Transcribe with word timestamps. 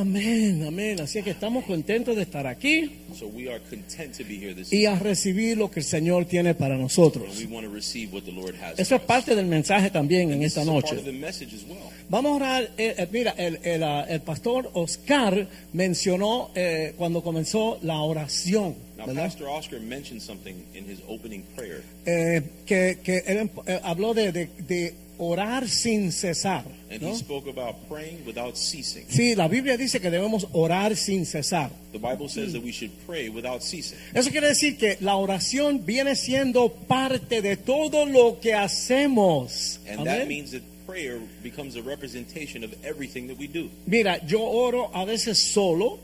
Amén, 0.00 0.64
amén. 0.66 1.00
Así 1.00 1.22
que 1.22 1.30
estamos 1.30 1.64
contentos 1.64 2.16
de 2.16 2.22
estar 2.22 2.46
aquí 2.46 2.90
So 3.16 3.26
we 3.28 3.48
are 3.48 3.60
content 3.70 4.16
to 4.18 4.24
be 4.24 4.36
here 4.36 4.52
this 4.54 4.72
y 4.72 4.86
a 4.86 4.98
recibir 4.98 5.56
lo 5.56 5.70
que 5.70 5.80
el 5.80 5.86
Señor 5.86 6.24
tiene 6.24 6.54
para 6.54 6.76
nosotros. 6.76 7.28
and 7.28 7.38
we 7.38 7.54
want 7.54 7.64
to 7.66 7.72
receive 7.72 8.12
what 8.12 8.24
the 8.24 8.32
Lord 8.32 8.54
has 8.60 8.78
Eso 8.78 8.96
es 8.96 9.02
parte 9.02 9.36
del 9.36 9.46
mensaje 9.46 9.90
también 9.90 10.32
en 10.32 10.42
esta 10.42 10.64
noche. 10.64 10.96
well. 10.96 11.22
Vamos 12.08 12.32
a 12.32 12.34
orar. 12.34 12.70
eh, 12.76 12.94
eh, 12.98 13.08
mira, 13.12 13.34
el, 13.38 13.60
el, 13.62 13.82
ah, 13.84 14.04
el 14.08 14.20
pastor 14.20 14.68
Oscar 14.74 15.46
mencionó 15.72 16.50
eh, 16.56 16.92
cuando 16.96 17.22
comenzó 17.22 17.78
la 17.82 17.98
oración, 18.00 18.74
Now. 18.96 19.12
Pastor 19.14 19.48
Oscar 19.48 19.80
mentioned 19.80 20.20
something 20.22 20.54
in 20.74 20.88
his 20.88 20.98
opening 21.08 21.42
prayer. 21.56 21.82
Eh, 22.06 22.42
que 22.66 22.98
que 23.02 23.18
él 23.26 23.50
eh, 23.66 23.80
habló 23.82 24.12
de, 24.14 24.32
de- 24.32 24.48
de 24.68 24.94
orar 25.18 25.68
sin 25.68 26.12
cesar. 26.12 26.64
And 26.90 27.02
¿no? 27.02 27.08
he 27.08 27.16
spoke 27.16 27.48
about 27.48 27.88
praying 27.88 28.24
without 28.26 28.56
ceasing. 28.56 29.06
Sí, 29.08 29.34
la 29.34 29.48
Biblia 29.48 29.76
dice 29.76 30.00
que 30.00 30.10
debemos 30.10 30.46
orar 30.52 30.96
sin 30.96 31.26
cesar. 31.26 31.70
The 31.92 31.98
Bible 31.98 32.28
says 32.28 32.52
that 32.52 32.62
we 32.62 32.72
should 32.72 32.92
pray 33.06 33.28
without 33.28 33.62
ceasing. 33.62 33.98
Eso 34.14 34.30
quiere 34.30 34.48
decir 34.48 34.76
que 34.76 34.96
la 35.00 35.16
oración 35.16 35.84
viene 35.84 36.16
siendo 36.16 36.72
parte 36.72 37.42
de 37.42 37.56
todo 37.56 38.06
lo 38.06 38.40
que 38.40 38.54
hacemos. 38.54 39.80
And 39.88 40.06
that 40.06 40.26
means 40.26 40.52
that 40.52 40.62
prayer 40.86 41.20
becomes 41.42 41.76
a 41.76 41.82
representation 41.82 42.64
of 42.64 42.74
everything 42.84 43.28
that 43.28 43.38
we 43.38 43.46
do. 43.46 43.70
Mira, 43.86 44.20
yo 44.26 44.40
oro 44.40 44.90
a 44.94 45.04
veces 45.04 45.38
solo. 45.38 45.98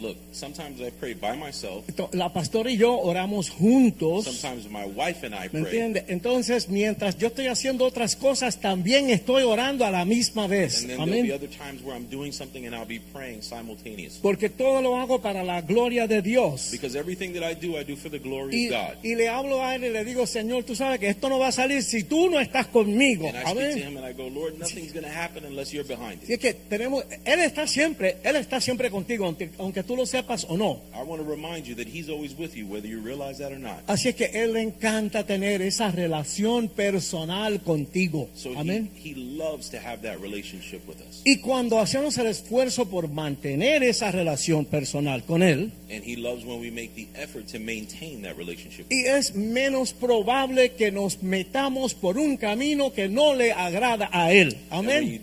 Look, 0.00 0.16
sometimes 0.32 0.80
I 0.80 0.90
pray 0.90 1.14
by 1.14 1.36
myself. 1.36 1.84
La 2.12 2.32
pastora 2.32 2.70
y 2.70 2.76
yo 2.76 2.96
oramos 3.00 3.50
juntos. 3.50 4.24
Sometimes 4.24 4.70
my 4.70 4.84
wife 4.86 5.24
and 5.26 5.34
I 5.34 5.48
¿Me 5.52 5.62
pray. 5.62 5.64
entiende? 5.64 6.04
Entonces, 6.08 6.68
mientras 6.68 7.18
yo 7.18 7.26
estoy 7.28 7.46
haciendo 7.48 7.84
otras 7.84 8.14
cosas, 8.14 8.60
también 8.60 9.10
estoy 9.10 9.42
orando 9.42 9.84
a 9.84 9.90
la 9.90 10.04
misma 10.04 10.46
vez. 10.46 10.86
Amén. 10.98 11.30
other 11.32 11.48
times 11.48 11.82
where 11.82 11.94
I'm 11.96 12.08
doing 12.08 12.32
something 12.32 12.64
and 12.64 12.74
I'll 12.74 12.86
be 12.86 13.00
praying 13.12 13.42
simultaneously. 13.42 14.20
Porque 14.22 14.48
todo 14.48 14.80
lo 14.82 14.96
hago 14.96 15.20
para 15.20 15.42
la 15.42 15.62
gloria 15.62 16.06
de 16.06 16.22
Dios. 16.22 16.70
Because 16.70 16.96
everything 16.96 17.32
that 17.34 17.42
I 17.42 17.54
do, 17.54 17.76
I 17.76 17.82
do 17.84 17.96
for 17.96 18.08
the 18.10 18.18
glory 18.20 18.54
Y, 18.54 18.66
of 18.68 18.72
God. 18.94 19.04
y 19.04 19.14
le 19.16 19.28
hablo 19.28 19.64
a 19.64 19.74
él 19.74 19.84
y 19.84 19.90
le 19.90 20.04
digo, 20.04 20.26
Señor, 20.26 20.62
tú 20.64 20.76
sabes 20.76 21.00
que 21.00 21.08
esto 21.08 21.28
no 21.28 21.38
va 21.40 21.48
a 21.48 21.52
salir 21.52 21.82
si 21.82 22.04
tú 22.04 22.30
no 22.30 22.38
estás 22.38 22.68
conmigo. 22.68 23.26
And 23.28 23.36
I 23.36 23.40
speak 23.42 23.54
to 23.54 23.60
Amén. 23.60 23.78
him 23.78 23.96
and 23.96 24.06
I 24.06 24.12
go, 24.12 24.28
Lord, 24.28 24.58
nothing's 24.58 24.92
going 24.92 25.04
to 25.04 25.12
happen 25.12 25.44
unless 25.44 25.72
you're 25.72 25.86
behind 25.86 26.20
Y 26.28 26.34
es 26.34 26.38
que 26.38 26.54
tenemos, 26.54 27.04
Él 27.24 27.40
está 27.40 27.66
siempre, 27.66 28.16
Él 28.22 28.36
está 28.36 28.60
siempre 28.60 28.90
contigo, 28.90 29.24
aunque, 29.26 29.50
aunque 29.58 29.82
tú 29.88 29.96
lo 29.96 30.06
sepas 30.06 30.46
o 30.48 30.56
no. 30.56 30.80
I 30.94 31.02
want 31.02 31.20
to 31.20 31.28
remind 31.28 31.66
you 31.66 31.74
that 31.76 31.88
he's 31.88 32.08
always 32.08 32.36
with 32.38 32.54
you, 32.54 32.66
whether 32.66 32.86
you 32.86 33.00
realize 33.00 33.38
that 33.38 33.50
or 33.50 33.58
not. 33.58 33.82
Así 33.88 34.08
es 34.10 34.14
que 34.14 34.26
Él 34.32 34.52
le 34.52 34.62
encanta 34.62 35.24
tener 35.24 35.62
esa 35.62 35.90
relación 35.90 36.68
personal 36.68 37.60
contigo. 37.62 38.28
So 38.34 38.50
he, 38.52 38.58
Amén. 38.58 38.90
he 38.94 39.14
loves 39.16 39.70
to 39.70 39.78
have 39.78 40.02
that 40.02 40.20
relationship 40.20 40.86
with 40.86 41.00
us. 41.00 41.22
Y 41.24 41.40
cuando 41.40 41.80
hacemos 41.80 42.16
el 42.18 42.26
esfuerzo 42.28 42.88
por 42.88 43.08
mantener 43.08 43.82
esa 43.82 44.12
relación 44.12 44.64
personal 44.66 45.24
con 45.24 45.42
Él, 45.42 45.72
And 45.90 46.04
he 46.04 46.16
loves 46.16 46.44
when 46.44 46.60
we 46.60 46.70
make 46.70 46.94
the 46.94 47.08
effort 47.14 47.46
to 47.48 47.58
maintain 47.58 48.20
that 48.22 48.36
relationship. 48.36 48.84
y 48.90 49.06
es 49.06 49.34
menos 49.34 49.94
probable 49.94 50.72
que 50.72 50.92
nos 50.92 51.22
metamos 51.22 51.94
por 51.94 52.18
un 52.18 52.36
camino 52.36 52.92
que 52.92 53.08
no 53.08 53.34
le 53.34 53.52
agrada 53.52 54.10
a 54.12 54.32
Él. 54.32 54.54
Amén. 54.70 55.22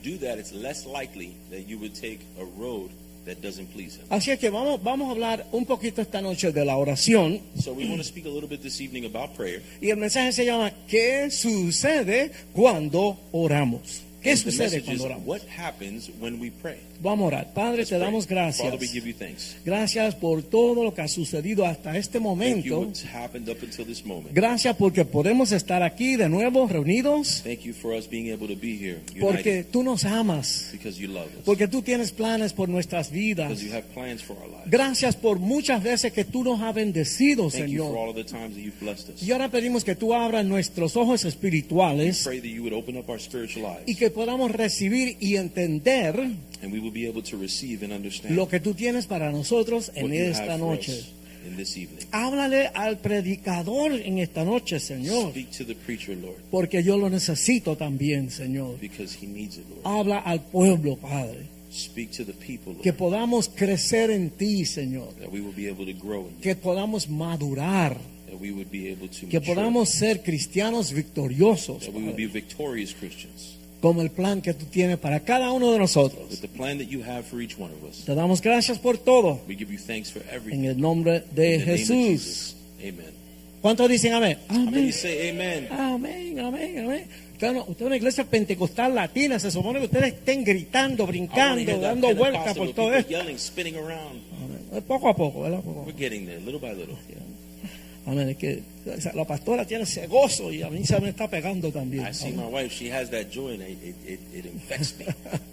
That 3.26 3.42
doesn't 3.42 3.68
please 3.74 3.98
him. 3.98 4.06
Así 4.10 4.32
es 4.32 4.40
que 4.40 4.50
vamos, 4.50 4.82
vamos 4.84 5.10
a 5.10 5.12
hablar 5.12 5.46
un 5.52 5.66
poquito 5.66 6.02
esta 6.02 6.22
noche 6.22 6.52
de 6.52 6.66
la 6.66 6.78
oración. 6.78 7.42
So 7.62 7.74
we 7.74 7.86
want 7.86 7.98
to 7.98 8.04
speak 8.04 8.26
a 8.26 8.30
little 8.30 8.48
bit 8.48 8.62
this 8.62 8.80
evening 8.80 9.06
about 9.06 9.36
prayer. 9.36 9.62
Y 9.82 9.90
el 9.90 9.98
mensaje 9.98 10.32
se 10.32 10.46
llama 10.46 10.72
¿Qué 10.88 11.30
sucede 11.32 12.32
cuando 12.54 13.20
oramos? 13.32 14.05
¿Qué 14.26 14.38
sucede 14.38 14.82
cuando 14.84 15.04
oramos? 15.06 15.26
what 15.26 15.42
happens 15.58 16.10
when 16.20 16.40
we 16.42 16.52
pray? 16.52 16.78
Vamos 17.02 17.26
a 17.26 17.28
orar. 17.28 17.54
Padre, 17.54 17.78
Let's 17.80 17.90
te 17.90 17.96
pray. 17.96 18.06
damos 18.06 18.28
gracias. 18.28 18.68
Father, 18.68 18.80
we 18.80 18.88
give 18.88 19.08
you 19.08 19.14
thanks. 19.14 19.56
Gracias 19.66 20.16
por 20.16 20.44
todo 20.44 20.84
lo 20.84 20.94
que 20.94 21.02
ha 21.02 21.08
sucedido 21.08 21.66
hasta 21.66 21.98
este 21.98 22.20
momento. 22.20 22.92
Gracias 24.34 24.76
porque 24.76 25.06
podemos 25.06 25.52
estar 25.52 25.84
aquí 25.84 26.16
de 26.16 26.30
nuevo 26.30 26.68
reunidos. 26.68 27.42
Thank 27.44 27.62
you 27.62 27.74
for 27.74 27.94
us 27.94 28.10
being 28.10 28.32
able 28.32 28.48
to 28.48 28.60
be 28.60 28.76
here 28.78 29.00
Porque 29.20 29.64
tú 29.64 29.84
nos 29.84 30.06
amas. 30.06 30.70
because 30.72 31.00
you 31.00 31.08
love 31.08 31.28
us. 31.38 31.44
Porque 31.46 31.68
tú 31.68 31.82
tienes 31.82 32.12
planes 32.12 32.54
por 32.54 32.70
nuestras 32.70 33.12
vidas. 33.12 33.50
Because 33.50 33.66
you 33.66 33.74
have 33.74 33.84
plans 33.94 34.22
for 34.24 34.36
our 34.38 34.48
lives. 34.48 34.70
Gracias 34.72 35.16
por 35.16 35.40
muchas 35.40 35.84
veces 35.84 36.12
que 36.14 36.26
tú 36.26 36.44
nos 36.44 36.62
has 36.62 36.74
bendecido, 36.74 37.50
Thank 37.50 37.68
you 37.70 37.84
for 37.84 37.92
Señor. 37.94 37.98
all 37.98 38.10
of 38.10 38.16
the 38.16 38.24
times 38.24 38.56
that 38.56 38.64
you've 38.64 38.80
blessed 38.80 39.10
us. 39.10 39.22
Y 39.24 39.32
ahora 39.32 39.50
pedimos 39.50 39.84
que 39.84 39.96
tú 39.96 40.14
abras 40.14 40.46
nuestros 40.46 40.96
ojos 40.96 41.26
espirituales 41.26 42.24
Pray 42.24 42.40
that 42.40 42.48
you 42.48 42.62
would 42.64 42.74
open 42.74 42.98
up 42.98 43.10
our 43.10 43.20
spiritual 43.20 43.78
y 43.86 43.96
que 43.96 44.10
podamos 44.16 44.52
recibir 44.52 45.18
y 45.20 45.36
entender 45.36 46.18
and 46.64 46.74
we 46.74 46.80
will 46.80 46.92
be 46.92 47.08
able 47.08 47.22
to 47.22 47.38
receive 47.38 47.84
and 47.84 47.94
understand 47.94 48.36
lo 48.36 48.48
que 48.48 48.60
tú 48.60 48.74
tienes 48.74 49.06
para 49.06 49.32
nosotros 49.32 49.92
en 49.94 50.14
esta 50.14 50.58
noche. 50.58 50.94
us 50.94 51.12
in 51.46 51.56
this 51.58 51.78
evening. 51.78 52.06
Háblale 52.12 52.72
al 52.74 52.98
predicador 52.98 53.92
en 53.94 54.18
esta 54.20 54.44
noche, 54.44 54.80
Señor, 54.80 55.32
Speak 55.32 55.52
to 55.52 55.66
the 55.66 55.76
preacher, 55.76 56.18
Lord, 56.18 56.38
porque 56.50 56.84
yo 56.84 56.98
lo 56.98 57.10
necesito 57.10 57.76
también, 57.76 58.32
Señor. 58.32 58.80
because 58.80 59.16
he 59.22 59.28
needs 59.28 59.58
it, 59.58 59.66
Lord. 59.70 59.82
Habla 59.84 60.20
al 60.20 60.42
pueblo, 60.42 60.98
Padre, 60.98 61.46
Speak 61.72 62.12
to 62.12 62.26
the 62.26 62.34
people, 62.34 62.76
que 62.82 62.92
Lord, 62.92 62.98
podamos 62.98 63.50
crecer 63.50 64.10
en 64.10 64.32
ti, 64.32 64.66
Señor, 64.66 65.14
that 65.20 65.30
we 65.32 65.42
will 65.42 65.56
be 65.56 65.70
able 65.70 65.86
to 65.86 65.94
grow 65.94 66.28
in 66.28 66.36
que 66.42 66.56
podamos 66.56 67.10
madurar, 67.10 67.98
that 68.28 68.40
we 68.40 68.52
would 68.52 68.72
be 68.72 68.90
able 68.90 69.08
to 69.08 69.28
que 69.28 69.40
mature, 69.40 69.56
podamos 69.56 69.90
ser 69.90 70.24
cristianos 70.24 70.92
victoriosos, 70.92 71.86
that 71.86 71.94
we 71.94 72.04
would 72.04 72.16
be 72.16 72.26
victorious 72.26 72.94
Christians 72.94 73.58
como 73.86 74.02
el 74.02 74.10
plan 74.10 74.42
que 74.42 74.56
tú 74.56 74.66
tienes 74.66 74.98
para 74.98 75.20
cada 75.20 75.52
uno 75.52 75.72
de 75.72 75.78
nosotros. 75.78 76.20
with 76.32 76.40
the 76.40 76.48
plan 76.48 76.80
that 76.80 76.88
you 76.88 77.04
have 77.04 77.22
for 77.24 77.40
each 77.40 77.56
one 77.60 77.72
of 77.72 77.84
us. 77.88 78.04
Te 78.04 78.16
damos 78.16 78.42
gracias 78.42 78.80
por 78.80 78.98
todo, 78.98 79.42
We 79.48 79.56
give 79.56 79.72
you 79.72 79.78
thanks 79.80 80.12
for 80.12 80.24
en 80.24 80.36
everything. 80.36 80.64
el 80.66 80.80
nombre 80.82 81.24
de 81.36 81.60
Jesús. 81.60 82.56
¿Cuántos 83.62 83.88
dicen 83.88 84.14
amén? 84.14 84.40
Amén. 84.48 84.92
Amén, 85.70 86.40
amén, 86.40 86.80
amén. 86.80 87.04
Usted, 87.34 87.52
no- 87.54 87.62
usted 87.68 87.82
es 87.82 87.86
una 87.88 87.96
iglesia 87.98 88.24
pentecostal 88.24 88.96
latina, 88.96 89.38
se 89.38 89.52
supone 89.52 89.78
que 89.80 89.86
ustedes 89.86 90.14
estén 90.14 90.44
gritando, 90.44 91.06
brincando, 91.06 91.80
dando 91.80 92.16
vueltas 92.16 92.58
por 92.58 92.74
todo 92.74 92.92
esto. 92.96 93.14
Poco 94.88 95.10
a 95.10 95.16
poco, 95.16 95.42
¿verdad? 95.42 95.60
Poco 95.62 95.82
a 95.82 95.86
poco. 95.86 95.98
getting 95.98 96.26
there, 96.26 96.40
little 96.40 96.60
by 96.60 96.74
little. 96.74 96.96
Amén. 98.06 98.30
Es 98.30 98.38
que 98.38 98.64
la 99.14 99.26
pastora 99.26 99.66
tiene 99.66 99.84
ese 99.84 100.08
gozo 100.08 100.52
y 100.52 100.62
a 100.62 100.70
mí 100.70 100.86
se 100.86 101.00
me 101.00 101.10
está 101.10 101.28
pegando 101.28 101.72
también. 101.72 102.08
I 102.08 102.14
see 102.14 102.32
my 102.32 102.44
wife; 102.44 102.70
she 102.70 102.92
has 102.92 103.10
that 103.10 103.30
joy, 103.32 103.54
and 103.54 103.64
it, 103.64 103.96
it, 104.06 104.20
it 104.34 104.46
infects 104.46 104.96
me. 105.00 105.06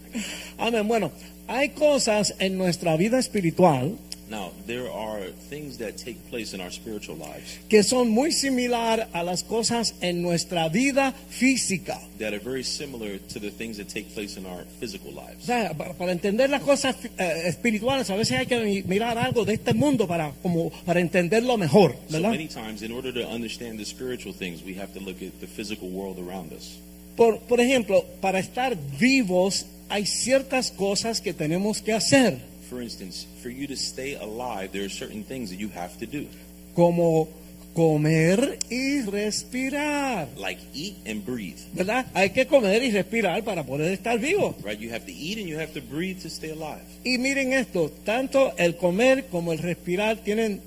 Amén. 0.58 0.86
Bueno, 0.86 1.10
hay 1.46 1.70
cosas 1.70 2.34
en 2.38 2.58
nuestra 2.58 2.96
vida 2.96 3.18
espiritual 3.18 3.96
Now, 4.32 4.50
there 4.66 4.90
are 4.90 5.30
things 5.50 5.76
that 5.76 5.98
take 5.98 6.16
place 6.30 6.54
in 6.54 6.62
our 6.62 6.70
spiritual 6.72 7.18
lives 7.18 7.60
que 7.68 7.82
son 7.82 8.08
muy 8.08 8.32
similar 8.32 9.06
a 9.12 9.22
las 9.22 9.44
cosas 9.44 9.94
en 10.00 10.22
nuestra 10.22 10.70
vida 10.70 11.12
física. 11.28 12.00
that 12.18 12.32
are 12.32 12.38
very 12.42 12.64
similar 12.64 13.18
to 13.32 13.38
the 13.38 13.50
things 13.50 13.76
that 13.76 13.88
take 13.88 14.06
place 14.14 14.38
in 14.38 14.46
our 14.46 14.64
physical 14.80 15.10
O 15.14 15.20
lives. 15.20 15.44
sea, 15.44 15.74
para, 15.76 15.92
para 15.92 16.12
entender 16.12 16.48
las 16.48 16.62
cosas 16.62 16.96
eh, 17.18 17.42
espirituales, 17.46 18.08
a 18.08 18.16
veces 18.16 18.38
hay 18.38 18.46
que 18.46 18.58
mi- 18.64 18.82
mirar 18.84 19.18
algo 19.18 19.44
de 19.44 19.52
este 19.54 19.74
mundo 19.74 20.06
para, 20.08 20.32
como, 20.42 20.70
para 20.86 21.00
entenderlo 21.00 21.58
mejor, 21.58 21.92
So 22.08 22.14
¿verdad? 22.14 22.30
many 22.30 22.48
times, 22.48 22.80
in 22.82 22.90
order 22.92 23.12
to 23.12 23.28
understand 23.28 23.78
the 23.78 23.84
spiritual 23.84 24.32
things, 24.34 24.62
we 24.64 24.74
have 24.80 24.94
to 24.94 25.00
look 25.00 25.16
at 25.22 25.40
the 25.40 25.46
physical 25.46 25.88
world 25.90 26.18
around 26.18 26.52
us. 26.54 26.78
Por, 27.16 27.38
por 27.40 27.60
ejemplo, 27.60 28.02
para 28.22 28.38
estar 28.38 28.74
vivos 28.98 29.66
hay 29.90 30.06
ciertas 30.06 30.70
cosas 30.70 31.20
que 31.20 31.34
tenemos 31.34 31.82
que 31.82 31.92
hacer, 31.92 32.38
For 32.72 32.80
instance, 32.80 33.26
for 33.42 33.50
you 33.50 33.66
to 33.66 33.76
stay 33.76 34.14
alive, 34.14 34.70
there 34.72 34.82
are 34.84 34.88
certain 34.88 35.24
things 35.24 35.50
that 35.50 35.58
you 35.60 35.68
have 35.74 35.98
to 35.98 36.06
do, 36.06 36.26
como 36.74 37.28
comer 37.74 38.58
y 38.70 39.02
respirar, 39.02 40.26
like 40.38 40.58
eat 40.72 40.94
and 41.06 41.22
breathe. 41.22 41.58
¿verdad? 41.74 42.06
Hay 42.14 42.30
que 42.30 42.46
comer 42.46 42.82
y 42.82 42.90
respirar 42.90 43.44
para 43.44 43.62
poder 43.62 43.92
estar 43.92 44.18
vivo. 44.18 44.54
Right? 44.64 44.78
You 44.80 44.90
have 44.90 45.04
to 45.04 45.12
eat 45.12 45.36
and 45.36 45.46
you 45.48 45.58
have 45.58 45.74
to 45.74 45.82
breathe 45.82 46.22
to 46.22 46.30
stay 46.30 46.48
alive. 46.50 46.80
Y 47.04 47.18
miren 47.18 47.52
esto, 47.52 47.90
tanto 48.06 48.54
el 48.56 48.76
comer 48.78 49.26
como 49.30 49.52
el 49.52 49.58
respirar 49.58 50.16
tienen, 50.24 50.62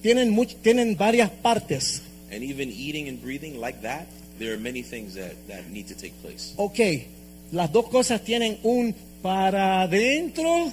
tienen, 0.00 0.30
much- 0.34 0.56
tienen 0.62 0.96
varias 0.96 1.28
partes. 1.30 2.00
And 2.32 2.42
even 2.42 2.70
eating 2.70 3.06
and 3.10 3.20
breathing 3.22 3.60
like 3.60 3.82
that, 3.82 4.06
there 4.38 4.54
are 4.54 4.58
many 4.58 4.82
things 4.82 5.12
that, 5.14 5.34
that 5.48 5.68
need 5.70 5.88
to 5.88 5.94
take 5.94 6.14
place. 6.22 6.54
Ok, 6.56 6.80
las 7.52 7.70
dos 7.70 7.90
cosas 7.90 8.24
tienen 8.24 8.56
un 8.62 8.94
para 9.22 9.82
adentro 9.82 10.72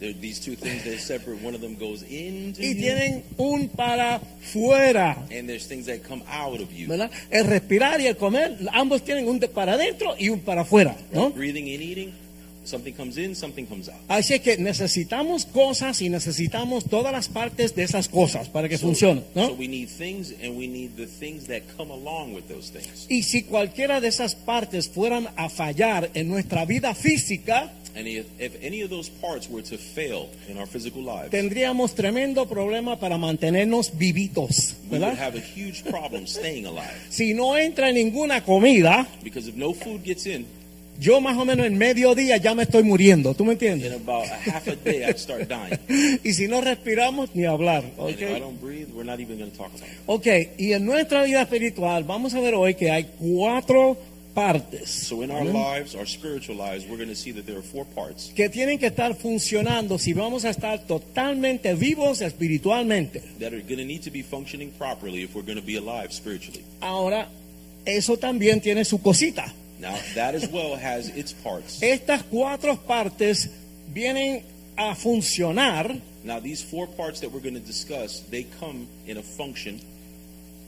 these 0.00 0.38
two 0.40 0.54
things 0.54 0.84
that 0.84 0.94
are 0.94 0.98
separate. 0.98 1.42
One 1.42 1.54
of 1.54 1.60
them 1.60 1.76
goes 1.76 2.02
into 2.02 2.62
y 2.62 2.74
tienen 2.74 3.24
un 3.36 3.68
para 3.68 4.20
fuera. 4.52 5.16
and 5.30 5.48
there's 5.48 5.66
things 5.66 5.86
that 5.86 6.02
come 6.06 6.22
out 6.30 6.60
of 6.60 6.72
you. 6.72 6.86
¿verdad? 6.88 7.10
El 7.30 7.46
respirar 7.46 8.00
y 8.00 8.06
el 8.06 8.16
comer, 8.16 8.56
ambos 8.72 9.02
tienen 9.02 9.28
un 9.28 9.38
de 9.40 9.48
para 9.48 9.74
adentro 9.74 10.14
y 10.18 10.28
un 10.28 10.40
para 10.40 10.62
afuera, 10.62 10.96
¿no? 11.12 11.30
Breathing 11.30 11.64
and 11.74 11.82
eating, 11.82 12.12
something 12.64 12.92
comes 12.92 13.16
in, 13.18 13.34
something 13.34 13.64
comes 13.66 13.88
out. 13.88 13.96
Así 14.08 14.38
que 14.40 14.56
necesitamos 14.58 15.46
cosas 15.46 16.00
y 16.02 16.08
necesitamos 16.08 16.84
todas 16.84 17.12
las 17.12 17.28
partes 17.28 17.74
de 17.74 17.82
esas 17.82 18.08
cosas 18.08 18.48
para 18.48 18.68
que 18.68 18.78
funcionen, 18.78 19.24
So 19.34 19.40
¿no? 19.40 19.52
we 19.54 19.66
need 19.68 19.88
things, 19.88 20.32
and 20.42 20.56
we 20.56 20.66
need 20.68 20.90
the 20.96 21.06
things 21.06 21.46
that 21.48 21.62
come 21.76 21.90
along 21.92 22.34
with 22.34 22.44
those 22.48 22.70
things. 22.70 23.06
Y 23.08 23.22
si 23.24 23.42
cualquiera 23.42 24.00
de 24.00 24.08
esas 24.08 24.34
partes 24.34 24.88
fueran 24.88 25.28
a 25.36 25.48
fallar 25.48 26.10
en 26.14 26.28
nuestra 26.28 26.64
vida 26.66 26.94
física, 26.94 27.72
And 27.98 28.06
if, 28.06 28.26
if 28.38 28.54
any 28.62 28.82
of 28.82 28.90
those 28.90 29.08
parts 29.10 29.48
were 29.50 29.60
to 29.62 29.76
fail 29.76 30.28
in 30.48 30.56
our 30.56 30.66
physical 30.66 31.02
lives, 31.02 31.30
tendríamos 31.30 31.96
tremendo 31.96 32.46
problema 32.46 33.00
para 33.00 33.18
mantenernos 33.18 33.90
vivitos, 33.98 34.76
we 34.84 34.98
would 34.98 35.00
¿verdad? 35.00 35.18
have 35.18 35.36
a 35.36 35.40
huge 35.40 35.82
problem 35.84 36.24
staying 36.26 36.64
alive. 36.64 36.94
Si 37.10 37.34
no 37.34 37.56
entra 37.58 37.90
ninguna 37.90 38.44
comida, 38.44 39.08
Because 39.24 39.48
if 39.48 39.56
no 39.56 39.72
food 39.74 40.04
gets 40.04 40.26
in, 40.26 40.46
yo 41.00 41.20
más 41.20 41.36
o 41.38 41.44
menos 41.44 41.66
en 41.66 41.76
mediodía 41.78 42.36
ya 42.38 42.54
me 42.54 42.62
estoy 42.64 42.82
muriendo, 42.84 43.34
¿tú 43.34 43.44
me 43.44 43.52
in 43.54 43.58
entiendes? 43.58 43.92
about 43.94 44.26
a 44.26 44.36
half 44.50 44.68
a 44.68 44.76
day, 44.76 45.02
start 45.16 45.48
dying. 45.48 45.78
Y 46.24 46.32
si 46.34 46.46
no 46.46 46.60
respiramos, 46.60 47.34
ni 47.34 47.46
hablar, 47.46 47.82
And 47.98 48.10
if 48.10 48.20
I 48.20 48.24
¿ok? 48.34 48.38
don't 48.40 48.60
breathe, 48.60 48.88
we're 48.94 49.04
not 49.04 49.18
even 49.20 49.38
going 49.38 49.50
to 49.50 49.56
talk 49.56 49.72
about 49.74 49.88
it. 49.88 49.96
Ok, 50.06 50.26
y 50.58 50.72
en 50.72 50.84
nuestra 50.84 51.24
vida 51.24 51.42
espiritual 51.42 52.04
vamos 52.04 52.34
a 52.34 52.40
ver 52.40 52.54
hoy 52.54 52.74
que 52.74 52.90
hay 52.92 53.10
cuatro 53.18 53.96
partes 54.38 54.90
So 55.08 55.22
in 55.22 55.30
our 55.30 55.44
lives, 55.44 55.94
our 55.94 56.06
spiritual 56.06 56.56
lives, 56.56 56.86
we're 56.86 56.96
going 56.96 57.08
to 57.08 57.16
see 57.16 57.32
that 57.32 57.46
there 57.46 57.58
are 57.58 57.62
four 57.62 57.84
parts 57.84 58.32
que 58.34 58.48
tienen 58.48 58.78
que 58.78 58.86
estar 58.86 59.14
funcionando 59.14 59.98
si 59.98 60.12
vamos 60.12 60.44
a 60.44 60.50
estar 60.50 60.86
totalmente 60.86 61.74
vivos 61.74 62.20
espiritualmente. 62.20 63.22
that 63.40 63.52
are 63.52 63.62
going 63.62 63.78
to 63.78 63.84
need 63.84 64.02
to 64.02 64.10
be 64.10 64.22
functioning 64.22 64.70
properly 64.78 65.22
if 65.22 65.34
we're 65.34 65.42
going 65.42 65.58
to 65.58 65.66
be 65.66 65.76
alive 65.76 66.12
spiritually. 66.12 66.64
Ahora, 66.80 67.28
eso 67.84 68.16
también 68.16 68.60
tiene 68.60 68.84
su 68.84 68.98
cosita. 68.98 69.52
Now, 69.80 69.96
that 70.14 70.34
as 70.34 70.48
well 70.50 70.76
has 70.76 71.08
its 71.08 71.32
parts. 71.32 71.80
Estas 71.82 72.22
cuatro 72.22 72.76
partes 72.76 73.50
vienen 73.92 74.44
a 74.76 74.94
funcionar 74.94 76.00
Now, 76.24 76.40
these 76.40 76.62
four 76.62 76.86
parts 76.86 77.20
that 77.20 77.30
we're 77.30 77.40
going 77.40 77.54
to 77.54 77.60
discuss, 77.60 78.20
they 78.30 78.44
come 78.60 78.86
in 79.06 79.16
a 79.16 79.22
function 79.22 79.80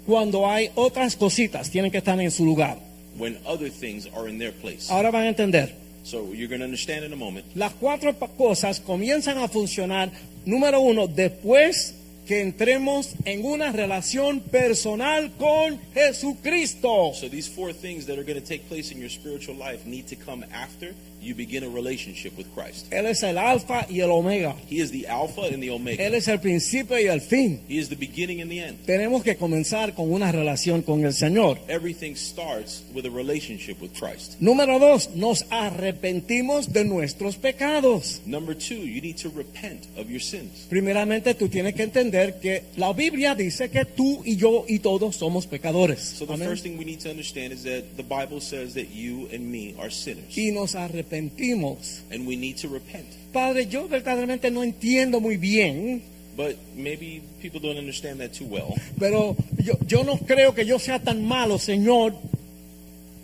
cuando 0.06 0.48
hay 0.48 0.70
otras 0.74 1.14
cositas, 1.14 1.70
tienen 1.70 1.90
que 1.90 1.98
estar 1.98 2.18
en 2.20 2.30
su 2.30 2.44
lugar. 2.44 2.78
When 3.20 3.38
other 3.46 3.68
things 3.68 4.06
are 4.06 4.28
in 4.28 4.38
their 4.38 4.52
place. 4.52 4.90
Ahora 4.90 5.10
van 5.10 5.24
a 5.24 5.28
entender. 5.28 5.70
So 6.02 6.32
you're 6.32 6.48
going 6.48 6.60
to 6.60 6.64
understand 6.64 7.04
in 7.04 7.12
a 7.12 7.16
moment. 7.16 7.44
Las 7.54 7.74
cuatro 7.74 8.14
cosas 8.36 8.80
comienzan 8.80 9.38
a 9.38 9.48
funcionar, 9.48 10.10
número 10.46 10.80
uno, 10.80 11.06
después 11.06 11.94
que 12.26 12.40
entremos 12.40 13.14
en 13.24 13.44
una 13.44 13.72
relación 13.72 14.40
personal 14.40 15.32
con 15.36 15.78
Jesucristo. 15.92 17.12
So 17.14 17.28
these 17.28 17.48
four 17.48 17.72
things 17.72 18.06
that 18.06 18.18
are 18.18 18.24
going 18.24 18.40
to 18.40 18.46
take 18.46 18.68
place 18.68 18.92
in 18.92 18.98
your 18.98 19.10
spiritual 19.10 19.56
life 19.56 19.84
need 19.84 20.06
to 20.08 20.16
come 20.16 20.44
after 20.52 20.94
you 21.20 21.34
begin 21.34 21.64
a 21.64 21.68
relationship 21.68 22.36
with 22.36 22.46
Christ. 22.54 22.92
Él 22.92 23.06
es 23.06 23.22
el 23.22 23.38
alfa 23.38 23.86
y 23.88 24.00
el 24.00 24.10
omega. 24.10 24.54
He 24.68 24.80
is 24.80 24.90
the 24.90 25.06
Alpha 25.06 25.42
and 25.42 25.60
the 25.60 25.68
Él 25.68 25.74
Omega. 25.74 26.06
es 26.16 26.28
el 26.28 26.40
principio 26.40 26.98
y 26.98 27.06
el 27.06 27.20
fin. 27.20 27.60
He 27.68 27.78
is 27.78 27.88
the 27.88 27.96
beginning 27.96 28.40
and 28.40 28.50
the 28.50 28.60
end. 28.60 28.78
Tenemos 28.86 29.22
que 29.22 29.36
comenzar 29.36 29.94
con 29.94 30.10
una 30.12 30.32
relación 30.32 30.82
con 30.82 31.04
el 31.04 31.12
Señor. 31.12 31.58
Everything 31.68 32.14
starts 32.14 32.82
with 32.94 33.04
a 33.06 33.10
relationship 33.10 33.80
with 33.80 33.90
Christ. 33.98 34.40
Número 34.40 34.78
dos, 34.78 35.10
nos 35.14 35.44
arrepentimos 35.50 36.72
de 36.72 36.84
nuestros 36.84 37.36
pecados. 37.36 38.20
Number 38.26 38.56
two, 38.56 38.76
you 38.86 39.00
need 39.00 39.16
to 39.16 39.30
repent 39.30 39.86
of 39.96 40.08
your 40.08 40.20
sins. 40.20 40.66
Primeramente, 40.68 41.34
tú 41.34 41.48
tienes 41.48 41.74
que 41.74 41.82
entender 41.82 42.38
que 42.40 42.62
la 42.76 42.92
Biblia 42.92 43.34
dice 43.34 43.70
que 43.70 43.84
tú 43.84 44.22
y 44.24 44.36
yo 44.36 44.64
y 44.68 44.78
todos 44.78 45.16
somos 45.16 45.46
pecadores. 45.46 46.00
So 46.00 46.26
the 46.26 46.34
Amén. 46.34 46.48
first 46.48 46.62
thing 46.62 46.78
we 46.78 46.84
need 46.84 47.00
to 47.00 47.10
understand 47.10 47.52
is 47.52 47.62
that 47.64 47.82
the 47.96 48.02
Bible 48.02 48.40
says 48.40 48.74
that 48.74 48.88
you 48.94 49.28
and 49.32 49.50
me 49.50 49.74
are 49.78 49.90
sinners. 49.90 50.36
Y 50.36 50.50
nos 50.52 50.74
arrepentimos. 50.74 51.09
And 51.12 52.26
we 52.26 52.36
need 52.36 52.56
to 52.58 52.68
repent. 52.68 53.06
Padre, 53.32 53.66
yo 53.66 53.88
verdaderamente 53.88 54.50
no 54.50 54.62
entiendo 54.62 55.20
muy 55.20 55.36
bien, 55.36 56.02
But 56.36 56.56
maybe 56.74 57.22
people 57.42 57.60
don't 57.60 57.76
understand 57.76 58.20
that 58.20 58.32
too 58.32 58.46
well. 58.46 58.74
pero 58.98 59.36
yo, 59.62 59.74
yo 59.86 60.04
no 60.04 60.16
creo 60.16 60.54
que 60.54 60.64
yo 60.64 60.78
sea 60.78 60.98
tan 60.98 61.22
malo, 61.24 61.58
Señor. 61.58 62.14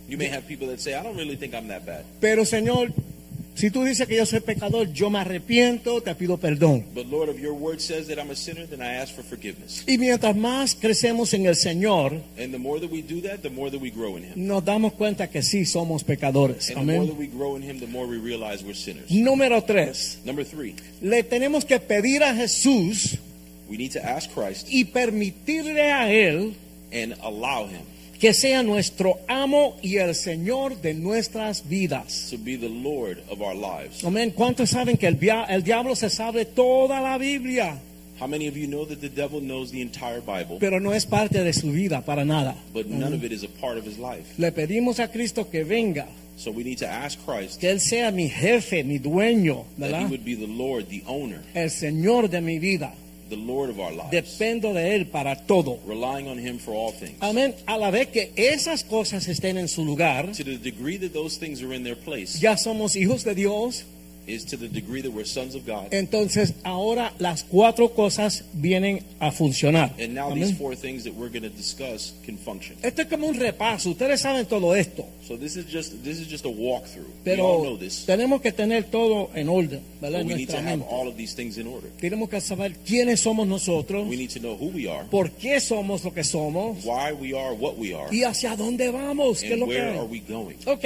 You 0.07 0.17
may 0.17 0.27
have 0.27 0.47
people 0.47 0.67
that 0.67 0.79
say, 0.79 0.93
I 0.93 1.03
don't 1.03 1.17
really 1.17 1.35
think 1.35 1.53
I'm 1.53 1.67
that 1.67 1.85
bad. 1.85 2.05
Pero, 2.21 2.43
Señor, 2.43 2.93
si 3.57 3.71
tú 3.71 3.83
dices 3.83 4.07
que 4.07 4.15
yo 4.15 4.25
soy 4.25 4.39
pecador, 4.39 4.93
yo 4.93 5.09
me 5.09 5.17
arrepiento, 5.17 6.01
te 6.01 6.13
pido 6.13 6.37
perdón. 6.37 6.85
But 6.93 7.07
Lord, 7.07 7.29
if 7.29 7.39
your 7.41 7.53
word 7.53 7.79
says 7.79 8.07
that 8.07 8.19
I'm 8.19 8.29
a 8.29 8.35
sinner, 8.35 8.67
then 8.67 8.81
I 8.81 9.01
ask 9.01 9.15
for 9.15 9.23
forgiveness. 9.23 9.83
Y 9.87 9.97
mientras 9.97 10.35
más 10.35 10.75
crecemos 10.75 11.33
en 11.33 11.47
el 11.47 11.55
Señor, 11.55 12.21
And 12.37 12.51
the 12.53 12.59
more 12.59 12.79
that 12.79 12.91
we 12.91 13.01
do 13.01 13.19
that, 13.27 13.41
the 13.41 13.49
more 13.49 13.71
that 13.71 13.81
we 13.81 13.89
grow 13.89 14.15
in 14.15 14.23
Him. 14.25 14.33
nos 14.35 14.63
damos 14.63 14.93
cuenta 14.93 15.29
que 15.29 15.41
sí 15.41 15.65
somos 15.65 16.03
pecadores. 16.03 16.69
And 16.69 16.79
the 16.79 16.85
more 16.85 16.97
Amén. 16.97 17.07
that 17.07 17.17
we 17.17 17.27
grow 17.27 17.55
in 17.55 17.63
Him, 17.63 17.79
the 17.79 17.87
more 17.87 18.05
we 18.07 18.17
realize 18.17 18.63
we're 18.63 18.75
sinners. 18.75 19.09
Número 19.09 19.63
tres, 19.65 20.19
Number 20.23 20.45
three, 20.45 20.75
le 21.01 21.23
tenemos 21.23 21.65
que 21.65 21.79
pedir 21.79 22.23
a 22.23 22.35
Jesús 22.35 23.17
we 23.67 23.75
need 23.77 23.91
to 23.91 23.99
ask 24.05 24.29
Christ 24.33 24.67
y 24.69 24.85
permitirle 24.85 25.91
a 25.91 26.11
Él 26.11 26.53
and 26.93 27.13
allow 27.23 27.67
Him 27.67 27.81
que 28.19 28.33
sea 28.33 28.63
nuestro 28.63 29.19
amo 29.27 29.77
y 29.81 29.97
el 29.97 30.15
Señor 30.15 30.81
de 30.81 30.93
nuestras 30.93 31.67
vidas. 31.67 32.29
to 32.31 32.37
be 32.37 32.57
the 32.57 32.69
Lord 32.69 33.19
of 33.29 33.41
our 33.41 33.55
lives. 33.55 34.03
Amén. 34.03 34.31
¿Cuántos 34.31 34.69
saben 34.71 34.97
que 34.97 35.07
el, 35.07 35.17
el 35.49 35.63
diablo 35.63 35.95
se 35.95 36.09
sabe 36.09 36.45
toda 36.45 36.99
la 37.01 37.17
Biblia, 37.17 37.79
How 38.19 38.25
many 38.27 38.47
of 38.47 38.57
you 38.57 38.65
know 38.65 38.83
that 38.85 38.99
the 38.99 39.09
devil 39.09 39.39
knows 39.41 39.69
the 39.71 39.79
entire 39.81 40.21
Bible, 40.21 40.57
pero 40.59 40.79
no 40.79 40.91
es 40.93 41.05
parte 41.05 41.43
de 41.43 41.53
su 41.53 41.71
vida 41.71 42.01
para 42.03 42.25
nada? 42.25 42.55
but 42.73 42.87
none 42.87 43.13
of 43.13 43.23
it 43.23 43.31
is 43.31 43.43
a 43.43 43.47
part 43.61 43.77
of 43.77 43.85
his 43.85 43.99
life? 43.99 44.25
Le 44.39 44.51
pedimos 44.51 44.99
a 44.99 45.07
Cristo 45.09 45.47
que 45.51 45.63
venga, 45.63 46.07
So 46.35 46.51
we 46.51 46.63
need 46.63 46.77
to 46.79 46.87
ask 46.87 47.17
Christ 47.25 47.59
que 47.59 47.69
Él 47.69 47.79
sea 47.79 48.11
mi 48.11 48.27
jefe, 48.29 48.83
mi 48.83 48.97
dueño, 48.99 49.65
that 49.79 49.87
he 49.87 49.91
¿verdad? 49.91 50.09
would 50.09 50.23
be 50.25 50.35
the 50.35 50.47
Lord, 50.47 50.87
the 50.89 51.03
owner, 51.07 51.41
El 51.53 51.69
Señor 51.69 52.29
de 52.29 52.41
mi 52.41 52.57
vida. 52.59 52.93
The 53.29 53.35
Lord 53.35 53.69
of 53.69 53.79
our 53.79 53.91
lives, 53.91 54.11
Dependo 54.11 54.73
de 54.73 54.95
Él 54.95 55.09
para 55.11 55.35
todo. 55.35 55.79
relying 55.87 56.27
on 56.27 56.37
him 56.37 56.57
for 56.59 56.73
all 56.73 56.91
things. 56.91 57.17
Amén. 57.21 57.55
A 57.65 57.77
la 57.77 57.91
vez 57.91 58.07
que 58.07 58.31
esas 58.35 58.83
cosas 58.83 59.27
estén 59.27 59.57
en 59.57 59.67
su 59.67 59.83
lugar, 59.85 60.31
To 60.31 60.43
the 60.43 60.57
degree 60.57 60.97
that 60.97 61.13
those 61.13 61.37
things 61.37 61.61
are 61.61 61.73
in 61.75 61.83
their 61.83 61.97
place 61.97 62.39
ya 62.39 62.55
somos 62.57 62.95
hijos 62.95 63.23
de 63.23 63.35
Dios. 63.35 63.85
Is 64.27 64.45
to 64.45 64.57
the 64.57 64.67
degree 64.67 65.01
that 65.01 65.11
we're 65.11 65.25
sons 65.25 65.55
of 65.55 65.65
God. 65.65 65.87
Entonces 65.91 66.53
ahora 66.63 67.13
las 67.17 67.43
cuatro 67.43 67.93
cosas 67.93 68.43
vienen 68.53 69.03
a 69.19 69.31
funcionar. 69.31 69.93
And 69.99 70.13
now 70.13 70.31
Amén. 70.31 70.47
these 70.49 70.57
four 70.57 70.75
things 70.75 71.03
that 71.05 71.13
we're 71.13 71.29
going 71.29 71.43
to 71.43 71.49
discuss 71.49 72.13
can 72.25 72.37
function. 72.37 72.75
Esto 72.83 73.01
es 73.03 73.07
como 73.07 73.27
un 73.27 73.35
repaso. 73.39 73.89
Ustedes 73.91 74.21
saben 74.21 74.45
todo 74.45 74.75
esto, 74.75 75.05
So 75.25 75.37
this 75.37 75.55
is 75.57 75.65
just 75.65 76.03
this 76.03 76.19
is 76.19 76.27
just 76.27 76.45
a 76.45 76.49
walkthrough. 76.49 77.05
we 77.25 77.31
all 77.39 77.61
pero 77.61 77.63
know 77.63 77.77
this. 77.77 78.05
tenemos 78.05 78.41
que 78.41 78.51
tener 78.51 78.83
todo 78.91 79.29
en 79.33 79.49
orden, 79.49 79.81
¿verdad? 80.01 80.19
But 80.19 80.21
En 80.21 80.27
we 80.27 80.35
need 80.35 80.49
to 80.49 80.57
have 80.61 80.81
all 80.89 81.07
of 81.07 81.15
these 81.17 81.33
things 81.35 81.57
in 81.57 81.67
order. 81.67 81.89
Tenemos 81.99 82.29
que 82.29 82.39
saber 82.41 82.73
quiénes 82.85 83.21
somos 83.21 83.47
nosotros, 83.47 84.07
We 84.09 84.17
need 84.17 84.31
to 84.31 84.39
know 84.39 84.55
who 84.57 84.67
we 84.73 84.87
are, 84.89 85.05
por 85.09 85.31
qué 85.31 85.59
somos 85.59 86.03
lo 86.03 86.13
que 86.13 86.23
somos 86.23 86.83
why 86.85 87.11
we 87.13 87.33
are 87.37 87.53
what 87.53 87.77
we 87.77 87.93
are, 87.93 88.07
y 88.13 88.23
hacia 88.23 88.55
dónde 88.55 88.89
vamos, 88.91 89.41
qué 89.41 89.53
es 89.53 89.59
lo 89.59 89.65
que 89.67 89.71
where 89.75 89.97
are 89.99 90.05
we 90.07 90.19
going. 90.19 90.55
Ok, 90.65 90.83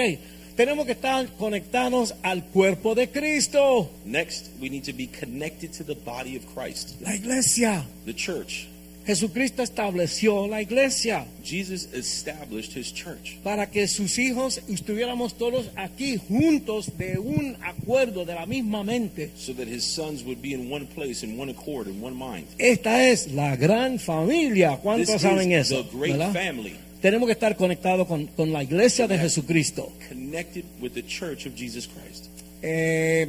tenemos 0.62 0.86
que 0.86 0.92
estar 0.92 1.28
conectados 1.40 2.14
al 2.22 2.44
cuerpo 2.46 2.94
de 2.94 3.10
Cristo, 3.10 3.90
Next, 4.06 4.52
we 4.62 4.70
need 4.70 4.84
to 4.84 4.94
be 4.94 5.08
connected 5.08 5.72
to 5.74 5.84
the 5.84 5.96
body 5.96 6.36
of 6.38 6.46
Christ, 6.54 7.02
la 7.02 7.16
iglesia. 7.16 7.84
the 8.06 8.14
church. 8.14 8.68
Jesucristo 9.08 9.64
estableció 9.64 10.48
la 10.48 10.62
iglesia 10.62 11.26
Jesus 11.44 11.88
established 11.92 12.74
his 12.78 12.94
church 12.94 13.40
para 13.44 13.66
que 13.72 13.88
sus 13.88 14.20
hijos 14.20 14.62
estuviéramos 14.70 15.34
todos 15.40 15.72
aquí 15.76 16.18
juntos 16.30 16.96
de 16.96 17.18
un 17.18 17.58
acuerdo, 17.64 18.24
de 18.26 18.36
la 18.36 18.46
misma 18.46 18.84
mente. 18.84 19.32
so 19.36 19.54
that 19.54 19.68
his 19.68 19.84
sons 19.84 20.24
would 20.24 20.40
be 20.44 20.54
in 20.54 20.70
one 20.72 20.86
place, 20.86 21.24
in 21.26 21.40
one 21.40 21.50
accord, 21.50 21.88
in 21.88 22.00
one 22.00 22.14
mind. 22.16 22.46
Esta 22.60 23.08
es 23.10 23.32
la 23.32 23.56
gran 23.56 23.98
familia. 23.98 24.74
This 24.76 24.80
¿Cuántos 24.84 25.22
saben 25.22 25.52
is 25.52 25.72
eso? 25.72 25.82
the 25.82 25.98
great 25.98 26.12
¿verdad? 26.16 26.34
family 26.34 26.76
Tenemos 27.02 27.26
que 27.28 27.34
estar 27.34 27.56
conectados 27.56 28.08
con, 28.08 28.28
con 28.28 28.52
la 28.54 28.62
iglesia 28.64 29.08
de 29.08 29.18
Jesucristo. 29.18 29.92
connected 30.10 30.64
with 30.80 30.92
the 30.94 31.04
church 31.04 31.46
of 31.48 31.56
Jesus 31.56 31.88
Christ. 31.88 32.26
Eh, 32.62 33.28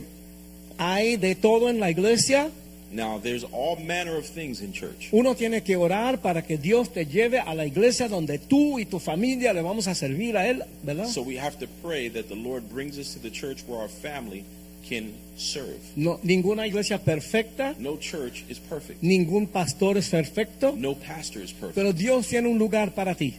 hay 0.78 1.16
de 1.16 1.34
todo 1.34 1.68
en 1.70 1.80
la 1.80 1.90
iglesia. 1.90 2.50
Now, 2.92 3.18
there's 3.18 3.44
all 3.52 3.76
manner 3.82 4.18
of 4.18 4.26
things 4.26 4.60
in 4.60 4.72
church. 4.74 5.08
Uno 5.12 5.34
tiene 5.34 5.62
que 5.62 5.76
orar 5.76 6.20
para 6.20 6.42
que 6.42 6.58
Dios 6.58 6.92
te 6.92 7.06
lleve 7.06 7.38
a 7.40 7.54
la 7.54 7.64
iglesia 7.64 8.06
donde 8.08 8.38
tú 8.38 8.78
y 8.78 8.84
tu 8.84 8.98
familia 8.98 9.54
le 9.54 9.62
vamos 9.62 9.86
a 9.88 9.94
servir 9.94 10.36
a 10.36 10.46
Él, 10.46 10.62
¿verdad? 10.82 11.06
So 11.08 11.22
we 11.22 11.38
have 11.38 11.56
to 11.60 11.66
pray 11.82 12.10
that 12.10 12.24
the 12.28 12.36
Lord 12.36 12.64
brings 12.70 12.98
us 12.98 13.14
to 13.14 13.18
the 13.20 13.30
church 13.30 13.64
where 13.66 13.80
our 13.80 13.88
family 13.88 14.44
can 14.86 15.12
serve. 15.38 15.78
No, 15.96 16.20
ninguna 16.22 16.66
iglesia 16.66 16.98
perfecta, 16.98 17.74
No 17.78 17.96
church 17.98 18.44
is 18.50 18.58
perfect. 18.58 19.02
ningún 19.02 19.46
pastor 19.46 19.96
es 19.96 20.10
perfecto, 20.10 20.74
No 20.76 20.94
pastor 20.94 21.40
is 21.42 21.52
perfect. 21.54 21.74
pero 21.74 21.94
Dios 21.94 22.28
tiene 22.28 22.48
un 22.48 22.58
lugar 22.58 22.92
para 22.94 23.14
ti 23.14 23.32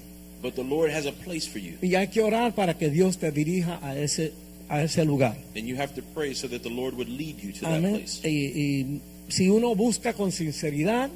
But 0.43 0.55
the 0.55 0.63
Lord 0.63 0.91
has 0.91 1.05
a 1.07 1.11
place 1.13 1.47
for 1.47 1.59
you. 1.59 1.77
y 1.81 1.95
hay 1.95 2.09
que 2.09 2.21
orar 2.21 2.53
para 2.53 2.77
que 2.77 2.89
Dios 2.91 3.17
te 3.17 3.31
dirija 3.31 3.79
a 3.81 3.97
ese, 3.97 4.33
a 4.69 4.83
ese 4.83 5.03
lugar. 5.05 5.35
then 5.53 5.65
you 5.65 5.75
have 5.77 5.95
to 5.95 6.01
pray 6.13 6.35
so 6.35 6.47
that 6.49 6.61
the 6.63 6.69
Lord 6.69 6.93
would 6.95 7.07
lead 7.09 7.39
you 7.41 7.51
to 7.53 7.61
that 7.61 7.77
Amén. 7.77 7.95
place. 7.95 8.19
Y, 8.27 8.29
y 8.29 9.01
si 9.29 9.47
uno 9.49 9.73
busca 9.73 10.13
con 10.13 10.31
sinceridad, 10.31 11.09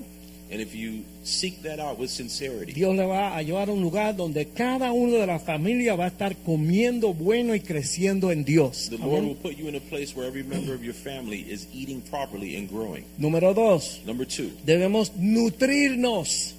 And 0.50 0.62
if 0.62 0.74
you 0.74 1.03
seek 1.25 1.62
that 1.63 1.77
out 1.81 2.00
with 2.00 2.07
sincerity, 2.10 2.72
Dios 2.72 2.96
le 2.96 3.03
va 3.05 3.36
a 3.36 3.41
llevar 3.43 3.67
a 3.67 3.74
un 3.74 3.81
lugar 3.81 4.15
donde 4.15 4.46
cada 4.46 4.93
uno 4.93 5.17
de 5.17 5.27
la 5.27 5.39
familia 5.39 5.93
va 5.96 6.05
a 6.05 6.07
estar 6.07 6.38
comiendo 6.38 7.13
bueno 7.13 7.53
y 7.53 7.60
creciendo 7.60 8.31
en 8.31 8.46
Dios. 8.46 8.88
the 8.89 8.98
Lord 8.98 9.25
will 9.25 9.36
put 9.36 9.57
you 9.57 9.67
in 9.67 9.75
a 9.75 9.81
place 9.81 10.15
where 10.15 10.25
every 10.25 10.43
member 10.46 10.74
of 10.74 10.81
your 10.81 10.93
family 10.93 11.46
is 11.51 11.67
eating 11.74 12.00
properly 12.10 12.55
and 12.55 12.69
growing. 12.69 13.03
Número 13.17 13.53
dos, 13.53 14.00
Number 14.05 14.25
two, 14.25 14.51
debemos 14.65 15.12
nutrirnos. 15.17 16.53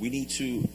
we 0.00 0.08
need 0.08 0.30
to. 0.30 0.66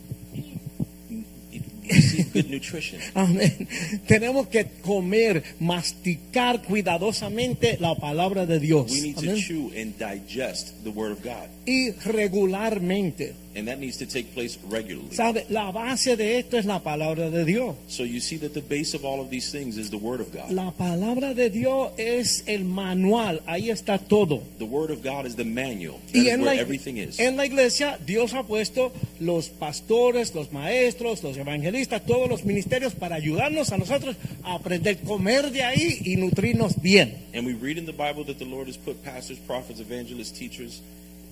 Amén. 3.14 3.68
Tenemos 4.08 4.48
que 4.48 4.66
comer, 4.82 5.44
masticar 5.60 6.62
cuidadosamente 6.62 7.78
la 7.80 7.96
palabra 7.96 8.46
de 8.46 8.60
Dios. 8.60 8.92
We 8.92 9.02
need 9.02 9.16
to 9.16 9.36
chew 9.36 9.72
and 9.76 9.98
digest 9.98 10.84
the 10.84 10.90
Word 10.90 11.12
of 11.12 11.24
God. 11.24 11.50
Y 11.66 11.92
regularmente. 12.06 13.34
And 13.54 13.68
that 13.68 13.80
needs 13.80 13.98
to 13.98 14.06
take 14.06 14.34
place 14.34 14.58
regularly. 14.70 15.14
¿Sabe? 15.14 15.46
La 15.50 15.72
base 15.72 16.16
de 16.16 16.40
esto 16.40 16.58
es 16.58 16.66
la 16.66 16.80
palabra 16.82 17.30
de 17.30 17.44
Dios. 17.44 17.76
So 17.88 18.04
you 18.04 18.22
see 18.22 18.38
that 18.38 18.54
the 18.54 18.62
base 18.62 18.94
of 18.96 19.04
all 19.04 19.20
of 19.20 19.30
these 19.30 19.52
things 19.52 19.78
is 19.78 19.90
the 19.90 19.98
Word 19.98 20.22
of 20.22 20.32
God. 20.32 20.52
La 20.52 20.72
palabra 20.72 21.34
de 21.34 21.50
Dios 21.50 21.92
es 21.98 22.44
el 22.48 22.64
manual. 22.64 23.42
Ahí 23.46 23.70
está 23.70 23.98
todo. 24.00 24.42
The 24.58 24.66
Word 24.66 24.92
of 24.92 25.04
God 25.04 25.26
is 25.26 25.36
the 25.36 25.44
manual. 25.44 26.00
That 26.14 26.16
Y 26.16 26.20
is 26.22 26.28
en 26.30 26.42
where 26.42 26.56
la, 26.56 26.62
everything 26.62 26.96
is. 26.98 27.20
en 27.20 27.36
la 27.36 27.46
iglesia 27.46 28.00
Dios 28.06 28.34
ha 28.34 28.44
puesto 28.44 28.94
los 29.20 29.50
pastores, 29.50 30.34
los 30.34 30.52
maestros, 30.54 31.22
los 31.22 31.36
evangelistas, 31.36 32.06
todos 32.06 32.30
los 32.30 32.46
ministerios 32.46 32.94
para 32.96 33.16
ayudarnos 33.18 33.72
a 33.74 33.78
nosotros 33.78 34.16
a 34.44 34.56
aprender, 34.56 35.00
comer 35.00 35.52
de 35.52 35.64
ahí 35.64 35.98
y 36.06 36.16
nutrirnos 36.16 36.82
bien. 36.82 37.18
And 37.34 37.46
we 37.46 37.54
read 37.54 37.78
in 37.78 37.86
the 37.86 37.92
Bible 37.92 38.24
that 38.26 38.38
the 38.40 38.46
Lord 38.46 38.68
has 38.68 38.78
put 38.78 39.04
pastors, 39.04 39.38
prophets, 39.40 39.82
evangelists, 39.82 40.32
teachers 40.32 40.82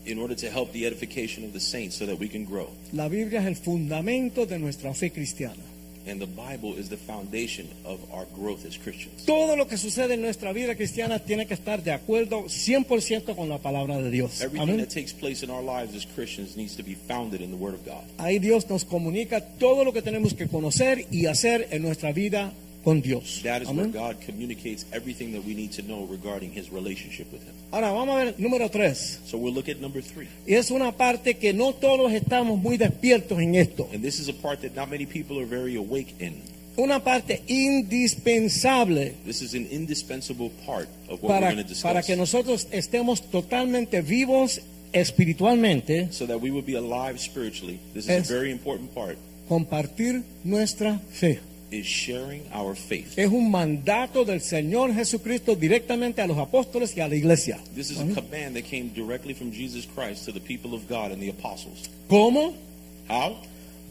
in 0.06 0.20
order 0.20 0.36
to 0.36 0.50
help 0.50 0.72
the 0.72 0.86
edification 0.86 1.44
of 1.44 1.54
the 1.54 1.60
saints 1.60 1.98
so 1.98 2.06
that 2.06 2.20
we 2.20 2.28
can 2.28 2.46
grow. 2.46 2.70
La 2.94 3.08
Biblia 3.08 3.40
es 3.42 3.48
el 3.48 3.56
fundamento 3.56 4.46
de 4.46 4.60
nuestra 4.60 4.94
fe 4.94 5.12
cristiana. 5.12 5.64
And 6.08 6.20
the 6.20 6.26
Bible 6.26 6.76
is 6.76 6.90
the 6.90 6.98
foundation 6.98 7.68
of 7.86 8.00
our 8.12 8.26
growth 8.34 8.66
as 8.66 8.78
Christians. 8.78 9.26
Todo 9.26 9.56
lo 9.56 9.68
que 9.68 9.78
sucede 9.78 10.16
en 10.16 10.22
nuestra 10.22 10.54
vida 10.54 10.74
cristiana 10.76 11.20
tiene 11.20 11.46
que 11.46 11.54
estar 11.54 11.84
de 11.84 11.92
acuerdo 11.92 12.46
100% 12.46 13.36
con 13.36 13.48
la 13.48 13.60
palabra 13.60 14.02
de 14.02 14.10
Dios. 14.10 14.42
Everything 14.42 14.62
Amén. 14.62 14.78
that 14.78 14.90
takes 14.90 15.14
place 15.14 15.44
in 15.44 15.52
our 15.52 15.62
lives 15.62 15.94
as 15.96 16.08
Christians 16.16 16.56
needs 16.56 16.76
to 16.76 16.84
be 16.84 16.96
founded 16.96 17.42
in 17.42 17.52
the 17.52 17.58
Word 17.58 17.76
of 17.76 17.86
God. 17.86 18.04
Ahí 18.18 18.40
Dios 18.40 18.68
nos 18.70 18.86
comunica 18.86 19.42
todo 19.60 19.84
lo 19.84 19.94
que 19.94 20.02
tenemos 20.02 20.34
que 20.34 20.48
conocer 20.48 21.06
y 21.12 21.28
hacer 21.28 21.68
en 21.72 21.84
nuestra 21.84 22.12
vida 22.12 22.54
con 22.84 23.02
Dios. 23.02 23.42
That 23.44 23.62
is 23.62 23.70
where. 23.70 23.88
God 23.88 24.18
communicates 24.26 24.86
everything 24.92 25.34
that 25.34 25.44
we 25.46 25.54
need 25.54 25.72
to 25.74 25.82
know 25.84 26.06
regarding 26.06 26.52
His 26.52 26.72
relationship 26.72 27.32
with 27.32 27.44
Him. 27.44 27.54
Ahora 27.72 27.92
vamos 27.92 28.16
a 28.16 28.26
ver 28.26 28.36
número 28.40 28.70
3. 28.70 29.22
So 29.26 29.38
we'll 29.38 29.54
look 29.54 29.70
at 29.70 29.78
number 29.80 30.02
three. 30.02 30.28
Y 30.48 30.56
es 30.56 30.72
una 30.72 30.92
parte 30.92 31.36
que 31.36 31.54
no 31.54 31.74
todos 31.74 32.12
estamos 32.14 32.60
muy 32.60 32.78
despiertos 32.78 33.40
en 33.40 33.56
esto. 33.56 33.88
And 33.94 34.02
this 34.02 34.20
is 34.20 34.30
a 34.30 34.34
part 34.34 34.62
that 34.62 34.76
not 34.76 34.90
many 34.90 35.06
people 35.06 35.40
are 35.40 35.46
very 35.46 35.76
awake 35.76 36.16
in. 36.20 36.42
Una 36.78 37.04
parte 37.04 37.44
indispensable 37.48 39.14
This 39.26 39.42
is 39.42 39.54
an 39.54 39.68
indispensable 39.70 40.50
part 40.66 40.88
of 41.10 41.22
what 41.22 41.30
para, 41.34 41.48
we're 41.48 41.56
going 41.56 41.68
to 41.68 41.82
para 41.82 42.00
discuss. 42.00 42.06
que 42.06 42.16
nosotros 42.16 42.68
estemos 42.72 43.22
totalmente 43.30 44.02
vivos 44.02 44.62
espiritualmente, 44.94 46.08
so 46.12 46.26
that 46.26 46.40
we 46.42 46.50
would 46.52 46.66
be 46.66 46.76
alive 46.76 47.20
spiritually. 47.20 47.80
This 47.94 48.08
is 48.08 48.32
a 48.32 48.34
very 48.34 48.50
important 48.52 48.94
part. 48.94 49.18
compartir 49.50 50.24
nuestra 50.44 51.00
fe. 51.12 51.40
Is 51.72 51.86
sharing 51.86 52.42
our 52.52 52.76
faith. 52.76 53.14
Es 53.18 53.30
un 53.30 53.52
mandato 53.52 54.26
del 54.26 54.42
Señor 54.42 54.92
Jesucristo 54.94 55.56
directamente 55.56 56.20
a 56.22 56.26
los 56.28 56.38
apóstoles 56.38 56.98
y 56.98 57.02
a 57.02 57.08
la 57.08 57.16
iglesia. 57.16 57.60
This 57.76 57.92
is 57.92 58.00
a 58.00 58.06
command 58.14 58.56
that 58.56 58.64
came 58.64 58.90
directly 58.90 59.36
from 59.36 59.52
Jesus 59.52 59.86
Christ 59.86 60.26
to 60.26 60.32
the 60.32 60.40
people 60.40 60.74
of 60.74 60.88
God 60.90 61.12
and 61.12 61.22
the 61.22 61.30
apostles. 61.30 61.88
¿Cómo? 62.10 62.56
How? 63.08 63.38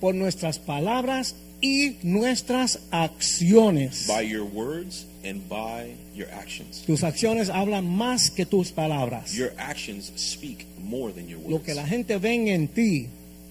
Por 0.00 0.14
nuestras 0.14 0.58
palabras 0.58 1.36
y 1.60 1.98
nuestras 2.02 2.80
acciones. 2.90 4.06
By 4.08 4.22
your 4.22 4.44
words 4.44 5.06
and 5.24 5.48
by 5.48 5.94
your 6.16 6.28
actions. 6.32 6.82
Tus 6.84 7.04
acciones 7.04 7.48
hablan 7.48 7.86
más 7.86 8.30
que 8.30 8.44
tus 8.44 8.72
palabras. 8.72 9.34
Your 9.34 9.52
actions 9.56 10.12
speak 10.16 10.66
more 10.82 11.12
than 11.12 11.28
your 11.28 11.38
Lo 11.42 11.56
words. 11.56 11.64
que 11.64 11.74
la 11.74 11.86
gente 11.86 12.18
ve 12.18 12.52
en 12.52 12.66
ti, 12.68 13.08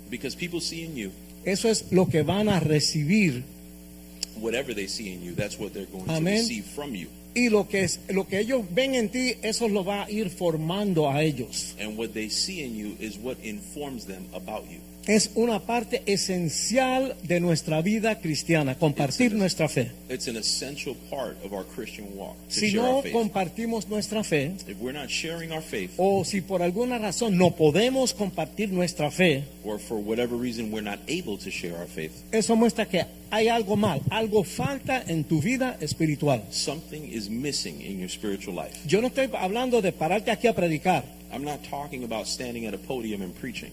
Because 0.10 0.36
people 0.36 0.60
see 0.60 0.84
in 0.84 0.96
you 0.96 1.12
eso 1.46 1.70
es 1.70 1.86
lo 1.92 2.08
que 2.08 2.24
van 2.24 2.50
a 2.50 2.60
recibir 2.60 3.44
whatever 4.42 4.74
they 4.74 4.88
see 4.88 5.14
in 5.14 5.22
you, 5.22 5.34
that's 5.34 5.58
what 5.60 5.74
they're 5.74 5.86
going 5.86 6.06
Amén. 6.10 6.24
to 6.24 6.32
receive 6.42 6.66
from 6.66 6.96
you. 6.96 7.08
y 7.36 7.50
lo 7.50 7.68
que 7.68 7.84
es 7.84 8.00
lo 8.10 8.26
que 8.26 8.40
ellos 8.40 8.64
ven 8.74 8.96
en 8.96 9.10
ti, 9.10 9.36
eso 9.44 9.68
lo 9.68 9.84
va 9.84 10.04
a 10.06 10.10
ir 10.10 10.30
formando 10.30 11.10
a 11.10 11.22
ellos. 11.22 11.76
And 11.80 11.96
what 11.98 12.14
they 12.14 12.30
see 12.30 12.64
in 12.64 12.76
you 12.76 12.96
is 13.00 13.18
what 13.18 13.38
informs 13.44 14.06
them 14.06 14.26
about 14.34 14.64
you. 14.72 14.80
Es 15.08 15.32
una 15.36 15.62
parte 15.62 16.04
esencial 16.06 17.16
de 17.24 17.40
nuestra 17.40 17.82
vida 17.82 18.20
cristiana, 18.20 18.76
compartir 18.78 19.34
nuestra 19.34 19.70
fe. 19.70 19.90
It's 20.10 20.28
an 20.28 20.36
essential 20.36 20.98
part 21.10 21.38
of 21.46 21.54
our 21.54 21.64
Christian 21.64 22.08
walk. 22.18 22.36
Si 22.50 22.74
no 22.74 23.02
compartimos 23.14 23.88
nuestra 23.88 24.22
fe, 24.26 24.52
If 24.68 24.78
we're 24.82 24.92
not 24.92 25.10
sharing 25.10 25.54
our 25.54 25.62
faith, 25.62 25.92
o 25.96 26.26
si 26.26 26.42
por 26.42 26.62
alguna 26.62 26.98
razón 26.98 27.38
no 27.38 27.52
podemos 27.56 28.14
compartir 28.14 28.70
nuestra 28.74 29.10
fe, 29.10 29.46
or 29.64 29.80
for 29.80 29.98
whatever 29.98 30.36
reason 30.36 30.74
we're 30.74 30.84
not 30.84 31.00
able 31.08 31.38
to 31.38 31.50
share 31.50 31.78
our 31.78 31.88
faith, 31.88 32.12
eso 32.34 32.58
muestra 32.58 32.86
que 32.86 33.06
hay 33.30 33.48
algo 33.48 33.78
mal, 33.78 34.02
algo 34.10 34.44
falta 34.44 35.02
en 35.08 35.24
tu 35.24 35.40
vida 35.40 35.78
espiritual. 35.80 36.44
something 36.52 37.10
is 37.10 37.30
missing 37.30 37.80
in 37.82 37.98
your 37.98 38.10
spiritual 38.10 38.54
life. 38.54 38.76
Yo 38.86 39.00
no 39.00 39.08
estoy 39.08 39.30
hablando 39.40 39.82
de 39.82 39.94
pararte 39.94 40.32
aquí 40.32 40.48
a 40.48 40.54
predicar. 40.54 41.06
I'm 41.32 41.46
not 41.46 41.60
talking 41.70 42.04
about 42.04 42.28
standing 42.28 42.68
at 42.68 42.74
a 42.74 42.78
podium 42.78 43.22
and 43.22 43.34
preaching. 43.34 43.72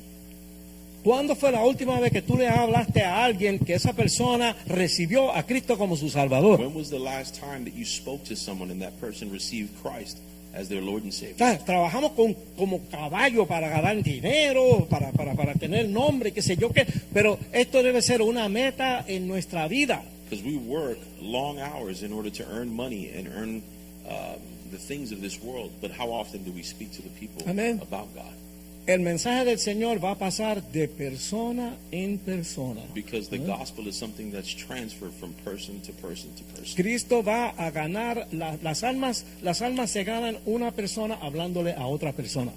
¿Cuándo 1.05 1.37
fue 1.37 1.53
la 1.53 1.63
última 1.63 2.01
vez 2.01 2.11
que 2.11 2.23
tú 2.23 2.39
le 2.39 2.49
hablaste 2.49 3.03
a 3.03 3.27
alguien 3.27 3.59
que 3.59 3.75
esa 3.75 3.93
persona 3.93 4.57
recibió 4.67 5.31
a 5.35 5.43
Cristo 5.43 5.77
como 5.77 5.99
su 5.99 6.09
Salvador? 6.09 6.59
When 6.59 6.75
was 6.75 6.89
the 6.89 6.99
last 6.99 7.39
time 7.39 7.67
that 7.67 7.75
you 7.75 7.85
spoke 7.85 8.25
to 8.25 8.35
someone 8.35 8.73
and 8.73 8.81
that 8.81 8.99
person 8.99 9.31
received 9.31 9.69
Christ 9.83 10.17
as 10.55 10.71
their 10.71 10.81
Lord 10.81 11.03
and 11.03 11.13
Savior? 11.13 11.59
Trabajamos 11.67 12.13
con, 12.13 12.35
como 12.57 12.81
caballo 12.91 13.47
para 13.47 13.69
ganar 13.69 14.03
dinero, 14.03 14.87
para, 14.89 15.13
para, 15.13 15.35
para 15.35 15.53
tener 15.53 15.91
nombre, 15.91 16.33
qué 16.33 16.41
sé 16.41 16.57
yo 16.57 16.71
qué, 16.71 16.87
pero 17.13 17.39
esto 17.53 17.83
debe 17.83 18.01
ser 18.01 18.23
una 18.23 18.49
meta 18.49 19.05
en 19.07 19.29
nuestra 19.29 19.69
vida. 19.69 20.03
Because 20.31 20.43
we 20.43 20.57
work 20.57 20.97
long 21.21 21.61
hours 21.61 22.03
in 22.03 22.15
order 22.15 22.31
to 22.31 22.45
earn 22.51 22.75
money 22.75 23.11
and 23.15 23.29
earn 23.29 23.63
um, 24.09 24.41
the 24.71 24.79
things 24.79 25.13
of 25.13 25.21
this 25.21 25.39
world. 25.43 25.71
But 25.83 25.91
how 25.91 26.09
often 26.11 26.45
do 26.45 26.51
we 26.51 26.63
speak 26.63 26.93
to 26.93 27.03
the 27.03 27.11
people 27.11 27.43
about 27.47 28.15
God? 28.15 28.33
El 28.87 29.01
mensaje 29.01 29.47
del 29.47 29.59
Señor 29.59 30.05
va 30.05 30.11
a 30.11 30.19
pasar 30.19 30.63
de 30.71 30.89
persona 30.89 31.75
en 31.91 32.19
persona. 32.19 32.83
Because 32.95 33.31
the 33.31 33.39
gospel 33.39 33.87
is 33.89 33.97
something 33.97 34.31
that's 34.31 34.55
transferred 34.55 35.13
from 35.19 35.33
person 35.43 35.81
to 35.81 35.93
person 35.95 36.31
to 36.35 36.45
person. 36.55 36.75
Cristo 36.77 37.23
va 37.23 37.55
a 37.57 37.71
ganar 37.71 38.27
la- 38.31 38.59
las 38.63 38.85
almas, 38.85 39.25
las 39.43 39.63
almas 39.63 39.91
se 39.91 40.05
ganan 40.05 40.37
una 40.45 40.71
persona 40.71 41.15
hablándole 41.23 41.73
a 41.73 41.87
otra 41.87 42.13
persona. 42.13 42.53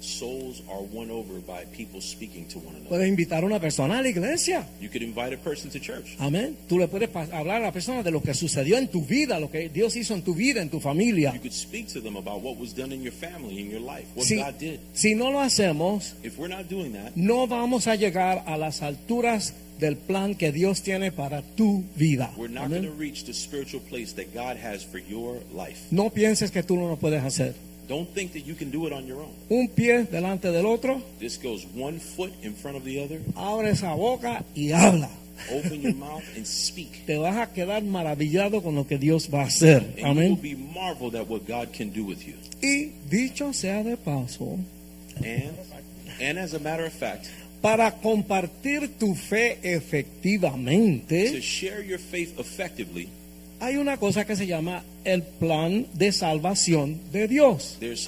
Souls 0.00 0.62
are 0.70 0.82
won 0.92 1.10
over 1.10 1.40
by 1.46 1.64
people 1.76 2.00
speaking 2.00 2.46
to 2.48 2.58
one 2.58 2.74
another. 2.76 2.88
Puedes 2.88 3.08
invitar 3.08 3.42
a 3.42 3.46
una 3.46 3.58
persona 3.58 3.98
a 3.98 4.02
la 4.02 4.08
iglesia. 4.08 4.66
You 4.80 4.88
could 4.88 5.02
invite 5.02 5.34
a 5.34 5.38
person 5.38 5.70
to 5.70 5.80
church. 5.80 6.16
Amén. 6.20 6.56
Tú 6.68 6.78
le 6.78 6.86
puedes 6.88 7.08
hablar 7.32 7.56
a 7.62 7.66
la 7.66 7.72
persona 7.72 8.02
de 8.02 8.10
lo 8.10 8.22
que 8.22 8.32
sucedió 8.34 8.78
en 8.78 8.88
tu 8.88 9.04
vida, 9.04 9.40
lo 9.40 9.50
que 9.50 9.68
Dios 9.68 9.96
hizo 9.96 10.14
en 10.14 10.22
tu 10.22 10.34
vida, 10.34 10.62
en 10.62 10.70
tu 10.70 10.78
familia. 10.80 11.32
You 11.34 11.40
could 11.40 11.52
speak 11.52 11.88
to 11.94 12.00
them 12.00 12.16
about 12.16 12.42
what 12.42 12.56
was 12.58 12.74
done 12.74 12.92
in 12.94 13.02
your 13.02 13.12
family, 13.12 13.60
in 13.60 13.70
your 13.70 13.80
life, 13.80 14.06
what 14.14 14.24
Si, 14.26 14.36
God 14.36 14.58
did. 14.58 14.80
si 14.92 15.14
no 15.14 15.30
lo 15.30 15.40
hacemos, 15.40 16.14
If 16.22 16.38
we're 16.38 16.48
not 16.54 16.68
doing 16.70 16.92
that, 16.92 17.12
no 17.16 17.46
vamos 17.46 17.86
a 17.88 17.96
llegar 17.96 18.44
a 18.46 18.56
las 18.56 18.82
alturas 18.82 19.52
del 19.80 19.96
plan 19.96 20.34
que 20.34 20.50
Dios 20.52 20.82
tiene 20.82 21.12
para 21.12 21.42
tu 21.42 21.84
vida. 21.96 22.32
we're 22.36 22.48
not 22.52 22.68
going 22.68 22.82
to 22.82 22.90
reach 22.92 23.24
the 23.24 23.32
spiritual 23.32 23.80
place 23.88 24.12
that 24.14 24.32
God 24.34 24.56
has 24.56 24.84
for 24.84 24.98
your 25.00 25.38
life. 25.54 25.86
No 25.90 26.10
pienses 26.10 26.50
que 26.50 26.62
tú 26.62 26.76
no 26.76 26.88
lo 26.88 26.96
puedes 26.96 27.22
hacer. 27.22 27.54
Don't 27.88 28.08
think 28.14 28.32
that 28.34 28.44
you 28.46 28.54
can 28.54 28.70
do 28.70 28.86
it 28.86 28.92
on 28.92 29.06
your 29.06 29.18
own. 29.20 29.32
Un 29.50 29.68
pie 29.68 30.04
delante 30.10 30.50
del 30.52 30.66
otro, 30.66 31.00
This 31.18 31.38
goes 31.42 31.66
one 31.74 31.98
foot 32.00 32.32
in 32.42 32.54
front 32.54 32.76
of 32.76 32.84
the 32.84 33.02
other. 33.02 33.20
abre 33.34 33.70
esa 33.70 33.94
boca 33.94 34.44
y 34.54 34.72
habla. 34.72 35.08
Open 35.52 35.80
your 35.80 35.94
mouth 35.94 36.22
and 36.36 36.44
speak. 36.44 37.06
Te 37.06 37.16
vas 37.16 37.36
a 37.36 37.52
quedar 37.52 37.82
maravillado 37.84 38.60
con 38.62 38.74
lo 38.74 38.86
que 38.86 38.98
Dios 38.98 39.28
va 39.32 39.42
a 39.42 39.46
hacer. 39.46 39.82
And 39.82 39.98
you 39.98 40.04
will 40.04 40.10
Amén. 40.10 40.40
be 40.42 40.54
marveled 40.56 41.14
at 41.14 41.28
what 41.28 41.46
God 41.46 41.72
can 41.72 41.90
do 41.90 42.04
with 42.04 42.26
you. 42.26 42.34
Y 42.60 42.92
dicho 43.08 43.52
sea 43.52 43.82
de 43.84 43.96
paso, 43.96 44.58
And 45.24 45.56
and 46.20 46.38
as 46.38 46.54
a 46.54 46.58
matter 46.58 46.84
of 46.84 46.92
fact, 46.92 47.26
para 47.62 47.90
compartir 48.02 48.98
tu 48.98 49.14
fe 49.14 49.58
to 49.62 49.68
efectivamente, 49.68 51.40
share 51.40 51.82
your 51.82 51.98
faith 51.98 52.38
effectively, 52.38 53.08
hay 53.60 53.76
una 53.76 53.96
cosa 53.96 54.24
que 54.24 54.36
se 54.36 54.46
llama 54.46 54.84
el 55.04 55.22
plan 55.22 55.86
de 55.94 56.12
salvación 56.12 57.00
de 57.12 57.26
Dios. 57.28 57.76
that's 57.80 58.06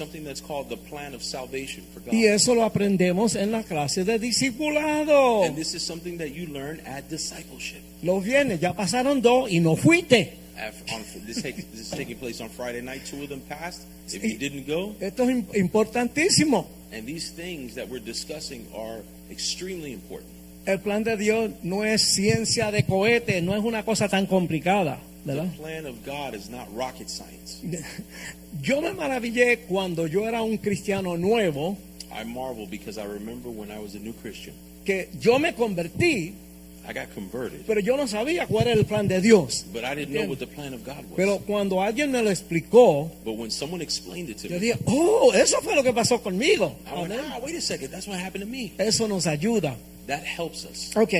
the 0.69 0.77
plan 0.89 1.13
of 1.13 1.21
for 1.23 2.01
God. 2.01 2.13
Y 2.13 2.25
eso 2.25 2.55
lo 2.55 2.63
aprendemos 2.63 3.35
en 3.35 3.51
la 3.51 3.63
clase 3.63 4.03
de 4.03 4.19
discipulado. 4.19 5.43
And 5.43 5.55
this 5.55 5.73
is 5.73 5.81
something 5.81 6.17
that 6.17 6.29
you 6.29 6.47
learn 6.47 6.79
at 6.85 7.09
discipleship. 7.09 7.81
Los 8.03 8.23
viernes 8.23 8.59
ya 8.59 8.73
pasaron 8.73 9.21
dos 9.21 9.51
y 9.51 9.59
no 9.59 9.75
fuiste. 9.75 10.33
Af- 10.57 10.93
on, 10.93 11.25
this, 11.25 11.41
take, 11.41 11.63
this 11.71 11.81
is 11.81 11.89
taking 11.89 12.17
place 12.17 12.41
on 12.41 12.49
Friday 12.49 12.81
night. 12.81 13.03
Two 13.05 13.23
of 13.23 13.29
them 13.29 13.41
passed. 13.41 13.83
If 14.13 14.23
you 14.23 14.37
didn't 14.37 14.67
go, 14.67 14.95
Esto 14.99 15.23
es 15.23 15.29
im- 15.29 15.45
importantísimo. 15.55 16.67
and 16.91 17.05
these 17.07 17.31
things 17.31 17.75
that 17.75 17.87
we're 17.89 18.03
discussing 18.03 18.67
are 18.75 19.01
extremely 19.31 19.93
important. 19.93 20.29
El 20.65 20.79
plan 20.79 21.03
de 21.03 21.17
Dios 21.17 21.51
no 21.63 21.83
es 21.83 22.01
ciencia 22.03 22.69
de 22.71 22.83
cohete, 22.83 23.41
no 23.41 23.55
es 23.55 23.63
una 23.63 23.83
cosa 23.83 24.07
tan 24.09 24.27
complicada, 24.27 24.99
¿verdad? 25.25 25.49
The 25.51 25.57
plan 25.57 25.85
of 25.85 25.95
God 26.05 26.33
is 26.35 26.49
not 26.49 26.67
rocket 26.75 27.09
science. 27.09 27.61
Yo 28.61 28.81
me 28.81 28.93
maravillé 28.93 29.59
cuando 29.67 30.07
yo 30.07 30.27
era 30.27 30.41
un 30.41 30.57
cristiano 30.57 31.17
nuevo, 31.17 31.77
I 32.11 32.25
marvel 32.25 32.67
because 32.67 32.97
I 32.97 33.05
remember 33.05 33.49
when 33.49 33.71
I 33.71 33.79
was 33.79 33.95
a 33.95 33.99
new 33.99 34.13
Christian, 34.21 34.53
que 34.85 35.09
yo 35.19 35.39
me 35.39 35.53
convertí, 35.53 36.33
I 36.85 36.93
got 36.93 37.13
converted, 37.13 37.63
pero 37.65 37.79
yo 37.79 37.95
no 37.95 38.07
sabía 38.07 38.47
cuál 38.47 38.67
era 38.67 38.73
el 38.79 38.85
plan 38.85 39.07
de 39.07 39.21
Dios. 39.21 39.65
but 39.71 39.85
I 39.85 39.95
didn't 39.95 40.13
know 40.13 40.27
what 40.27 40.39
the 40.39 40.47
plan 40.47 40.73
of 40.73 40.83
God 40.83 40.97
was. 40.97 41.15
Pero 41.15 41.39
cuando 41.39 41.81
alguien 41.81 42.11
me 42.11 42.21
lo 42.21 42.29
explicó, 42.29 43.09
but 43.23 43.37
when 43.37 43.49
someone 43.51 43.81
explained 43.81 44.29
it 44.29 44.37
to 44.39 44.47
yo 44.49 44.55
me, 44.55 44.59
dije, 44.59 44.79
oh, 44.85 45.31
eso 45.33 45.61
fue 45.61 45.75
lo 45.75 45.83
que 45.83 45.93
pasó 45.93 46.21
conmigo. 46.21 46.75
I 46.85 47.01
went, 47.01 47.13
ah, 47.13 47.39
wait 47.41 47.55
a 47.55 47.61
second, 47.61 47.89
that's 47.91 48.07
what 48.07 48.19
happened 48.19 48.43
to 48.43 48.49
me. 48.49 48.73
Eso 48.77 49.07
nos 49.07 49.25
ayuda. 49.27 49.75
That 50.07 50.23
helps 50.23 50.65
us. 50.65 50.91
Ok, 50.97 51.13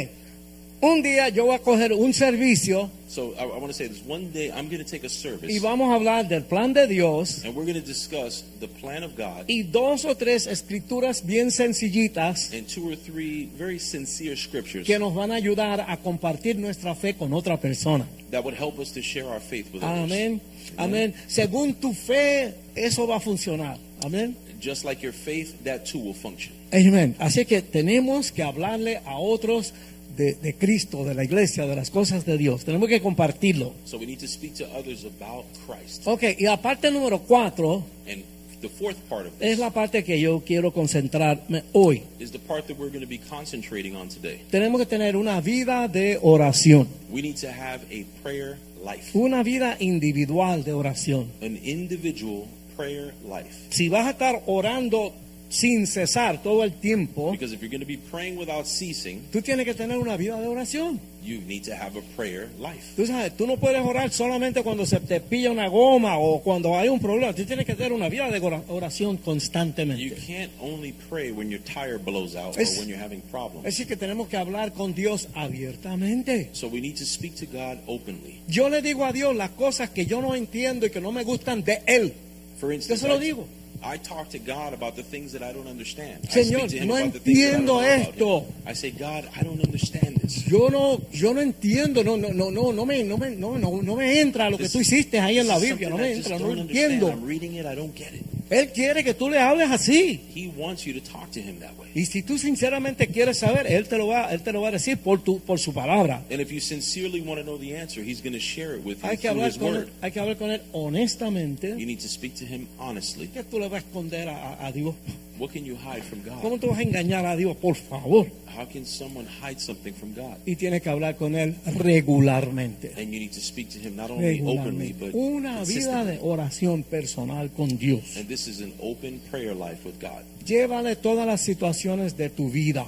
un 0.81 1.01
día 1.01 1.29
yo 1.29 1.45
voy 1.45 1.55
a 1.55 1.59
coger 1.59 1.93
un 1.93 2.13
servicio 2.13 2.89
So 3.07 3.33
I, 3.37 3.43
I 3.43 3.57
want 3.59 3.67
to 3.67 3.73
say 3.73 3.87
this. 3.87 4.01
One 4.05 4.31
day 4.31 4.53
I'm 4.53 4.69
going 4.69 4.81
to 4.81 4.89
take 4.89 5.03
a 5.03 5.09
service, 5.09 5.51
y 5.51 5.59
vamos 5.59 5.91
a 5.91 5.95
hablar 5.95 6.29
del 6.29 6.43
plan 6.43 6.71
de 6.71 6.87
Dios 6.87 7.43
and 7.43 7.53
we're 7.53 7.65
going 7.65 7.79
to 7.79 7.85
discuss 7.85 8.45
the 8.61 8.69
plan 8.69 9.03
of 9.03 9.17
God 9.17 9.45
y 9.49 9.63
dos 9.63 10.05
o 10.05 10.15
tres 10.15 10.47
escrituras 10.47 11.25
bien 11.25 11.51
sencillitas 11.51 12.53
and 12.53 12.67
two 12.67 12.89
or 12.89 12.95
three 12.95 13.49
very 13.57 13.79
sincere 13.79 14.37
scriptures 14.37 14.87
que 14.87 14.97
nos 14.97 15.13
van 15.13 15.31
a 15.31 15.35
ayudar 15.35 15.81
a 15.81 15.97
compartir 15.97 16.57
nuestra 16.57 16.95
fe 16.95 17.13
con 17.13 17.33
otra 17.33 17.59
persona. 17.59 18.07
that 18.31 18.43
would 18.43 18.55
help 18.57 18.79
us 18.79 18.93
to 18.93 19.01
share 19.01 19.27
our 19.27 19.41
faith 19.41 19.71
with 19.73 19.83
others. 19.83 20.09
Amén. 20.09 20.41
Amén. 20.77 21.13
Según 21.27 21.73
tu 21.75 21.93
fe, 21.93 22.55
eso 22.75 23.05
va 23.05 23.17
a 23.17 23.19
funcionar. 23.19 23.77
Amén. 24.03 24.37
Just 24.61 24.85
like 24.85 25.01
your 25.03 25.13
faith, 25.13 25.63
that 25.63 25.85
too 25.85 25.99
will 25.99 26.13
function. 26.13 26.53
Amén. 26.71 27.15
Así 27.19 27.45
que 27.45 27.61
tenemos 27.61 28.31
que 28.31 28.43
hablarle 28.43 29.01
a 29.05 29.17
otros 29.17 29.73
de, 30.15 30.33
de 30.35 30.55
Cristo, 30.55 31.03
de 31.05 31.13
la 31.13 31.23
iglesia, 31.23 31.65
de 31.65 31.75
las 31.75 31.89
cosas 31.89 32.25
de 32.25 32.37
Dios. 32.37 32.63
Tenemos 32.65 32.87
que 32.89 33.01
compartirlo. 33.01 33.73
So 33.85 33.97
we 33.97 34.05
need 34.05 34.19
to 34.19 34.27
speak 34.27 34.53
to 34.55 34.65
others 34.77 35.05
about 35.05 35.45
Christ. 35.67 36.03
Ok, 36.07 36.23
y 36.37 36.43
la 36.45 36.61
parte 36.61 36.91
número 36.91 37.19
cuatro 37.19 37.83
And 38.09 38.23
the 38.61 38.69
fourth 38.69 38.97
part 39.09 39.25
of 39.25 39.33
es 39.39 39.49
this 39.51 39.59
la 39.59 39.71
parte 39.71 40.03
que 40.03 40.19
yo 40.19 40.43
quiero 40.45 40.71
concentrarme 40.71 41.63
hoy. 41.73 42.03
is 42.19 42.31
the 42.31 42.37
part 42.39 42.67
that 42.67 42.77
we're 42.77 42.91
going 42.91 43.01
to 43.03 43.07
be 43.09 43.17
concentrating 43.17 43.95
on 43.95 44.07
today. 44.09 44.41
Tenemos 44.51 44.79
que 44.79 44.85
tener 44.85 45.15
una 45.15 45.41
vida 45.41 45.87
de 45.87 46.19
oración, 46.21 46.87
We 47.09 47.21
need 47.23 47.37
to 47.41 47.47
have 47.47 47.81
a 47.91 48.05
prayer 48.21 48.57
life, 48.85 49.17
una 49.17 49.41
vida 49.41 49.77
individual 49.79 50.63
de 50.63 50.73
oración. 50.73 51.27
an 51.41 51.57
individual 51.63 52.45
prayer 52.77 53.13
life. 53.23 53.55
Si 53.69 53.89
vas 53.89 54.05
a 54.05 54.11
estar 54.11 54.43
orando 54.45 55.13
sin 55.51 55.85
cesar 55.85 56.41
todo 56.41 56.63
el 56.63 56.71
tiempo, 56.79 57.31
Because 57.31 57.53
if 57.53 57.61
you're 57.61 57.69
going 57.69 57.81
to 57.81 57.85
be 57.85 57.97
praying 57.97 58.37
without 58.37 58.65
ceasing, 58.65 59.21
tú 59.31 59.41
tienes 59.41 59.65
que 59.65 59.73
tener 59.73 59.97
una 59.97 60.15
vida 60.17 60.39
de 60.39 60.47
oración. 60.47 60.99
you 61.23 61.39
need 61.41 61.61
to 61.63 61.71
have 61.75 61.95
a 61.95 62.01
prayer 62.15 62.49
life. 62.59 62.93
Tú 62.95 63.05
sabes, 63.05 63.37
tú 63.37 63.45
no 63.45 63.55
puedes 63.57 63.79
orar 63.83 64.09
solamente 64.11 64.63
cuando 64.63 64.87
se 64.87 64.99
te 65.01 65.19
pilla 65.21 65.51
una 65.51 65.67
goma 65.67 66.17
o 66.17 66.41
cuando 66.41 66.75
hay 66.75 66.89
un 66.89 66.99
problema. 66.99 67.31
Tú 67.35 67.43
tienes 67.45 67.63
que 67.67 67.75
tener 67.75 67.93
una 67.93 68.09
vida 68.09 68.31
de 68.31 68.39
ora- 68.39 68.63
oración 68.69 69.17
You 69.17 69.23
constantemente. 69.23 70.15
can't 70.25 70.51
only 70.59 70.93
pray 71.09 71.29
when 71.31 71.51
your 71.51 71.61
tire 71.61 71.99
blows 71.99 72.35
out 72.35 72.57
Es- 72.57 72.71
or 72.73 72.79
when 72.79 72.87
you're 72.89 72.97
having 73.03 73.21
problems. 73.29 73.67
Es 73.67 73.75
decir, 73.75 73.85
que 73.87 73.97
tenemos 73.97 74.29
que 74.29 74.37
hablar 74.37 74.73
con 74.73 74.95
Dios 74.95 75.27
abiertamente. 75.35 76.49
So 76.53 76.67
we 76.69 76.81
need 76.81 76.95
to 76.97 77.05
speak 77.05 77.35
to 77.35 77.45
God 77.45 77.77
openly. 77.87 78.39
Yo 78.47 78.69
le 78.69 78.81
digo 78.81 79.05
a 79.05 79.11
Dios 79.11 79.35
las 79.35 79.51
cosas 79.51 79.89
que 79.91 80.05
yo 80.05 80.21
no 80.21 80.33
entiendo 80.33 80.85
y 80.85 80.89
que 80.89 81.01
no 81.01 81.11
me 81.11 81.23
gustan 81.23 81.63
de 81.63 81.81
Él. 81.85 82.13
For 82.59 82.73
instance, 82.73 83.01
se 83.01 83.07
lo 83.07 83.17
I- 83.21 83.25
digo. 83.25 83.47
I 83.83 83.97
talk 83.97 84.29
to 84.29 84.39
God 84.39 84.73
about 84.73 84.95
the 84.95 85.03
things 85.03 85.31
that 85.33 85.41
I 85.41 85.51
don't 85.51 85.67
understand. 85.67 86.23
Señor, 86.29 86.63
I 86.63 86.67
speak 86.67 86.69
to 86.69 86.77
him 86.77 86.87
no 86.87 86.95
about 86.97 87.13
the 87.13 87.19
things 87.19 87.39
that 87.39 87.47
I 87.47 87.51
don't 87.51 87.65
know 87.65 87.73
entiendo 87.73 87.79
about 87.79 88.07
esto. 88.07 88.45
I 88.67 88.73
say, 88.73 88.91
God, 88.91 89.29
I 89.35 89.43
don't 89.43 89.61
understand 89.61 90.17
this. 90.17 90.47
Yo 90.47 90.69
no, 90.69 91.01
yo 91.11 91.33
no 91.33 91.41
entiendo, 91.41 92.03
no, 92.03 92.15
no, 92.15 92.29
no, 92.29 92.51
no, 92.51 92.71
no 92.71 92.85
me, 92.85 93.03
no 93.03 93.17
me, 93.17 93.35
no, 93.35 93.57
no, 93.57 93.81
no 93.81 93.95
me 93.95 94.21
entra 94.21 94.49
lo 94.49 94.57
que 94.57 94.69
tú 94.69 94.79
hiciste 94.79 95.19
ahí 95.19 95.39
en 95.39 95.47
la 95.47 95.57
Biblia, 95.57 95.89
no 95.89 95.97
me 95.97 96.13
entra, 96.13 96.37
no 96.37 96.51
entiendo. 96.51 97.09
I'm 97.09 97.25
reading 97.25 97.55
it, 97.55 97.65
I 97.65 97.75
don't 97.75 97.95
get 97.95 98.13
it. 98.13 98.30
Él 98.51 98.69
quiere 98.73 99.03
que 99.03 99.13
tú 99.13 99.29
le 99.29 99.39
hables 99.39 99.71
así. 99.71 100.21
He 100.35 100.47
wants 100.55 100.83
you 100.83 100.93
to 100.93 101.01
talk 101.01 101.31
to 101.31 101.39
him 101.39 101.59
that 101.59 101.71
way. 101.79 101.89
Y 101.95 102.05
si 102.05 102.21
tú 102.21 102.37
sinceramente 102.37 103.07
quieres 103.07 103.37
saber, 103.39 103.65
él 103.65 103.87
te 103.87 103.97
lo 103.97 104.07
va, 104.07 104.31
él 104.33 104.41
te 104.41 104.51
lo 104.51 104.61
va 104.61 104.67
a 104.67 104.71
decir 104.71 104.97
por 104.97 105.23
tu, 105.23 105.39
por 105.39 105.57
su 105.57 105.73
palabra. 105.73 106.23
And 106.29 106.41
if 106.41 106.51
you 106.51 106.59
sincerely 106.59 107.21
want 107.21 107.39
to 107.39 107.43
know 107.43 107.57
the 107.57 107.75
answer, 107.77 108.03
he's 108.03 108.21
going 108.21 108.33
to 108.33 108.39
share 108.39 108.75
it 108.77 108.85
with 108.85 108.97
you 109.01 109.07
Hay 109.07 109.17
que 109.17 109.29
hablar 109.29 109.49
his 109.49 109.57
con 109.57 109.73
word. 109.73 109.83
él, 109.83 109.89
hay 110.01 110.11
que 110.11 110.19
hablar 110.19 110.37
con 110.37 110.51
él 110.51 110.61
honestamente. 110.73 111.69
You 111.77 111.85
need 111.85 111.99
to 112.01 112.07
speak 112.09 112.35
to 112.35 112.45
him 112.45 112.67
honestly. 112.77 113.27
¿Qué 113.29 113.43
tú 113.43 113.57
le 113.57 113.69
vas 113.69 113.83
a 113.83 113.87
esconder 113.87 114.27
a, 114.29 114.65
a- 114.65 114.71
Dios? 114.71 114.95
What 115.39 115.51
can 115.53 115.63
you 115.65 115.75
hide 115.75 116.03
from 116.03 116.21
God? 116.23 116.39
¿Cómo 116.41 116.59
tú 116.59 116.67
vas 116.67 116.77
a 116.77 116.83
engañar 116.83 117.25
a 117.25 117.35
Dios? 117.35 117.55
Por 117.57 117.75
favor. 117.75 118.27
How 118.55 118.67
can 118.67 118.85
someone 118.85 119.25
hide 119.41 119.59
something 119.59 119.93
from 119.93 120.13
God? 120.13 120.37
Y 120.45 120.55
tienes 120.55 120.81
que 120.83 120.89
hablar 120.89 121.15
con 121.15 121.35
él 121.35 121.55
regularmente. 121.77 122.91
And 122.97 123.11
you 123.11 123.19
need 123.19 123.31
to 123.31 123.39
speak 123.39 123.69
to 123.69 123.79
him 123.79 123.95
not 123.95 124.11
only 124.11 124.41
openly, 124.45 124.93
but 124.93 125.13
Una 125.15 125.63
vida 125.63 126.03
de 126.05 126.19
oración 126.21 126.83
personal 126.83 127.49
con 127.51 127.77
Dios. 127.77 128.17
And 128.17 128.27
this 128.27 128.40
is 128.47 128.61
an 128.61 128.73
open 128.81 129.19
prayer 129.29 129.53
life 129.53 129.85
with 129.85 129.99
God. 129.99 130.23
Llévale 130.45 130.95
todas 130.95 131.25
las 131.25 131.41
situaciones 131.41 132.17
de 132.17 132.29
tu 132.29 132.49
vida. 132.49 132.85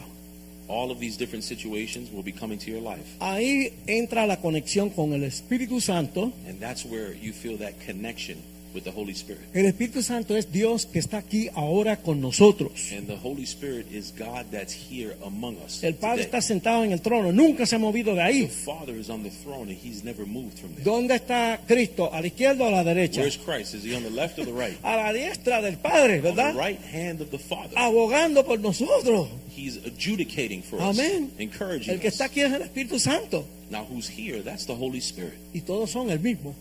All 0.68 0.92
of 0.92 1.00
these 1.00 1.18
different 1.18 1.44
situations 1.44 2.10
will 2.12 2.24
be 2.24 2.32
coming 2.32 2.58
to 2.60 2.72
your 2.72 2.82
life. 2.82 3.06
Ahí 3.20 3.74
entra 3.86 4.26
la 4.26 4.38
conexión 4.38 4.90
con 4.90 5.14
el 5.14 5.24
Espíritu 5.24 5.82
Santo. 5.82 6.32
And 6.48 6.60
that's 6.60 6.86
where 6.86 7.14
you 7.14 7.34
feel 7.34 7.58
that 7.58 7.74
connection 7.86 8.38
with 8.74 8.84
the 8.84 8.92
Holy 8.92 9.14
Spirit. 9.14 9.42
El 9.54 9.66
Espíritu 9.66 10.02
Santo 10.02 10.36
es 10.36 10.52
Dios 10.52 10.86
que 10.86 11.00
está 11.00 11.18
aquí 11.18 11.50
ahora 11.54 11.98
con 11.98 12.20
nosotros. 12.22 12.72
And 12.92 13.08
the 13.08 13.18
Holy 13.18 13.44
Spirit 13.44 13.86
is 13.92 14.12
God 14.18 14.46
that's 14.52 14.74
here 14.74 15.16
among 15.26 15.58
us. 15.66 15.84
El 15.84 15.96
Padre 15.96 16.24
today. 16.24 16.26
está 16.26 16.42
sentado 16.42 16.84
en 16.84 16.92
el 16.92 17.02
trono, 17.02 17.32
nunca 17.32 17.66
se 17.66 17.76
ha 17.76 17.80
movido 17.80 18.12
de 18.12 18.16
The 18.18 18.22
ahí. 18.22 18.48
Father 18.48 18.96
is 18.96 19.10
on 19.10 19.24
the 19.24 19.30
throne 19.30 19.70
and 19.72 19.78
he's 19.78 20.04
never 20.04 20.26
moved 20.26 20.58
from 20.60 20.72
there. 20.74 20.84
¿Dónde 20.84 21.16
está 21.16 21.60
Cristo? 21.68 22.10
¿A 22.14 22.22
la 22.22 22.28
izquierda 22.28 22.66
o 22.66 22.68
a 22.68 22.72
la 22.72 22.84
derecha? 22.84 23.22
Where's 23.22 23.38
Christ? 23.38 23.74
Is 23.76 23.84
he 23.84 23.96
on 23.96 24.04
the 24.04 24.10
left 24.10 24.38
or 24.40 24.46
the 24.46 24.52
right? 24.54 24.78
A 24.84 24.96
la 24.96 25.14
diestra 25.14 25.62
del 25.62 25.78
Padre, 25.78 26.18
On 26.18 26.22
the 26.24 26.32
¿verdad? 26.32 26.56
right 26.56 26.80
hand 26.94 27.22
of 27.22 27.30
the 27.32 27.40
Father. 27.40 27.74
Abogando 27.78 28.44
por 28.46 28.60
nosotros. 28.60 29.28
He's 29.56 29.78
adjudicating 29.86 30.64
for 30.64 30.80
Amén. 30.82 31.26
us, 31.36 31.40
encouraging 31.40 31.94
El 31.94 32.00
que 32.00 32.08
está 32.08 32.26
aquí 32.26 32.42
es 32.42 32.52
el 32.52 32.64
Espíritu 32.64 33.00
Santo. 33.00 33.46
Now, 33.70 33.86
who's 33.86 34.08
here? 34.10 34.42
That's 34.42 34.66
the 34.66 34.74
Holy 34.76 35.00
Spirit. 35.00 35.34
Y 35.54 35.62
todos 35.62 35.92
son 35.92 36.10
el 36.10 36.20
mismo. 36.20 36.56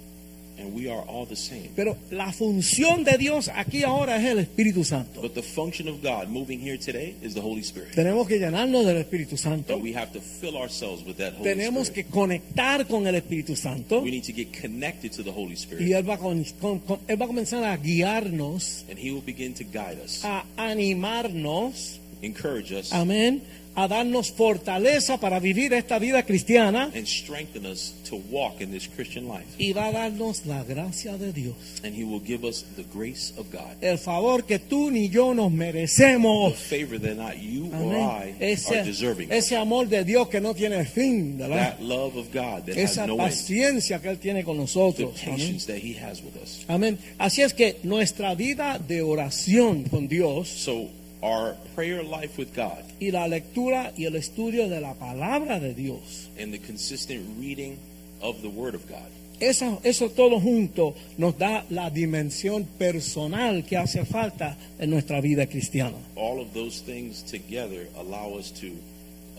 And 0.62 0.72
we 0.74 0.88
are 0.88 1.02
all 1.08 1.26
the 1.26 1.34
same. 1.36 1.70
Pero 1.74 1.96
la 2.10 2.32
función 2.32 3.02
de 3.04 3.18
Dios 3.18 3.48
aquí 3.52 3.82
ahora 3.82 4.16
es 4.16 4.24
el 4.26 4.38
Espíritu 4.38 4.84
Santo. 4.84 5.20
But 5.20 5.34
the 5.34 5.42
function 5.42 5.88
of 5.88 6.02
God 6.02 6.28
moving 6.28 6.60
here 6.60 6.78
today 6.78 7.16
is 7.20 7.34
the 7.34 7.40
Holy 7.40 7.62
Spirit. 7.62 7.94
Tenemos 7.94 8.28
que 8.28 8.38
llenarnos 8.38 8.86
del 8.86 8.98
Espíritu 8.98 9.36
Santo. 9.36 9.74
And 9.74 9.82
we 9.82 9.92
have 9.94 10.12
to 10.12 10.20
fill 10.20 10.56
ourselves 10.56 11.04
with 11.04 11.16
that 11.16 11.34
Holy 11.34 11.44
Tenemos 11.44 11.90
que 11.90 12.04
conectar 12.04 12.86
con 12.86 13.06
el 13.08 13.16
Espíritu 13.16 13.56
Santo. 13.56 14.00
We 14.02 14.10
need 14.12 14.24
to 14.24 14.32
get 14.32 14.52
connected 14.52 15.10
to 15.12 15.24
the 15.24 15.32
Holy 15.32 15.54
Y 15.54 15.56
Spirit. 15.56 15.92
Él 15.92 16.08
va, 16.08 16.16
con- 16.18 16.44
con- 16.60 16.78
con- 16.80 17.00
él 17.08 17.20
va 17.20 17.24
a 17.24 17.28
comenzar 17.28 17.64
a 17.64 17.76
guiarnos, 17.76 18.84
And 18.88 18.98
He 18.98 19.10
will 19.10 19.22
begin 19.24 19.54
to 19.54 19.64
guide 19.64 19.98
us, 20.04 20.24
a 20.24 20.44
animarnos, 20.56 21.98
encourage 22.22 22.72
us, 22.72 22.92
amén, 22.92 23.42
a 23.74 23.88
darnos 23.88 24.30
fortaleza 24.32 25.18
para 25.18 25.40
vivir 25.40 25.72
esta 25.72 25.98
vida 25.98 26.22
cristiana 26.24 26.90
and 26.94 27.06
strengthen 27.06 27.64
us 27.64 27.94
to 28.08 28.16
walk 28.30 28.60
in 28.60 28.70
this 28.70 28.86
Christian 28.86 29.26
life. 29.26 29.46
y 29.58 29.72
va 29.72 29.86
a 29.86 29.92
darnos 29.92 30.44
la 30.46 30.62
gracia 30.64 31.16
de 31.16 31.32
Dios. 31.32 31.54
And 31.82 31.94
He 31.94 32.04
will 32.04 32.20
give 32.22 32.44
us 32.46 32.64
the 32.76 32.84
grace 32.92 33.32
of 33.38 33.46
God. 33.50 33.76
El 33.80 33.96
favor 33.98 34.44
que 34.44 34.58
tú 34.58 34.90
ni 34.90 35.08
yo 35.08 35.32
nos 35.34 35.50
The 35.50 35.56
merecemos. 35.56 36.54
favor 36.54 36.98
that 37.00 37.16
not 37.16 37.38
you 37.38 37.66
or 37.72 37.94
Amén. 37.94 38.00
I 38.00 38.32
are 38.32 38.34
Ese, 38.52 38.84
deserving 38.84 39.32
ese 39.32 39.56
amor 39.56 39.88
de 39.88 40.04
Dios 40.04 40.28
que 40.28 40.40
no 40.40 40.54
tiene 40.54 40.84
fin, 40.84 41.38
¿verdad? 41.38 41.76
That 41.78 41.80
love 41.82 42.16
of 42.16 42.26
God 42.32 42.66
that 42.66 42.76
has 42.76 42.92
Esa 42.92 43.06
no 43.06 43.14
end. 43.14 43.22
paciencia 43.22 44.00
que 44.02 44.10
Él 44.10 44.18
tiene 44.18 44.44
con 44.44 44.56
The 44.56 44.60
nosotros. 44.62 45.14
Amén. 45.22 45.36
patience 45.38 45.66
that 45.66 45.78
He 45.82 45.94
has 45.98 46.20
with 46.22 46.36
us. 46.42 46.64
Amén. 46.68 46.98
Así 47.18 47.40
es 47.42 47.54
que 47.54 47.78
nuestra 47.84 48.34
vida 48.34 48.78
de 48.78 49.00
oración 49.02 49.84
con 49.84 50.08
Dios 50.08 50.48
So 50.48 50.88
our 51.22 51.54
prayer 51.74 52.02
life 52.02 52.36
with 52.36 52.54
God 52.54 52.82
y 53.00 53.10
la 53.10 53.26
lectura 53.26 53.92
y 53.96 54.06
el 54.06 54.16
estudio 54.16 54.68
de 54.68 54.80
la 54.80 54.94
palabra 54.94 55.60
de 55.60 55.74
Dios, 55.74 56.28
and 56.38 56.52
the 56.52 56.58
consistent 56.58 57.24
reading 57.38 57.78
of 58.20 58.42
the 58.42 58.48
Word 58.48 58.74
of 58.74 58.88
God. 58.88 59.10
eso, 59.42 59.80
eso 59.82 60.10
todo 60.10 60.38
junto 60.40 60.94
nos 61.18 61.36
da 61.36 61.64
la 61.70 61.90
dimensión 61.90 62.64
personal 62.78 63.64
que 63.64 63.76
hace 63.76 64.04
falta 64.04 64.56
en 64.78 64.90
nuestra 64.90 65.20
vida 65.20 65.46
cristiana. 65.46 65.96
All 66.16 66.40
of 66.40 66.52
those 66.54 66.80
things 66.80 67.22
together 67.22 67.88
allow 67.96 68.38
us 68.38 68.52
to 68.60 68.68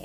uh, 0.00 0.04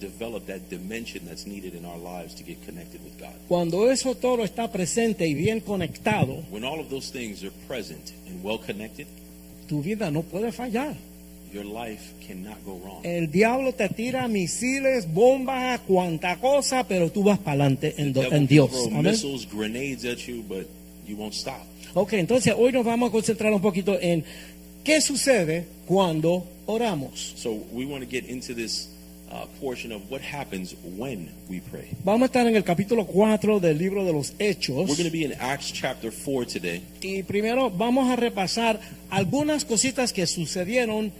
develop 0.00 0.46
that 0.46 0.70
dimension 0.70 1.26
that's 1.26 1.46
needed 1.46 1.74
in 1.74 1.84
our 1.84 1.98
lives 1.98 2.34
to 2.36 2.42
get 2.42 2.64
connected 2.64 3.02
with 3.04 3.18
God. 3.18 3.34
Cuando 3.48 3.90
eso 3.90 4.14
todo 4.14 4.44
está 4.44 4.70
presente 4.70 5.26
y 5.26 5.34
bien 5.34 5.60
conectado, 5.60 6.42
When 6.50 6.64
all 6.64 6.80
of 6.80 6.88
those 6.88 7.10
things 7.10 7.44
are 7.44 7.52
present 7.68 8.12
and 8.26 8.42
well 8.42 8.58
connected, 8.58 9.06
tu 9.68 9.82
vida 9.82 10.10
no 10.10 10.22
puede 10.22 10.52
fallar. 10.52 10.96
Your 11.54 11.64
life 11.64 12.12
cannot 12.26 12.62
go 12.64 12.80
wrong. 12.84 13.00
El 13.04 13.30
diablo 13.30 13.72
te 13.72 13.88
tira 13.88 14.26
misiles, 14.26 15.06
bombas, 15.06 15.80
cuanta 15.80 16.36
cosa, 16.36 16.86
pero 16.86 17.10
tú 17.10 17.22
vas 17.22 17.38
para 17.38 17.64
adelante 17.64 17.94
en, 17.96 18.12
en 18.16 18.46
Dios. 18.46 18.70
missiles, 18.90 19.46
grenades 19.48 20.04
at 20.04 20.18
you, 20.26 20.42
but 20.42 20.66
you 21.06 21.16
won't 21.16 21.34
stop. 21.34 21.64
Ok, 21.94 22.14
entonces 22.14 22.52
hoy 22.56 22.72
nos 22.72 22.84
vamos 22.84 23.08
a 23.08 23.12
concentrar 23.12 23.52
un 23.52 23.62
poquito 23.62 23.96
en 24.00 24.24
qué 24.82 25.00
sucede 25.00 25.64
cuando 25.86 26.44
oramos. 26.66 27.34
So 27.36 27.52
we 27.72 27.86
want 27.86 28.02
to 28.02 28.10
get 28.10 28.28
into 28.28 28.52
this 28.52 28.88
uh, 29.30 29.46
portion 29.60 29.92
of 29.92 30.02
what 30.10 30.20
happens 30.20 30.74
when 30.96 31.28
we 31.48 31.60
pray. 31.60 31.88
Vamos 32.04 32.22
a 32.22 32.26
estar 32.26 32.46
en 32.46 32.56
el 32.56 32.64
capítulo 32.64 33.06
4 33.06 33.60
del 33.60 33.78
libro 33.78 34.04
de 34.04 34.12
los 34.12 34.34
Hechos. 34.38 34.88
We're 34.88 34.96
going 34.96 35.04
to 35.04 35.10
be 35.10 35.24
in 35.24 35.34
Acts 35.40 35.72
chapter 35.72 36.10
4 36.10 36.46
today. 36.46 36.82
Y 37.00 37.22
primero 37.22 37.70
vamos 37.70 38.10
a 38.10 38.16
repasar 38.16 38.80
algunas 39.10 39.64
cositas 39.64 40.12
que 40.12 40.26
sucedieron 40.26 41.12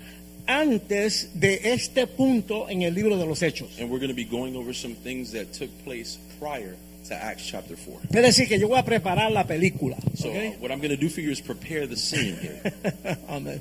antes 0.47 1.31
de 1.35 1.73
este 1.73 2.07
punto 2.07 2.69
en 2.69 2.83
el 2.83 2.95
libro 2.95 3.17
de 3.17 3.27
los 3.27 3.43
Hechos. 3.43 3.79
And 3.79 3.91
we're 3.91 3.99
going 3.99 4.09
to 4.09 4.15
be 4.15 4.25
going 4.25 4.57
over 4.57 4.75
some 4.75 4.95
things 4.95 5.33
that 5.33 5.53
took 5.53 5.71
place 5.85 6.19
prior 6.39 6.77
to 7.09 7.15
Acts 7.15 7.47
chapter 7.47 7.77
4. 7.77 8.01
Es 8.11 8.23
decir, 8.23 8.49
que 8.49 8.59
yo 8.59 8.69
voy 8.69 8.79
a 8.79 8.85
preparar 8.85 9.31
la 9.31 9.47
película. 9.47 9.97
So 10.17 10.29
¿ok? 10.29 10.35
uh, 10.35 10.61
what 10.61 10.71
I'm 10.71 10.81
going 10.81 10.91
to 10.91 10.97
do 10.97 11.09
for 11.09 11.21
you 11.21 11.31
is 11.31 11.41
prepare 11.41 11.87
the 11.87 11.97
scene 11.97 12.37
here. 12.41 12.73
Amén. 13.29 13.61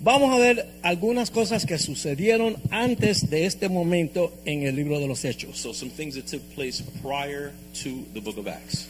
Vamos 0.00 0.34
a 0.34 0.38
ver 0.38 0.68
algunas 0.82 1.30
cosas 1.30 1.64
que 1.64 1.78
sucedieron 1.78 2.56
antes 2.70 3.30
de 3.30 3.46
este 3.46 3.70
momento 3.70 4.34
en 4.44 4.64
el 4.64 4.76
libro 4.76 5.00
de 5.00 5.08
los 5.08 5.24
Hechos. 5.24 5.56
So 5.56 5.72
some 5.72 5.90
things 5.90 6.14
that 6.16 6.26
took 6.26 6.42
place 6.54 6.82
prior 7.02 7.52
to 7.82 8.04
the 8.12 8.20
book 8.20 8.36
of 8.36 8.46
Acts. 8.46 8.88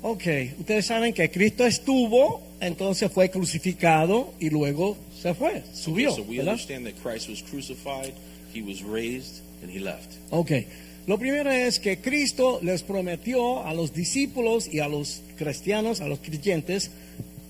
Ok, 0.00 0.26
ustedes 0.58 0.86
saben 0.86 1.12
que 1.12 1.28
Cristo 1.28 1.66
estuvo, 1.66 2.40
entonces 2.60 3.10
fue 3.10 3.30
crucificado 3.30 4.32
y 4.38 4.48
luego 4.48 4.96
se 5.20 5.34
fue, 5.34 5.62
subió. 5.74 6.12
so 6.14 6.22
we 6.22 6.36
¿verdad? 6.38 6.52
understand 6.52 6.86
that 6.86 6.94
Christ 7.02 7.28
was 7.28 7.42
crucified, 7.42 8.14
he 8.54 8.62
was 8.62 8.82
raised, 8.82 9.42
and 9.62 9.70
he 9.70 9.78
left. 9.80 10.16
Ok, 10.30 10.52
lo 11.06 11.18
primero 11.18 11.50
es 11.50 11.78
que 11.80 11.96
Cristo 12.00 12.60
les 12.62 12.82
prometió 12.82 13.64
a 13.64 13.74
los 13.74 13.92
discípulos 13.92 14.68
y 14.72 14.80
a 14.80 14.88
los 14.88 15.22
cristianos, 15.36 16.00
a 16.00 16.06
los 16.08 16.20
creyentes, 16.20 16.90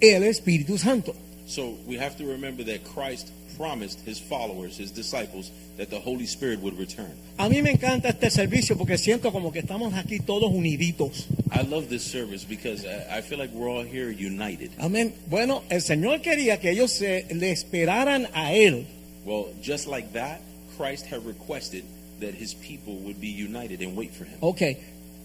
el 0.01 0.23
Espíritu 0.25 0.79
Santo. 0.79 1.15
So 1.47 1.77
we 1.87 1.97
have 1.99 2.17
to 2.19 2.25
remember 2.25 2.65
that 2.65 2.85
Christ 2.85 3.31
promised 3.59 4.01
his 4.07 4.19
followers, 4.19 4.79
his 4.79 4.91
disciples, 4.91 5.51
that 5.77 5.91
the 5.91 5.99
Holy 5.99 6.25
Spirit 6.27 6.61
would 6.61 6.79
return. 6.79 7.13
A 7.39 7.49
mí 7.49 7.61
me 7.63 7.73
encanta 7.73 8.09
este 8.09 8.31
servicio 8.31 8.79
porque 8.79 8.97
siento 8.97 9.33
como 9.33 9.53
que 9.53 9.61
estamos 9.61 9.93
aquí 9.95 10.21
todos 10.21 10.51
uniditos. 10.51 11.27
I 11.53 11.63
love 11.63 11.89
this 11.89 12.05
service 12.05 12.45
because 12.45 12.87
I, 12.87 13.19
I 13.19 13.21
feel 13.21 13.39
like 13.39 13.53
we're 13.53 13.69
all 13.69 13.85
here 13.85 14.11
united. 14.11 14.71
Amén. 14.79 15.13
Bueno, 15.29 15.65
el 15.69 15.83
Señor 15.83 16.23
quería 16.23 16.61
que 16.61 16.71
ellos 16.71 16.93
se, 16.93 17.27
le 17.35 17.51
esperaran 17.51 18.29
a 18.33 18.53
Él. 18.55 18.87
Well, 19.27 19.49
just 19.61 19.89
like 19.89 20.13
that, 20.13 20.41
Christ 20.77 21.07
had 21.07 21.27
requested 21.27 21.85
that 22.21 22.35
his 22.35 22.55
people 22.55 22.97
would 23.05 23.21
be 23.21 23.29
united 23.29 23.83
and 23.83 23.97
wait 23.97 24.13
for 24.15 24.25
him. 24.25 24.39
Ok, 24.41 24.63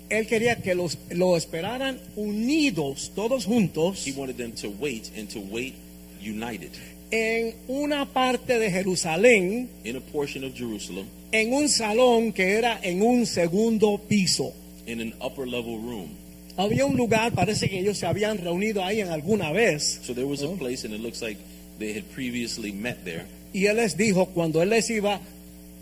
Él 0.09 0.27
quería 0.27 0.61
que 0.61 0.75
los, 0.75 0.97
lo 1.11 1.37
esperaran 1.37 1.99
unidos, 2.15 3.11
todos 3.15 3.45
juntos, 3.45 4.05
He 4.05 4.11
wanted 4.11 4.37
them 4.37 4.51
to 4.53 4.69
wait 4.69 5.11
and 5.17 5.29
to 5.29 5.39
wait 5.39 5.75
united 6.23 6.69
en 7.11 7.53
una 7.67 8.05
parte 8.11 8.57
de 8.57 8.71
Jerusalén, 8.71 9.69
in 9.83 9.95
a 9.97 9.99
portion 9.99 10.43
of 10.43 10.55
Jerusalem 10.55 11.05
en 11.31 11.53
un 11.53 11.67
salón 11.67 12.31
que 12.31 12.53
era 12.57 12.79
en 12.81 13.01
un 13.01 13.25
segundo 13.25 13.99
piso. 14.07 14.53
in 14.85 14.99
an 14.99 15.13
upper 15.21 15.47
level 15.47 15.79
room. 15.79 16.09
Había 16.57 16.85
un 16.85 16.95
lugar, 16.97 17.31
parece 17.33 17.69
que 17.69 17.79
ellos 17.79 17.97
se 17.97 18.05
habían 18.05 18.37
reunido 18.37 18.83
ahí 18.83 19.01
en 19.01 19.09
alguna 19.09 19.51
vez. 19.51 19.99
So 20.03 20.13
there 20.13 20.27
was 20.27 20.43
a 20.43 20.47
place, 20.49 20.85
and 20.85 20.93
it 20.93 21.01
looks 21.01 21.21
like 21.21 21.37
they 21.79 21.93
had 21.93 22.03
previously 22.13 22.71
met 22.71 23.03
there. 23.03 23.25
Y 23.53 23.65
Él 23.65 23.77
les 23.77 23.97
dijo, 23.97 24.27
cuando 24.27 24.61
Él 24.61 24.69
les 24.69 24.89
iba, 24.89 25.19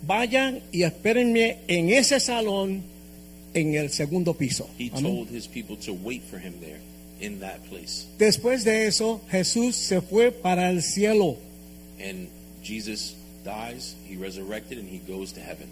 vayan 0.06 0.62
y 0.72 0.84
espérenme 0.84 1.58
en 1.68 1.90
ese 1.90 2.20
salón 2.20 2.84
en 3.54 3.76
el 3.76 3.90
segundo 3.90 4.34
piso. 4.34 4.70
He 4.78 4.90
Amén. 4.94 5.04
told 5.04 5.30
his 5.30 5.48
people 5.48 5.76
to 5.78 5.94
wait 5.94 6.22
for 6.24 6.40
him 6.40 6.54
there 6.62 6.80
in 7.22 7.40
that 7.40 7.64
place. 7.70 8.08
Después 8.18 8.64
de 8.64 8.88
eso, 8.88 9.22
Jesús 9.30 9.76
se 9.76 10.02
fue 10.02 10.32
para 10.32 10.70
el 10.70 10.82
cielo. 10.82 11.38
And 12.00 12.28
Jesus 12.64 13.16
dies, 13.44 13.96
he 14.08 14.18
resurrected, 14.18 14.78
and 14.78 14.88
he 14.90 15.00
goes 15.08 15.32
to 15.34 15.40
heaven. 15.40 15.70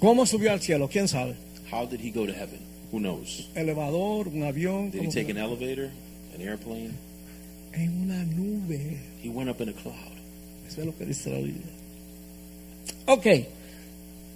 ¿Cómo 0.00 0.26
subió 0.26 0.52
al 0.52 0.60
cielo? 0.60 0.88
¿Quién 0.88 1.08
sabe? 1.08 1.34
How 1.70 1.86
did 1.86 2.00
he 2.00 2.10
go 2.10 2.26
to 2.26 2.32
heaven? 2.32 2.60
Who 2.92 3.00
knows? 3.00 3.48
¿Elevador? 3.54 4.28
¿Un 4.28 4.42
avión? 4.42 4.90
Did 4.90 5.02
he 5.02 5.08
take 5.08 5.30
an 5.30 5.38
elevator, 5.38 5.90
an 6.34 6.40
airplane? 6.40 6.94
En 7.72 8.02
una 8.02 8.24
nube. 8.24 8.98
He 9.22 9.28
went 9.28 9.50
up 9.50 9.60
in 9.60 9.70
a 9.70 9.72
cloud. 9.72 9.94
Eso 10.68 10.80
es 10.80 10.86
lo 10.86 10.96
que 10.96 11.06
dice 11.06 11.30
la 11.30 11.38
Biblia. 11.38 11.72
Ok. 13.06 13.26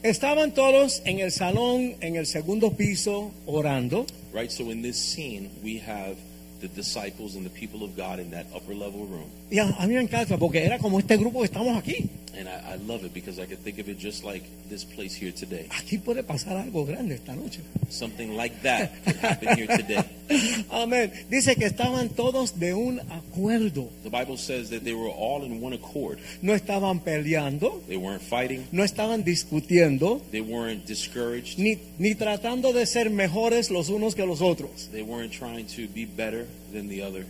Estaban 0.02 0.54
todos 0.54 1.02
en 1.04 1.20
el 1.20 1.30
salón, 1.30 1.94
en 2.00 2.16
el 2.16 2.26
segundo 2.26 2.72
piso, 2.72 3.32
orando. 3.46 4.06
Right? 4.32 4.50
So 4.50 4.70
in 4.70 4.82
this 4.82 4.96
scene, 4.96 5.50
we 5.62 5.78
have 5.78 6.16
the 6.60 6.68
disciples 6.68 7.34
and 7.34 7.44
the 7.44 7.50
people 7.50 7.82
of 7.82 7.96
God 7.96 8.18
in 8.20 8.30
that 8.30 8.46
upper 8.54 8.74
level 8.74 9.06
room. 9.06 9.30
Y 9.50 9.58
a, 9.58 9.64
mí 9.86 9.94
me 9.94 10.00
encanta 10.00 10.36
porque 10.38 10.64
era 10.64 10.78
como 10.78 10.98
este 10.98 11.16
grupo 11.16 11.40
que 11.40 11.46
estamos 11.46 11.76
aquí. 11.76 12.08
And 12.36 12.48
I, 12.48 12.74
I 12.74 12.76
love 12.76 13.04
it 13.04 13.12
because 13.12 13.38
I 13.40 13.46
can 13.46 13.56
think 13.56 13.78
of 13.80 13.88
it 13.88 13.98
just 13.98 14.22
like 14.24 14.44
this 14.68 14.84
place 14.84 15.14
here 15.14 15.32
today. 15.32 15.66
Aquí 15.70 15.98
puede 15.98 16.22
pasar 16.22 16.56
algo 16.56 16.86
grande 16.86 17.14
esta 17.14 17.34
noche. 17.34 17.60
Something 17.88 18.36
like 18.36 18.62
that 18.62 18.92
could 19.04 19.16
happen 19.16 19.56
here 19.56 19.66
today. 19.66 20.04
Amén. 20.70 21.12
Dice 21.28 21.56
que 21.56 21.66
estaban 21.66 22.10
todos 22.10 22.58
de 22.60 22.72
un 22.72 23.00
acuerdo. 23.10 23.88
The 24.04 24.10
Bible 24.10 24.36
says 24.36 24.70
that 24.70 24.84
they 24.84 24.94
were 24.94 25.10
all 25.10 25.44
in 25.44 25.60
one 25.60 25.72
accord. 25.74 26.20
No 26.40 26.54
estaban 26.54 27.00
peleando, 27.00 27.82
They 27.88 27.96
weren't 27.96 28.22
fighting, 28.22 28.66
no 28.70 28.84
estaban 28.84 29.24
discutiendo, 29.24 30.22
they 30.30 30.40
weren't 30.40 30.86
discouraged, 30.86 31.58
ni, 31.58 31.78
ni 31.98 32.14
tratando 32.14 32.72
de 32.72 32.86
ser 32.86 33.10
mejores 33.10 33.70
los 33.70 33.88
unos 33.88 34.14
que 34.14 34.24
los 34.24 34.40
otros. 34.40 34.88
they 34.92 35.02
weren't 35.02 35.32
trying 35.32 35.66
to 35.66 35.88
be 35.92 36.04
better 36.04 36.46
than 36.72 36.88
the 36.88 37.02
other. 37.02 37.26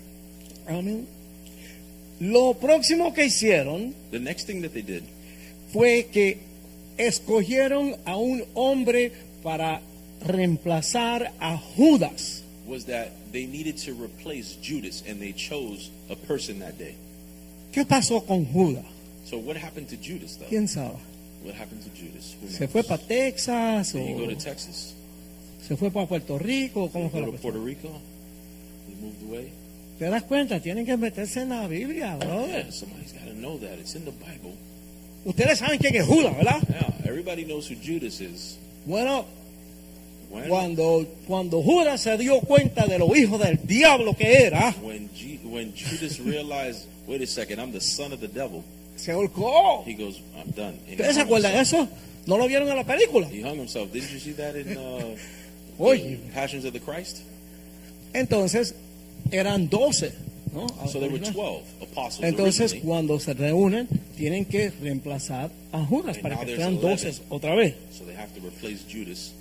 Amén. 0.69 1.07
Lo 2.21 2.55
próximo 2.55 3.13
que 3.15 3.25
hicieron 3.27 3.95
The 4.11 4.19
next 4.21 4.47
thing 4.47 4.61
that 4.63 4.73
they 4.73 4.83
did 4.83 5.03
fue 5.73 6.07
que 6.13 6.39
escogieron 6.99 7.97
a 8.05 8.17
un 8.17 8.45
hombre 8.55 9.13
para 9.43 9.81
reemplazar 10.27 11.33
a 11.41 11.57
Judas. 11.57 12.43
was 12.67 12.85
that 12.85 13.11
they 13.33 13.47
needed 13.47 13.77
to 13.79 13.93
replace 13.95 14.57
Judas 14.63 15.03
and 15.09 15.21
they 15.21 15.33
chose 15.33 15.91
a 16.09 16.15
person 16.15 16.61
that 16.61 16.79
day. 16.79 16.95
¿Qué 17.73 17.85
pasó 17.85 18.25
con 18.27 18.45
Judas? 18.47 18.85
So 19.25 19.39
what 19.39 19.57
happened 19.57 19.89
to 19.89 19.97
Judas 19.97 20.37
though? 20.37 20.47
¿Quién 20.49 20.69
sabe? 20.69 20.97
What 21.43 21.55
happened 21.55 21.83
to 21.85 21.91
Judas? 21.91 22.37
¿Se 22.49 22.69
fue 22.69 22.83
para 22.83 23.01
Texas 23.03 23.93
Did 23.93 24.17
go 24.17 24.27
to 24.27 24.37
Texas? 24.37 24.95
se 25.67 25.77
fue 25.77 25.91
para 25.91 26.07
Puerto 26.07 26.39
Rico? 26.39 26.91
¿Cómo 26.93 27.11
fue 27.11 27.21
la? 27.21 27.27
Puerto 27.29 27.65
Rico? 27.65 27.89
He 28.89 28.95
moved 29.01 29.23
away? 29.23 29.53
¿Te 30.01 30.07
das 30.09 30.23
cuenta? 30.25 30.59
Tienen 30.61 30.85
que 30.87 30.97
meterse 30.97 31.43
en 31.43 31.51
la 31.51 31.69
Biblia, 31.69 32.17
brother. 32.17 32.49
Yeah, 32.65 32.73
somebody's 32.73 33.13
got 33.13 33.27
to 33.29 33.35
know 33.35 33.59
that. 33.59 33.79
It's 33.79 33.95
in 33.95 34.05
the 34.07 34.11
Bible. 34.13 34.55
Ustedes 35.27 35.59
saben 35.59 35.79
quién 35.79 35.95
es 35.95 36.07
Judas, 36.07 36.35
¿verdad? 36.35 36.59
Yeah, 36.71 36.89
everybody 37.05 37.45
knows 37.45 37.71
who 37.71 37.77
Judas 37.77 38.21
is. 38.23 38.59
Bueno, 38.87 39.27
When, 40.31 40.49
cuando, 40.49 41.07
cuando 41.27 41.61
Judas 41.63 42.01
se 42.01 42.17
dio 42.17 42.41
cuenta 42.41 42.87
de 42.87 42.99
lo 42.99 43.15
hijo 43.15 43.37
del 43.37 43.59
diablo 43.67 44.17
que 44.17 44.47
era, 44.47 44.75
when, 44.83 45.11
Ju- 45.11 45.39
when 45.45 45.75
Judas 45.77 46.19
realized, 46.21 46.87
wait 47.07 47.21
a 47.23 47.27
second, 47.27 47.61
I'm 47.61 47.71
the 47.73 47.81
son 47.81 48.13
of 48.13 48.21
the 48.21 48.29
devil, 48.29 48.63
se 48.97 49.13
holcó. 49.13 49.85
he 49.87 49.93
goes, 49.95 50.21
I'm 50.35 50.51
done. 50.53 50.79
And 50.89 50.93
¿Ustedes 50.93 51.15
se 51.17 51.21
hung 51.21 51.27
acuerdan 51.27 51.55
eso? 51.57 51.87
¿No 52.27 52.39
lo 52.39 52.47
vieron 52.49 52.69
en 52.71 52.77
la 52.77 52.85
película? 52.85 53.29
He 53.31 53.43
hung 53.43 53.59
himself. 53.59 53.93
Didn't 53.93 54.11
you 54.13 54.19
see 54.21 54.33
that 54.35 54.55
in 54.57 54.79
uh, 54.79 55.17
Oye. 55.79 56.19
Passions 56.33 56.65
of 56.65 56.73
the 56.73 56.81
Christ? 56.81 57.19
Entonces, 58.15 58.75
eran 59.31 59.69
12. 59.69 60.13
¿no? 60.53 60.67
So 60.89 60.99
there 60.99 61.11
were 61.11 61.19
12 61.19 61.63
apostles 61.83 62.29
Entonces, 62.29 62.73
originally, 62.73 62.87
cuando 62.87 63.21
se 63.21 63.35
reúnen, 63.35 63.89
tienen 64.17 64.45
que 64.45 64.71
reemplazar 64.71 65.51
a 65.73 65.85
Judas 65.85 66.17
And 66.17 66.23
para 66.23 66.41
que 66.45 66.57
sean 66.57 66.79
11. 66.83 67.07
12 67.07 67.23
otra 67.31 67.55
vez. 67.55 67.75
so 67.93 68.05
they 68.05 68.17
have 68.17 68.33
to 68.35 68.41
replace 68.41 68.85
Judas. 68.91 69.33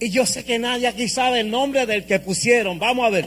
Y 0.00 0.10
yo 0.10 0.26
sé 0.26 0.44
que 0.44 0.58
nadie 0.58 0.86
aquí 0.86 1.08
sabe 1.08 1.40
el 1.40 1.50
nombre 1.50 1.86
del 1.86 2.04
que 2.04 2.18
pusieron. 2.18 2.78
Vamos 2.78 3.06
a 3.06 3.10
ver. 3.10 3.26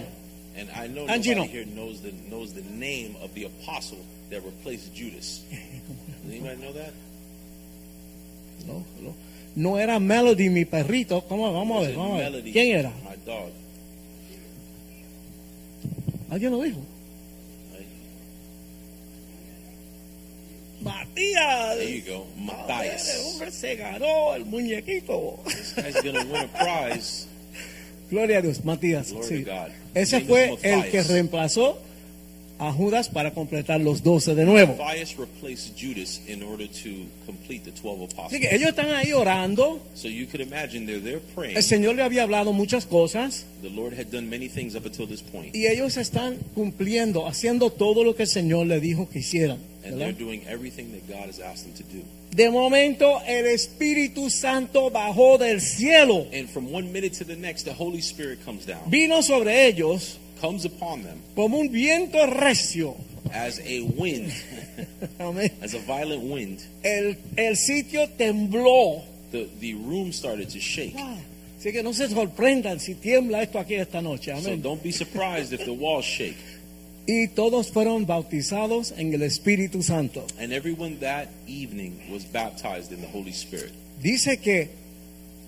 And 0.58 0.70
I 0.72 0.88
know 0.88 1.08
Angie, 1.08 1.36
no. 1.36 1.44
here 1.44 1.66
knows 1.66 2.02
the 2.02 2.12
knows 2.30 2.54
the 2.54 2.64
name 2.78 3.16
of 3.22 3.34
the 3.34 3.46
apostle 3.46 4.00
that 4.30 4.42
replaced 4.44 4.94
Judas. 4.94 5.44
Does 5.50 6.34
anybody 6.34 6.58
know 6.58 6.74
that? 6.74 6.94
No, 8.66 8.84
no. 9.02 9.14
No 9.56 9.80
era 9.80 10.00
Melody, 10.00 10.50
mi 10.50 10.66
perrito. 10.66 11.24
¿Cómo? 11.28 11.52
Vamos 11.54 11.84
a 11.84 11.88
ver. 11.88 11.96
Vamos 11.96 12.22
a 12.22 12.30
ver. 12.30 12.44
¿Quién 12.44 12.78
era? 12.78 12.92
My 13.04 13.16
dog. 13.26 13.50
¿Alguien 16.30 16.52
lo 16.52 16.62
dijo? 16.62 16.80
Matías. 20.82 21.78
There 21.78 21.98
you 21.98 22.04
go, 22.06 22.28
El 22.38 22.44
Matthias. 22.46 23.26
hombre 23.26 23.52
se 23.52 23.76
ganó 23.76 24.36
el 24.36 24.46
muñequito. 24.46 25.40
This 25.46 25.74
guy's 25.76 26.02
gonna 26.04 26.24
win 26.26 26.44
a 26.44 26.48
prize. 26.48 27.28
Gloria 28.10 28.38
a 28.38 28.42
Dios, 28.42 28.64
Matías. 28.64 29.14
Sí. 29.24 29.46
Ese 29.94 30.22
fue 30.22 30.58
el 30.62 30.90
que 30.90 31.04
reemplazó 31.04 31.80
a 32.60 32.72
Judas 32.72 33.10
para 33.10 33.32
completar 33.32 33.80
los 33.80 34.04
12 34.04 34.36
de 34.36 34.46
nuevo. 34.46 34.76
Matthias 34.76 35.16
replaced 35.18 35.76
Judas 35.78 36.22
in 36.28 36.42
order 36.44 36.68
to 36.68 37.06
complete 37.26 37.64
the 37.64 37.72
12 37.72 38.08
Así 38.26 38.40
que 38.40 38.50
ellos 38.56 38.70
están 38.70 38.92
ahí 38.92 39.14
orando. 39.14 39.80
So 39.94 40.08
you 40.08 40.26
could 40.26 40.42
imagine 40.42 40.86
they're 40.86 41.02
there 41.02 41.22
praying. 41.36 41.58
El 41.58 41.64
Señor 41.64 41.96
le 41.96 42.04
había 42.04 42.24
hablado 42.24 42.54
muchas 42.54 42.86
cosas 42.86 43.46
The 43.62 43.70
Lord 43.70 43.94
had 43.94 44.08
done 44.12 44.30
many 44.30 44.50
things 44.50 44.76
up 44.76 44.86
until 44.86 45.08
this 45.08 45.22
point, 45.22 45.56
y 45.56 45.68
ellos 45.68 45.98
están 45.98 46.38
cumpliendo, 46.56 47.28
haciendo 47.28 47.72
todo 47.72 48.04
lo 48.04 48.16
que 48.16 48.24
el 48.24 48.30
Señor 48.30 48.68
le 48.68 48.80
dijo 48.80 49.10
que 49.10 49.20
hicieran. 49.20 49.60
and 49.84 50.00
they're 50.00 50.12
doing 50.12 50.42
everything 50.48 50.92
that 50.92 51.08
God 51.08 51.28
has 51.28 51.40
asked 51.40 51.64
them 51.64 51.74
to 51.76 51.84
do. 51.84 52.04
De 52.36 52.50
momento 52.50 53.22
el 53.26 53.46
Espíritu 53.48 54.30
Santo 54.30 54.92
bajó 54.92 55.38
del 55.38 55.62
cielo, 55.62 56.28
And 56.34 56.50
from 56.50 56.72
one 56.74 56.92
minute 56.92 57.14
to 57.20 57.24
the 57.24 57.36
next, 57.36 57.64
the 57.64 57.74
Holy 57.74 58.02
Spirit 58.02 58.44
comes 58.44 58.66
down, 58.66 58.90
vino 58.90 59.22
sobre 59.22 59.68
ellos 59.68 60.18
comes 60.40 60.66
upon 60.66 61.04
them 61.04 61.20
como 61.36 61.58
un 61.58 61.70
viento 61.72 62.26
recio. 62.28 62.96
as 63.34 63.60
a 63.60 63.82
wind, 63.82 64.32
Amén. 65.20 65.52
as 65.62 65.74
a 65.74 65.80
violent 65.80 66.24
wind. 66.24 66.64
El, 66.84 67.16
el 67.38 67.56
sitio 67.56 68.08
tembló. 68.18 69.02
The, 69.32 69.50
the 69.60 69.74
room 69.74 70.14
started 70.14 70.50
to 70.52 70.60
shake. 70.60 70.96
Ah, 70.98 71.18
así 71.60 71.74
que 71.74 71.84
no 71.84 71.92
se 71.92 72.08
sorprendan 72.08 72.80
si 72.80 72.96
tiembla 72.96 73.42
esto 73.44 73.60
aquí 73.60 73.76
esta 73.76 74.02
noche. 74.02 74.34
So 74.42 74.56
don't 74.56 74.82
be 74.82 74.92
surprised 74.92 75.52
if 75.54 75.66
the 75.66 75.74
walls 75.74 76.06
shake. 76.06 76.38
Y 77.10 77.30
todos 77.30 77.72
fueron 77.72 78.06
bautizados 78.06 78.94
en 78.98 79.14
el 79.14 79.22
Espíritu 79.24 79.82
Santo. 79.82 80.26
And 80.42 80.52
everyone 80.52 80.98
that 81.00 81.30
evening 81.48 82.02
was 82.12 82.26
baptized 82.26 82.92
in 82.92 83.00
the 83.00 83.08
Holy 83.08 83.32
Spirit. 83.32 83.72
Dice 84.02 84.38
que 84.42 84.70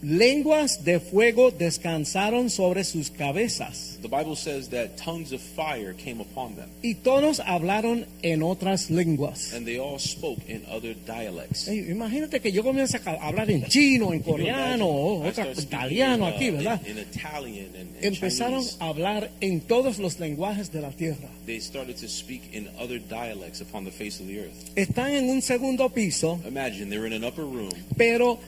lenguas 0.02 0.84
de 0.86 1.00
fuego 1.00 1.52
descansaron 1.52 2.50
sobre 2.50 2.84
sus 2.84 3.10
cabezas 3.12 3.98
The 4.02 4.08
Bible 4.08 4.36
says 4.38 4.70
that 4.70 4.96
tongues 4.96 5.34
of 5.34 5.42
fire 5.42 5.94
came 5.94 6.22
upon 6.22 6.56
them, 6.56 6.70
y 6.82 6.94
todos 6.96 7.42
hablaron 7.42 8.06
en 8.24 8.42
otras 8.44 8.90
lenguas. 8.90 9.52
and 9.54 9.66
they 9.66 9.78
all 9.78 10.00
spoke 10.00 10.40
in 10.48 10.64
other 10.72 10.94
dialects. 11.06 11.68
Imagínate 11.68 12.40
que 12.40 12.52
yo 12.54 12.64
comienzo 12.64 12.98
a 13.06 13.28
hablar 13.28 13.52
en 13.52 13.66
chino, 13.66 14.14
en 14.14 14.22
coreano, 14.22 14.86
o 14.88 15.24
otra- 15.28 15.52
italiano 15.52 16.26
uh, 16.26 16.28
aquí, 16.30 16.50
¿verdad? 16.52 16.80
In, 16.86 16.98
in 16.98 17.00
Italian 17.00 17.66
and, 17.76 17.96
and 17.98 18.06
Empezaron 18.06 18.62
Chinese. 18.62 18.78
a 18.80 18.88
hablar 18.88 19.30
en 19.42 19.60
todos 19.62 20.00
los 20.00 20.18
lenguajes 20.20 20.72
de 20.72 20.80
la 20.82 20.92
tierra. 20.92 21.28
They 21.46 21.60
started 21.60 21.98
to 21.98 22.08
speak 22.08 22.54
in 22.54 22.70
other 22.80 23.00
dialects 23.00 23.60
upon 23.60 23.84
the 23.84 23.92
face 23.92 24.22
of 24.22 24.28
the 24.28 24.40
earth. 24.40 24.72
Están 24.78 25.12
en 25.12 25.30
un 25.30 25.42
segundo 25.42 25.90
piso, 25.90 26.40
Imagine 26.48 26.90
they're 26.90 27.06
in 27.06 27.12
an 27.14 27.26
upper 27.26 27.44
room, 27.44 27.72
pero 27.98 28.40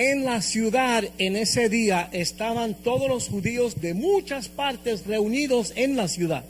en 0.00 0.24
la 0.24 0.40
ciudad 0.40 1.04
en 1.18 1.36
ese 1.36 1.68
día 1.68 2.08
estaban 2.12 2.74
todos 2.74 3.08
los 3.08 3.28
judíos 3.28 3.80
de 3.80 3.92
muchas 3.94 4.48
partes 4.48 5.04
reunidos 5.06 5.72
en 5.76 5.96
la 5.96 6.08
ciudad. 6.08 6.44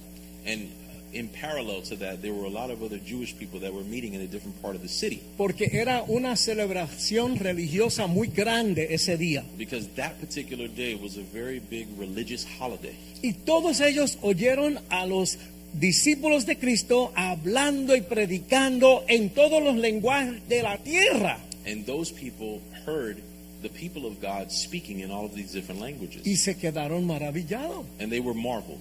and 0.47 0.69
in 1.13 1.27
parallel 1.29 1.83
to 1.83 1.97
that, 1.97 2.23
there 2.23 2.33
were 2.33 2.47
a 2.47 2.51
lot 2.51 2.71
of 2.71 2.85
other 2.85 2.99
Jewish 3.05 3.35
people 3.37 3.59
that 3.59 3.73
were 3.75 3.83
meeting 3.83 4.15
in 4.15 4.21
a 4.21 4.29
different 4.29 4.55
part 4.63 4.77
of 4.77 4.83
the 4.83 4.89
city 4.89 5.21
Porque 5.37 5.69
era 5.73 6.05
una 6.07 6.37
celebración 6.37 7.37
religiosa 7.37 8.07
muy 8.07 8.29
grande 8.29 8.95
ese 8.95 9.17
día. 9.19 9.43
because 9.59 9.89
that 9.97 10.21
particular 10.21 10.69
day 10.69 10.95
was 10.95 11.17
a 11.17 11.23
very 11.35 11.59
big 11.59 11.89
religious 11.99 12.47
holiday. 12.61 12.95
Y 13.23 13.33
todos 13.45 13.81
ellos 13.81 14.19
oyeron 14.23 14.79
a 14.89 15.05
los 15.07 15.37
discípulos 15.73 16.47
de 16.47 16.57
Cristo 16.59 17.13
hablando 17.17 17.97
y 17.97 18.03
predicando 18.03 19.05
en 19.09 19.31
todos 19.31 19.61
los 19.63 19.75
lenguajes 19.77 20.49
de 20.49 20.63
la 20.63 20.79
tierra. 20.79 21.39
And 21.67 21.85
those 21.85 22.13
people 22.13 22.61
heard 22.87 23.17
the 23.63 23.69
people 23.69 24.07
of 24.07 24.21
God 24.21 24.51
speaking 24.51 25.01
in 25.01 25.11
all 25.11 25.25
of 25.25 25.35
these 25.35 25.53
different 25.53 25.81
languages. 25.81 26.23
Y 26.25 26.37
se 26.37 26.57
quedaron 26.57 27.07
maravillados. 27.07 27.85
And 27.99 28.11
they 28.11 28.21
were 28.21 28.35
marveled 28.35 28.81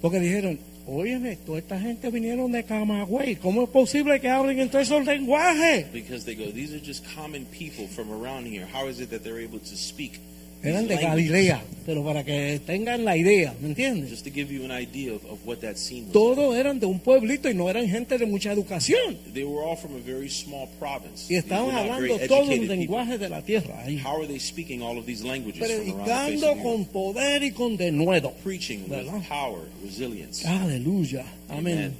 Porque 0.00 0.18
dijeron, 0.18 0.58
óyeme, 0.86 1.36
toda 1.36 1.58
esta 1.58 1.78
gente 1.78 2.10
vinieron 2.10 2.52
de 2.52 2.64
Camagüey. 2.64 3.36
¿Cómo 3.36 3.64
es 3.64 3.68
posible 3.68 4.18
que 4.20 4.28
hablen 4.28 4.58
en 4.58 4.70
todos 4.70 4.86
esos 4.88 5.04
lenguajes? 5.04 5.92
because 5.92 6.24
they 6.24 6.34
go, 6.34 6.50
These 6.50 6.74
are 6.74 6.80
just 6.82 7.04
common 7.14 7.44
people 7.46 7.86
from 7.86 8.10
around 8.10 8.46
here. 8.46 8.66
How 8.72 8.88
is 8.88 8.98
it 9.00 9.10
that 9.10 9.22
they're 9.22 9.38
able 9.42 9.58
to 9.60 9.76
speak? 9.76 10.20
Eran 10.62 10.86
de 10.86 10.94
languages?" 10.94 11.30
Galilea, 11.30 11.62
pero 11.86 12.04
para 12.04 12.24
que 12.24 12.60
tengan 12.64 13.04
la 13.04 13.16
idea, 13.16 13.54
¿me 13.60 13.68
entiendes? 13.68 14.10
Just 14.10 14.24
to 14.24 14.30
give 14.32 14.52
you 14.52 14.64
an 14.64 14.70
idea 14.70 15.12
of, 15.12 15.24
of 15.24 15.38
what 15.44 15.58
that 15.58 15.76
scene 15.76 16.04
was. 16.04 16.12
Todos 16.12 16.56
eran 16.56 16.78
de 16.78 16.86
un 16.86 17.00
pueblito 17.00 17.50
y 17.50 17.54
no 17.54 17.68
eran 17.68 17.88
gente 17.88 18.18
de 18.18 18.26
mucha 18.26 18.52
educación. 18.52 19.18
They 19.32 19.44
were 19.44 19.64
all 19.64 19.76
from 19.76 19.96
a 19.96 19.98
very 19.98 20.28
small 20.28 20.68
province. 20.78 21.32
Y 21.32 21.36
estaban 21.36 21.74
hablando 21.74 22.18
todos 22.28 22.48
los 22.48 22.66
lenguajes 22.66 23.18
de 23.18 23.28
la 23.28 23.42
tierra 23.42 23.82
ahí. 23.82 23.98
How 23.98 24.18
are 24.18 24.26
they 24.26 24.38
speaking 24.38 24.82
all 24.82 24.98
of 24.98 25.06
these 25.06 25.24
languages 25.24 25.60
Predicando 25.60 26.54
the 26.54 26.62
con 26.62 26.84
poder 26.84 27.42
y 27.42 27.52
con 27.52 27.76
denuedo. 27.76 28.32
Preaching 28.44 28.84
with 28.88 29.06
power, 29.28 29.62
resilience. 29.82 30.46
Aleluya. 30.46 31.24
Amén. 31.48 31.94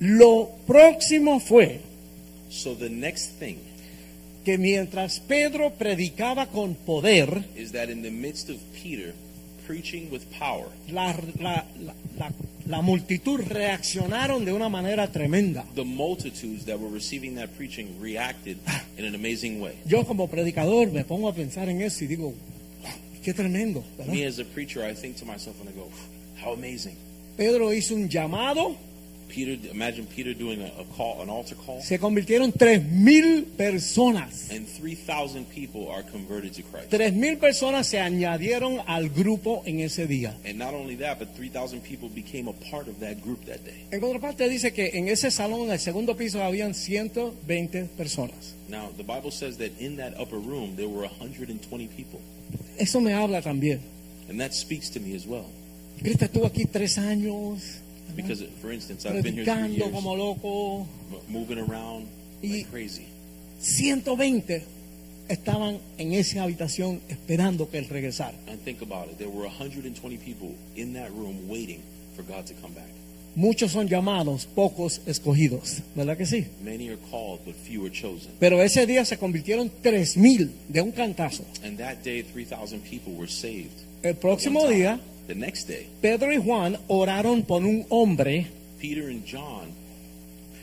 Lo 0.00 0.50
próximo 0.66 1.40
fue 1.40 1.80
So 2.50 2.74
the 2.74 2.88
next 2.88 3.38
thing 3.38 3.58
que 4.48 4.56
mientras 4.56 5.20
Pedro 5.20 5.74
predicaba 5.74 6.46
con 6.46 6.74
poder, 6.74 7.44
is 7.54 7.72
that 7.72 7.90
in 7.90 8.00
the 8.02 8.10
midst 8.10 8.48
of 8.48 8.56
Peter 8.82 9.12
preaching 9.66 10.08
with 10.10 10.22
power, 10.38 10.68
la, 10.90 11.14
la- 11.38 11.66
la- 12.18 12.30
la- 12.66 12.80
multitud 12.80 13.40
reaccionaron 13.46 14.46
de 14.46 14.54
una 14.54 14.70
manera 14.70 15.06
tremenda. 15.12 15.66
the 15.74 15.84
multitudes 15.84 16.64
that 16.64 16.78
were 16.78 16.88
receiving 16.90 17.34
that 17.34 17.50
preaching 17.58 17.88
reacted 18.00 18.56
in 18.96 19.04
an 19.04 19.14
amazing 19.14 19.60
way. 19.60 19.74
Yo 19.84 20.04
como 20.06 20.28
predicador 20.28 20.90
me 20.92 21.04
pongo 21.04 21.28
a 21.28 21.34
pensar 21.34 21.68
en 21.68 21.82
eso 21.82 22.04
y 22.04 22.06
digo, 22.06 22.32
qué 23.22 23.34
tremendo. 23.34 23.84
¿verdad? 23.98 24.14
Me 24.14 24.24
as 24.24 24.38
a 24.38 24.44
preacher, 24.46 24.82
I 24.82 24.94
think 24.94 25.16
to 25.18 25.26
myself 25.26 25.60
and 25.60 25.68
I 25.68 25.72
go, 25.74 25.90
how 26.42 26.54
amazing. 26.54 26.96
Pedro 27.36 27.70
hizo 27.74 27.94
un 27.94 28.08
llamado, 28.08 28.76
Peter, 29.28 29.58
imagine 29.70 30.06
Peter 30.06 30.34
doing 30.34 30.62
a, 30.62 30.80
a 30.80 30.84
call, 30.96 31.20
an 31.22 31.28
altar 31.28 31.56
call, 31.56 31.80
se 31.82 31.98
convirtieron 31.98 32.52
tres 32.52 32.82
mil 32.84 33.44
personas. 33.56 34.50
and 34.50 34.66
3,000 34.66 35.44
people 35.50 35.88
are 35.90 36.02
converted 36.02 36.52
to 36.54 36.62
Christ. 36.62 36.90
Personas 37.40 37.86
se 37.86 37.98
añadieron 38.00 38.80
al 38.86 39.08
grupo 39.10 39.62
en 39.64 39.80
ese 39.80 40.06
día. 40.06 40.34
And 40.44 40.58
not 40.58 40.74
only 40.74 40.96
that, 40.96 41.18
but 41.18 41.34
3,000 41.36 41.80
people 41.82 42.08
became 42.08 42.48
a 42.48 42.52
part 42.70 42.88
of 42.88 42.98
that 43.00 43.22
group 43.22 43.44
that 43.46 43.64
day. 43.64 43.86
En 43.90 44.00
contraparte 44.00 44.48
dice 44.48 44.72
que 44.72 44.90
en 44.94 45.08
ese 45.08 45.30
salón, 45.30 45.66
en 45.66 45.72
el 45.72 45.78
segundo 45.78 46.16
piso, 46.16 46.42
habían 46.42 46.74
120 46.74 47.84
personas. 47.96 48.54
Now, 48.68 48.90
the 48.96 49.02
Bible 49.02 49.30
says 49.30 49.56
that 49.58 49.72
in 49.80 49.96
that 49.96 50.14
upper 50.18 50.38
room, 50.38 50.76
there 50.76 50.88
were 50.88 51.06
120 51.06 51.88
people. 51.88 52.20
Eso 52.78 53.00
me 53.00 53.12
habla 53.12 53.40
también. 53.42 53.80
And 54.28 54.38
that 54.40 54.52
speaks 54.52 54.90
to 54.90 55.00
me 55.00 55.14
as 55.14 55.26
well. 55.26 55.46
Cristo 56.00 56.26
estuvo 56.26 56.46
aquí 56.46 56.64
tres 56.66 56.98
años, 56.98 57.80
Because, 58.16 58.42
for 58.60 58.72
instance, 58.72 59.06
I've 59.06 59.22
been 59.22 59.34
here 59.34 59.44
three 59.44 59.76
years, 59.76 59.90
como 59.92 60.14
loco. 60.16 60.86
moving 61.28 61.58
around 61.58 62.06
Y- 62.42 62.48
like 62.58 62.70
crazy. 62.70 63.06
120 63.60 64.62
estaban 65.28 65.78
en 65.98 66.12
esa 66.14 66.42
habitación 66.44 67.00
esperando 67.08 67.68
que 67.70 67.78
él 67.78 67.88
regresara. 67.88 68.36
And 68.48 68.58
think 68.64 68.80
about 68.82 69.08
it. 69.10 69.18
There 69.18 69.28
were 69.30 69.46
120 69.46 70.16
people 70.18 70.54
in 70.76 70.94
that 70.94 71.10
room 71.10 71.48
waiting 71.48 71.80
for 72.16 72.22
God 72.24 72.46
to 72.46 72.54
come 72.62 72.72
back. 72.74 72.88
Muchos 73.36 73.72
son 73.72 73.86
llamados, 73.88 74.46
pocos 74.46 75.00
escogidos. 75.06 75.82
¿Verdad 75.94 76.16
que 76.16 76.26
sí? 76.26 76.46
Many 76.64 76.88
are 76.88 76.98
called, 77.10 77.40
but 77.44 77.54
few 77.54 77.84
are 77.84 77.90
chosen. 77.92 78.32
Pero 78.40 78.60
ese 78.62 78.84
día 78.86 79.04
se 79.04 79.16
convirtieron 79.16 79.70
3.000 79.82 80.50
de 80.68 80.80
un 80.80 80.90
cantazo. 80.92 81.44
And 81.62 81.78
that 81.78 81.98
day, 82.02 82.22
3,000 82.24 82.80
people 82.80 83.12
were 83.12 83.28
saved. 83.30 83.70
El 84.02 84.14
próximo 84.16 84.66
día, 84.66 84.98
the 85.28 85.34
next 85.36 85.68
day, 85.68 85.86
Pedro 86.02 86.32
y 86.32 86.38
Juan 86.38 86.76
oraron 86.88 87.44
por 87.44 87.62
un 87.62 87.86
hombre 87.90 88.46
Peter 88.80 89.08
and 89.08 89.24
John 89.24 89.72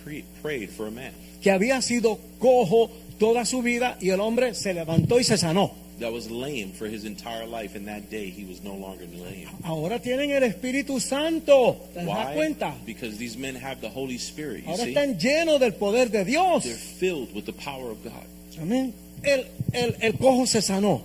pre- 0.04 0.26
prayed 0.42 0.70
for 0.70 0.88
a 0.88 0.92
man 0.92 1.14
que 1.42 1.52
había 1.52 1.82
sido 1.82 2.20
cojo 2.40 2.90
toda 3.20 3.46
su 3.46 3.62
vida 3.62 3.98
y 4.02 4.10
el 4.10 4.20
hombre 4.20 4.54
se 4.56 4.74
levantó 4.74 5.20
y 5.20 5.24
se 5.24 5.38
sanó. 5.38 5.72
that 6.00 6.12
was 6.12 6.30
lame 6.30 6.74
for 6.74 6.88
his 6.88 7.06
entire 7.06 7.46
life, 7.46 7.74
and 7.74 7.88
that 7.88 8.10
day 8.10 8.30
he 8.30 8.44
was 8.44 8.62
no 8.62 8.74
longer 8.76 9.06
lame. 9.16 9.48
Ahora 9.64 10.00
tienen 10.02 10.32
el 10.32 10.44
Espíritu 10.44 11.00
Santo. 11.00 11.78
¿Te 11.94 12.04
das 12.04 12.06
Why? 12.06 12.34
cuenta? 12.36 12.74
Because 12.86 13.18
these 13.18 13.38
men 13.38 13.56
have 13.56 13.80
the 13.80 13.88
Holy 13.88 14.18
Spirit. 14.18 14.66
You 14.66 14.72
Ahora 14.72 14.84
see, 14.84 14.94
están 14.94 15.18
llenos 15.18 15.58
del 15.62 15.72
poder 15.76 16.10
de 16.12 16.26
Dios. 16.26 16.64
they're 16.66 16.76
filled 16.76 17.34
with 17.34 17.46
the 17.46 17.54
power 17.54 17.92
of 17.92 18.04
God. 18.04 18.26
Amén. 18.60 18.94
El, 19.24 19.46
el, 19.72 19.96
el 20.02 20.14
cojo 20.18 20.46
se 20.46 20.62
sanó. 20.62 21.02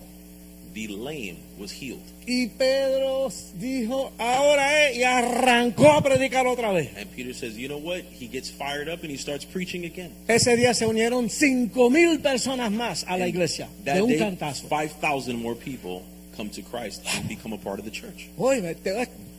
The 0.74 0.88
lame 0.88 1.36
was 1.56 1.70
healed, 1.70 2.02
Y 2.32 2.46
Pedro 2.46 3.28
dijo, 3.56 4.12
ahora 4.16 4.86
es, 4.86 4.98
y 4.98 5.02
arrancó 5.02 5.90
a 5.90 6.00
predicar 6.00 6.46
otra 6.46 6.70
vez. 6.70 6.88
and 6.96 7.10
Peter 7.10 7.34
says, 7.34 7.56
"You 7.56 7.66
know 7.66 7.80
what?" 7.80 8.02
He 8.20 8.28
gets 8.28 8.48
fired 8.48 8.88
up 8.88 9.02
and 9.02 9.10
he 9.10 9.18
starts 9.18 9.44
preaching 9.44 9.84
again. 9.84 10.12
Ese 10.28 10.54
día 10.54 10.72
se 10.72 10.86
unieron 10.86 11.28
cinco 11.28 11.90
mil 11.90 12.20
personas 12.20 12.70
más 12.70 13.04
a 13.08 13.18
la 13.18 13.26
iglesia 13.26 13.68
de 13.82 14.00
un 14.00 14.10
day, 14.10 14.18
cantazo. 14.18 14.68
five 14.68 14.92
thousand 15.00 15.42
more 15.42 15.56
people 15.56 16.04
come 16.36 16.48
to 16.50 16.62
Christ 16.62 17.04
and 17.16 17.28
become 17.28 17.52
a 17.52 17.58
part 17.58 17.80
of 17.80 17.84
the 17.84 17.90
church. 17.90 18.28
Oye, 18.38 18.76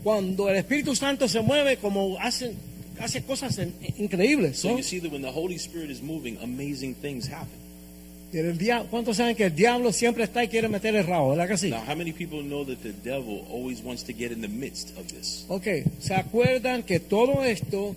cuando 0.03 0.49
el 0.49 0.57
Espíritu 0.57 0.93
Santo 0.93 1.29
se 1.29 1.39
mueve, 1.39 1.77
como 1.77 2.17
hacen, 2.19 2.57
hace 2.99 3.23
cosas 3.23 3.57
increíbles. 3.99 4.57
So 4.57 4.71
¿no? 4.71 4.75
you 4.75 4.83
see 4.83 4.99
that 4.99 5.13
when 5.13 5.21
the 5.21 5.31
Holy 5.31 5.57
Spirit 5.57 5.91
is 5.91 6.01
moving, 6.01 6.37
amazing 6.43 6.95
things 6.95 7.25
happen. 7.25 7.60
El 8.33 8.57
dia- 8.57 8.85
¿Cuántos 8.89 9.17
saben 9.17 9.35
que 9.35 9.45
el 9.45 9.55
diablo 9.55 9.91
siempre 9.91 10.23
está 10.23 10.43
y 10.43 10.47
quiere 10.47 10.69
meter 10.69 10.95
el 10.95 11.05
rabo? 11.05 11.31
¿Verdad 11.31 11.49
que 11.49 11.57
sí? 11.57 11.69
Now, 11.69 11.83
how 11.85 11.95
many 11.95 12.13
people 12.13 12.41
know 12.41 12.63
that 12.65 12.77
the 12.81 12.93
devil 13.03 13.45
always 13.51 13.81
wants 13.83 14.03
to 14.05 14.13
get 14.13 14.31
in 14.31 14.39
the 14.41 14.47
midst 14.47 14.97
of 14.97 15.07
this? 15.11 15.45
Ok, 15.49 15.67
¿se 15.99 16.13
acuerdan 16.15 16.83
que 16.83 16.99
todo 17.01 17.43
esto, 17.43 17.95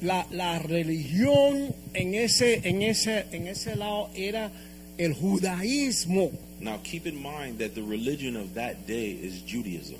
la, 0.00 0.26
la 0.30 0.58
religión 0.58 1.74
en 1.92 2.14
ese, 2.14 2.60
en, 2.64 2.82
ese, 2.82 3.26
en 3.32 3.46
ese 3.46 3.76
lado 3.76 4.08
era 4.16 4.50
el 4.96 5.12
judaísmo? 5.12 6.30
Now, 6.60 6.80
keep 6.82 7.06
in 7.06 7.16
mind 7.16 7.58
that 7.58 7.74
the 7.74 7.82
religion 7.82 8.36
of 8.36 8.54
that 8.54 8.86
day 8.86 9.10
is 9.22 9.42
Judaism. 9.46 9.96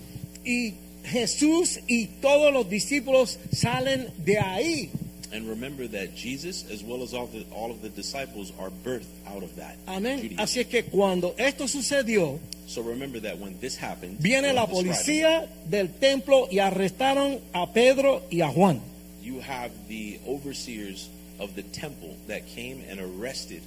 Y 0.46 0.74
Jesús 1.04 1.80
y 1.86 2.06
todos 2.22 2.50
los 2.54 2.70
discípulos 2.70 3.38
salen 3.52 4.06
de 4.24 4.38
ahí. 4.38 4.88
And 5.34 5.48
remember 5.48 5.88
that 5.88 6.14
Jesus, 6.14 6.64
as 6.70 6.84
well 6.84 7.02
as 7.02 7.12
all, 7.12 7.26
the, 7.26 7.44
all 7.52 7.72
of 7.72 7.82
the 7.82 7.88
disciples, 7.88 8.52
are 8.56 8.70
birthed 8.70 9.10
out 9.26 9.42
of 9.42 9.56
that. 9.56 9.76
Amén. 9.88 10.36
Así 10.38 10.60
es 10.60 10.68
que 10.68 10.84
cuando 10.84 11.34
esto 11.36 11.66
sucedió, 11.66 12.38
So 12.68 12.82
remember 12.82 13.18
that 13.20 13.38
when 13.38 13.58
this 13.60 13.76
happened, 13.76 14.18
viene 14.20 14.52
la 14.52 14.66
policía 14.66 15.48
del 15.68 15.88
templo 15.98 16.46
y 16.50 16.58
arrestaron 16.60 17.40
a 17.52 17.66
Pedro 17.72 18.22
y 18.30 18.40
a 18.42 18.48
Juan. 18.48 18.80
you 19.20 19.40
have 19.40 19.72
the 19.88 20.20
overseers 20.26 21.08
of 21.40 21.56
the 21.56 21.62
temple 21.62 22.14
that 22.28 22.46
came 22.46 22.80
and 22.88 23.00
arrested 23.00 23.62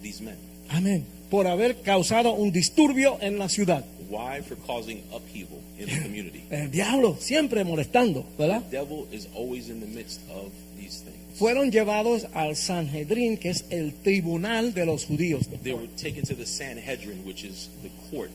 these 0.00 0.20
men. 0.22 0.38
Amén. 0.70 1.04
Por 1.30 1.46
haber 1.46 1.82
causado 1.82 2.32
un 2.32 2.52
disturbio 2.52 3.18
en 3.20 3.38
la 3.38 3.48
ciudad. 3.48 3.84
Why? 4.08 4.40
For 4.42 4.56
causing 4.56 5.02
upheaval 5.12 5.60
in 5.78 5.86
the 5.86 6.02
community. 6.02 6.42
El 6.50 6.70
diablo 6.70 7.16
siempre 7.20 7.62
molestando, 7.64 8.24
¿verdad? 8.38 8.62
The 8.70 8.78
devil 8.78 9.06
is 9.12 9.28
always 9.34 9.68
in 9.68 9.80
the 9.80 9.86
midst 9.86 10.20
of 10.30 10.50
these 10.78 11.02
things. 11.02 11.38
Fueron 11.38 11.70
llevados 11.70 12.26
al 12.32 12.56
Sanhedrin, 12.56 13.36
que 13.36 13.50
es 13.50 13.66
el 13.70 13.92
tribunal 13.94 14.72
de 14.72 14.86
los 14.86 15.04
judíos. 15.04 15.46
They 15.62 15.74
were 15.74 15.88
taken 16.00 16.24
to 16.24 16.34
the 16.34 16.46
Sanhedrin, 16.46 17.24
which 17.24 17.44
is 17.44 17.68
the 17.82 17.90
court 18.10 18.30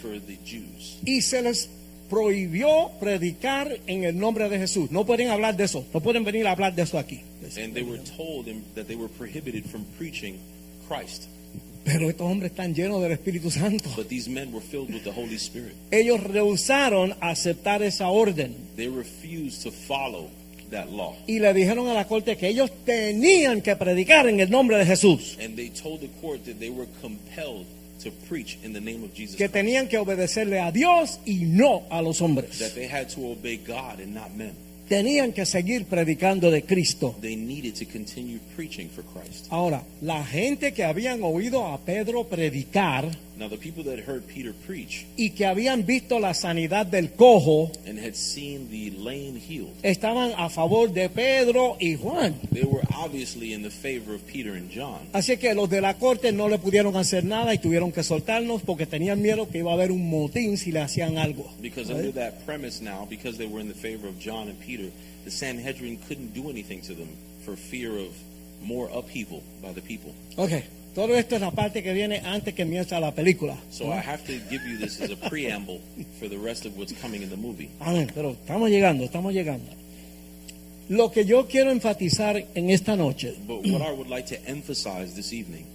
for 0.00 0.18
the 0.20 0.38
Jews. 0.44 0.98
Y 1.04 1.22
se 1.22 1.42
les 1.42 1.68
prohibió 2.08 2.92
predicar 3.00 3.80
en 3.86 4.04
el 4.04 4.18
nombre 4.18 4.48
de 4.48 4.58
Jesús. 4.58 4.90
No 4.90 5.04
pueden 5.04 5.28
hablar 5.28 5.56
de 5.56 5.64
eso. 5.64 5.84
No 5.92 6.00
pueden 6.00 6.24
venir 6.24 6.46
a 6.46 6.52
hablar 6.52 6.74
de 6.74 6.82
eso 6.82 6.98
aquí. 6.98 7.22
And 7.58 7.74
they 7.74 7.82
were 7.82 8.00
told 8.16 8.46
that 8.74 8.86
they 8.86 8.96
were 8.96 9.08
prohibited 9.08 9.64
from 9.64 9.84
preaching 9.98 10.38
Christ. 10.88 11.28
Pero 11.86 12.10
estos 12.10 12.26
hombres 12.26 12.50
están 12.50 12.74
llenos 12.74 13.00
del 13.00 13.12
Espíritu 13.12 13.48
Santo. 13.48 13.88
But 13.94 14.08
these 14.08 14.28
men 14.28 14.52
were 14.52 14.60
filled 14.60 14.92
with 14.92 15.04
the 15.04 15.12
Holy 15.12 15.36
Spirit. 15.36 15.72
Ellos 15.92 16.20
rehusaron 16.20 17.14
aceptar 17.20 17.80
esa 17.84 18.08
orden. 18.08 18.56
They 18.74 18.88
refused 18.88 19.62
to 19.62 19.70
follow 19.70 20.28
that 20.70 20.88
law. 20.88 21.14
Y 21.28 21.38
le 21.38 21.54
dijeron 21.54 21.86
a 21.86 21.94
la 21.94 22.08
corte 22.08 22.36
que 22.36 22.48
ellos 22.48 22.72
tenían 22.84 23.62
que 23.62 23.76
predicar 23.76 24.26
en 24.26 24.40
el 24.40 24.50
nombre 24.50 24.78
de 24.78 24.84
Jesús. 24.84 25.38
And 25.40 25.54
they 25.54 25.70
told 25.70 26.00
the 26.00 26.10
court 26.20 26.44
that 26.46 26.58
they 26.58 26.70
were 26.70 26.88
compelled 27.00 27.66
to 28.02 28.10
preach 28.28 28.58
in 28.64 28.72
the 28.72 28.80
name 28.80 29.04
of 29.04 29.14
Jesus 29.14 29.36
Que 29.36 29.48
tenían 29.48 29.88
que 29.88 29.98
obedecerle 29.98 30.60
a 30.60 30.72
Dios 30.72 31.20
y 31.24 31.44
no 31.44 31.84
a 31.88 32.02
los 32.02 32.20
hombres. 32.20 32.58
That 32.58 32.74
they 32.74 32.88
had 32.88 33.08
to 33.10 33.30
obey 33.30 33.58
God 33.58 34.00
and 34.00 34.12
not 34.12 34.34
men. 34.34 34.65
Tenían 34.88 35.32
que 35.32 35.44
seguir 35.44 35.86
predicando 35.86 36.50
de 36.50 36.62
Cristo. 36.62 37.16
They 37.20 37.36
needed 37.36 37.74
to 37.74 37.86
continue 37.90 38.38
preaching 38.54 38.88
for 38.88 39.04
Christ. 39.04 39.46
Ahora, 39.50 39.82
la 40.00 40.24
gente 40.24 40.72
que 40.72 40.84
habían 40.84 41.22
oído 41.22 41.66
a 41.66 41.78
Pedro 41.78 42.24
predicar 42.24 43.10
Now, 43.38 43.48
the 43.48 43.58
people 43.58 43.84
that 43.84 43.98
heard 43.98 44.26
Peter 44.26 44.54
preach 44.54 45.04
y 45.18 45.30
que 45.30 45.44
habían 45.44 45.84
visto 45.84 46.18
la 46.18 46.32
sanidad 46.32 46.86
del 46.86 47.10
cojo 47.12 47.70
and 47.86 47.98
had 47.98 48.14
seen 48.14 48.70
the 48.70 48.90
lame 48.92 49.38
healed, 49.38 49.74
estaban 49.82 50.32
a 50.38 50.48
favor 50.48 50.90
de 50.90 51.10
Pedro 51.10 51.76
y 51.78 51.96
Juan. 51.96 52.34
they 52.50 52.64
were 52.64 52.82
obviously 52.94 53.52
in 53.52 53.62
the 53.62 53.70
favor 53.70 54.14
of 54.14 54.26
Peter 54.26 54.54
and 54.54 54.70
John. 54.70 55.00
Así 55.12 55.36
que 55.36 55.54
los 55.54 55.68
de 55.68 55.82
la 55.82 55.94
corte 55.98 56.32
no 56.32 56.48
le 56.48 56.58
pudieron 56.58 56.96
hacer 56.96 57.24
nada 57.24 57.52
y 57.52 57.58
tuvieron 57.58 57.92
que 57.92 58.02
soltarnos 58.02 58.62
porque 58.62 58.86
tenían 58.86 59.20
miedo 59.20 59.48
que 59.50 59.58
iba 59.58 59.70
a 59.70 59.74
haber 59.74 59.92
un 59.92 60.08
motín 60.08 60.56
si 60.56 60.72
le 60.72 60.80
hacían 60.80 61.18
algo. 61.18 61.52
Because 61.60 61.92
under 61.92 62.12
that 62.14 62.46
premise 62.46 62.82
now, 62.82 63.06
because 63.06 63.36
they 63.36 63.46
were 63.46 63.60
in 63.60 63.68
the 63.68 63.74
favor 63.74 64.08
of 64.08 64.18
John 64.18 64.48
and 64.48 64.58
Peter, 64.60 64.90
the 65.24 65.30
Sanhedrin 65.30 65.98
couldn't 66.08 66.32
do 66.32 66.48
anything 66.48 66.80
to 66.80 66.94
them 66.94 67.08
for 67.44 67.54
fear 67.54 67.98
of 67.98 68.14
more 68.62 68.88
upheaval 68.94 69.42
by 69.62 69.74
the 69.74 69.82
people. 69.82 70.14
Ok, 70.38 70.64
todo 70.96 71.14
esto 71.14 71.34
es 71.34 71.42
la 71.42 71.50
parte 71.50 71.82
que 71.82 71.92
viene 71.92 72.22
antes 72.24 72.54
que 72.54 72.62
comienza 72.64 72.98
la 72.98 73.14
película. 73.14 73.54
So 73.70 73.92
I 73.92 73.98
have 73.98 74.24
to 74.24 74.32
give 74.48 74.66
you 74.66 74.78
this 74.78 74.98
as 75.02 75.10
a 75.10 75.16
preamble 75.28 75.78
for 76.18 76.26
the 76.26 76.38
rest 76.38 76.64
of 76.64 76.74
what's 76.78 76.94
coming 77.02 77.22
in 77.22 77.28
the 77.28 77.36
movie. 77.36 77.68
Amén, 77.80 78.10
pero 78.14 78.30
estamos 78.30 78.70
llegando, 78.70 79.04
estamos 79.04 79.34
llegando. 79.34 79.70
Lo 80.88 81.12
que 81.12 81.26
yo 81.26 81.46
quiero 81.48 81.70
enfatizar 81.70 82.42
en 82.54 82.70
esta 82.70 82.96
noche 82.96 83.34
But 83.46 83.66
what 83.66 83.82
I 83.82 83.92
would 83.92 84.08
like 84.08 84.26
to 84.34 84.38
emphasize 84.48 85.14
this 85.14 85.34
evening 85.34 85.66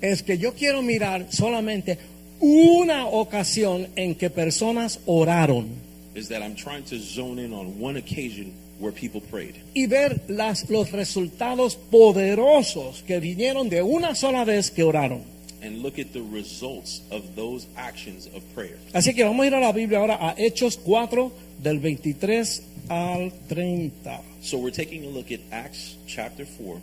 es 0.00 0.22
que 0.22 0.38
yo 0.38 0.54
quiero 0.54 0.80
mirar 0.80 1.26
solamente 1.30 1.98
una 2.40 3.06
ocasión 3.06 3.88
en 3.96 4.14
que 4.14 4.30
personas 4.30 5.00
oraron 5.04 5.68
is 6.14 6.28
that 6.28 6.40
I'm 6.40 6.54
trying 6.54 6.84
to 6.84 6.98
zone 6.98 7.38
in 7.38 7.52
on 7.52 7.78
one 7.78 7.98
occasion 7.98 8.54
where 8.80 8.92
people 8.92 9.20
prayed 9.20 9.54
y 9.74 9.86
ver 9.86 10.20
las, 10.28 10.68
los 10.68 10.90
resultados 10.90 11.76
poderosos 11.76 13.04
que 13.06 13.20
vinieron 13.20 13.68
de 13.68 13.82
una 13.82 14.14
sola 14.14 14.44
vez 14.44 14.70
que 14.70 14.82
oraron. 14.82 15.22
and 15.62 15.82
look 15.82 15.98
at 15.98 16.12
the 16.12 16.22
results 16.22 17.02
of 17.10 17.36
those 17.36 17.66
actions 17.76 18.26
of 18.34 18.42
prayer. 18.54 18.78
Así 18.94 19.14
que 19.14 19.24
vamos 19.24 19.44
a 19.44 19.46
ir 19.46 19.54
a 19.54 19.60
la 19.60 19.72
Biblia 19.72 19.98
ahora 19.98 20.16
a 20.18 20.34
Hechos 20.36 20.78
4 20.78 21.30
del 21.62 21.78
23 21.78 22.62
al 22.88 23.30
30. 23.48 24.20
So 24.40 24.58
we're 24.58 24.70
taking 24.70 25.04
a 25.04 25.08
look 25.08 25.30
at 25.30 25.40
Acts 25.52 25.96
chapter 26.06 26.46
4, 26.46 26.80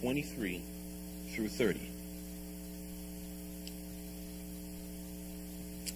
23 0.00 0.62
through 1.34 1.48
30. 1.48 1.80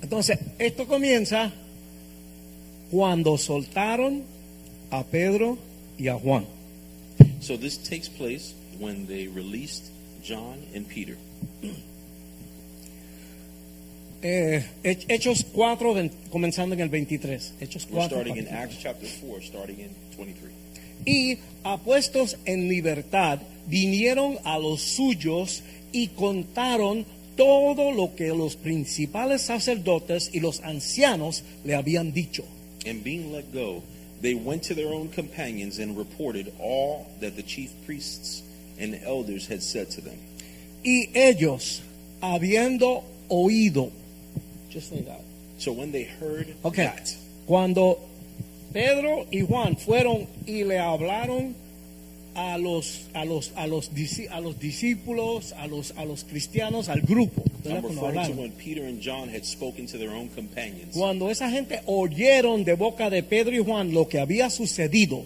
Entonces, 0.03 0.39
esto 0.59 0.87
comienza 0.87 1.53
cuando 2.91 3.39
soltaron 3.39 4.23
a 4.91 5.03
Pedro 5.05 5.59
y 5.99 6.09
a 6.09 6.15
Juan. 6.15 6.47
So 7.41 7.57
this 7.57 7.77
takes 7.79 8.09
place 8.09 8.55
when 8.79 9.07
they 9.07 9.29
released 9.29 9.91
John 10.23 10.59
and 10.75 10.87
Peter. 10.89 11.17
Eh, 14.23 14.65
Hech- 14.83 15.05
Hechos 15.09 15.45
4, 15.53 15.95
ven- 15.95 16.11
comenzando 16.31 16.75
en 16.75 16.81
el 16.81 16.89
23. 16.89 17.53
Hechos 17.61 17.87
We're 17.91 18.09
4. 18.09 18.09
starting 18.09 18.37
in. 18.39 18.49
Acts 18.49 18.77
chapter 18.81 19.09
4, 19.09 19.41
starting 19.43 19.79
in 19.81 19.91
23. 20.17 20.51
Y 21.05 21.39
apuestos 21.63 22.37
en 22.47 22.69
libertad, 22.69 23.41
vinieron 23.69 24.39
a 24.45 24.59
los 24.59 24.81
suyos 24.81 25.63
y 25.93 26.09
contaron 26.09 27.05
todo 27.37 27.93
lo 27.93 28.15
que 28.17 28.29
los 28.29 28.57
principales 28.57 29.43
sacerdotes 29.43 30.31
y 30.33 30.41
los 30.41 30.61
ancianos 30.61 31.45
le 31.65 31.75
habían 31.75 32.13
dicho. 32.13 32.45
And 32.87 33.05
being 33.05 33.31
let 33.33 33.45
go, 33.53 33.83
they 34.21 34.35
went 34.35 34.63
to 34.65 34.75
their 34.75 34.93
own 34.93 35.09
companions 35.09 35.79
and 35.79 35.97
reported 35.97 36.53
all 36.59 37.07
that 37.21 37.37
the 37.37 37.43
chief 37.43 37.71
priests 37.85 38.43
and 38.79 38.99
elders 39.05 39.47
had 39.47 39.63
said 39.63 39.91
to 39.91 40.01
them. 40.01 40.19
Y 40.85 41.09
ellos, 41.15 41.81
habiendo 42.23 43.03
oído, 43.31 43.91
just 44.71 44.91
say 44.91 45.01
that. 45.03 45.21
So 45.59 45.73
when 45.73 45.91
they 45.93 46.05
heard 46.05 46.55
Okay. 46.65 46.85
that, 46.85 47.15
Cuando 47.47 47.99
Pedro 48.73 49.27
y 49.33 49.41
Juan 49.41 49.77
fueron 49.77 50.27
y 50.47 50.63
le 50.65 50.77
hablaron 50.79 51.55
a 52.37 52.59
los 52.59 53.09
a 53.15 53.25
los 53.25 53.53
a 53.57 53.67
los 53.67 53.91
a 54.31 54.41
los 54.41 54.61
discípulos, 54.61 55.53
a 55.53 55.67
los 55.67 55.93
a 55.97 56.05
los 56.05 56.25
cristianos, 56.25 56.89
al 56.89 57.01
grupo, 57.01 57.43
Cuando 60.93 61.31
esa 61.31 61.51
gente 61.51 61.81
oyeron 61.87 62.65
de 62.65 62.75
boca 62.75 63.09
de 63.09 63.23
Pedro 63.23 63.57
y 63.57 63.65
Juan 63.65 63.93
lo 63.93 64.07
que 64.07 64.21
había 64.21 64.51
sucedido, 64.51 65.25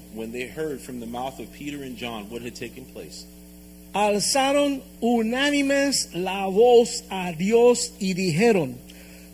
alzaron 3.93 4.83
unánimes 5.01 6.11
la 6.15 6.47
voz 6.47 7.05
a 7.11 7.33
Dios 7.33 7.93
y 7.99 8.15
dijeron, 8.15 8.77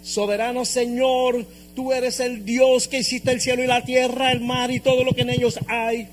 soberano 0.03 0.65
Señor, 0.65 1.45
tú 1.75 1.93
eres 1.93 2.21
el 2.21 2.45
Dios 2.45 2.89
que 2.89 3.01
hiciste 3.01 3.33
el 3.33 3.41
cielo 3.43 3.63
y 3.63 3.67
la 3.67 3.85
tierra, 3.85 4.33
el 4.33 4.41
mar 4.41 4.71
y 4.71 4.81
todo 4.81 5.05
lo 5.05 5.13
que 5.13 5.23
en 5.23 5.31
ellos 5.31 5.59
hay. 5.69 6.09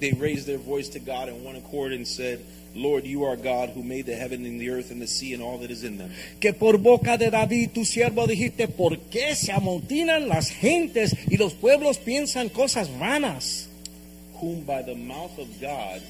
They 0.00 0.12
raised 0.12 0.46
their 0.46 0.58
voice 0.58 0.88
to 0.90 0.98
God 0.98 1.28
in 1.28 1.42
one 1.44 1.56
accord 1.56 1.92
and 1.92 2.06
said, 2.06 2.44
Lord, 2.74 3.06
you 3.06 3.24
are 3.24 3.36
God 3.36 3.70
who 3.70 3.82
made 3.82 4.04
the 4.04 4.14
heaven 4.14 4.44
and 4.44 4.60
the 4.60 4.68
earth 4.70 4.90
and 4.90 5.00
the 5.00 5.06
sea 5.06 5.32
and 5.32 5.42
all 5.42 5.58
that 5.58 5.70
is 5.70 5.82
in 5.82 5.96
them. 5.96 6.10
que 6.40 6.52
por 6.52 6.76
boca 6.76 7.16
de 7.16 7.30
David 7.30 7.70
tu 7.72 7.84
siervo 7.84 8.26
dijiste, 8.26 8.68
¿por 8.68 8.96
qué 9.10 9.34
se 9.34 9.52
amontinan 9.52 10.28
las 10.28 10.50
gentes 10.50 11.14
y 11.30 11.36
los 11.38 11.54
pueblos 11.54 11.98
piensan 11.98 12.50
cosas 12.50 12.90
vanas? 12.98 13.68
Whom 14.40 14.64
by 14.64 14.82
the 14.82 14.94
mouth 14.94 15.38
of 15.38 15.48
God, 15.60 16.02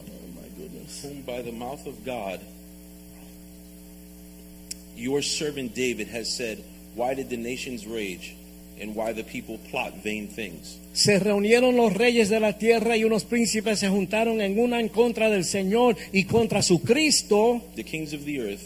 oh 0.00 0.40
my 0.40 0.48
goodness, 0.56 1.02
whom 1.02 1.20
by 1.22 1.42
the 1.42 1.52
mouth 1.52 1.86
of 1.86 2.02
God, 2.06 2.40
your 4.96 5.20
servant 5.20 5.74
David 5.74 6.08
has 6.08 6.34
said, 6.34 6.64
Why 6.94 7.12
did 7.12 7.28
the 7.28 7.36
nations 7.36 7.86
rage 7.86 8.34
and 8.80 8.94
why 8.94 9.12
the 9.12 9.24
people 9.24 9.58
plot 9.70 9.94
vain 10.02 10.28
things. 10.28 10.78
Se 10.92 11.18
reunieron 11.18 11.76
los 11.76 11.92
reyes 11.92 12.28
de 12.28 12.40
la 12.40 12.58
tierra 12.58 12.96
y 12.96 13.04
unos 13.04 13.24
príncipes 13.24 13.78
se 13.78 13.88
juntaron 13.88 14.40
en 14.40 14.58
una 14.58 14.80
en 14.80 14.88
contra 14.88 15.30
del 15.30 15.44
Señor 15.44 15.96
y 16.12 16.24
contra 16.24 16.62
su 16.62 16.82
Cristo. 16.82 17.62
The 17.76 17.84
kings 17.84 18.12
of 18.12 18.24
the 18.24 18.40
earth 18.40 18.62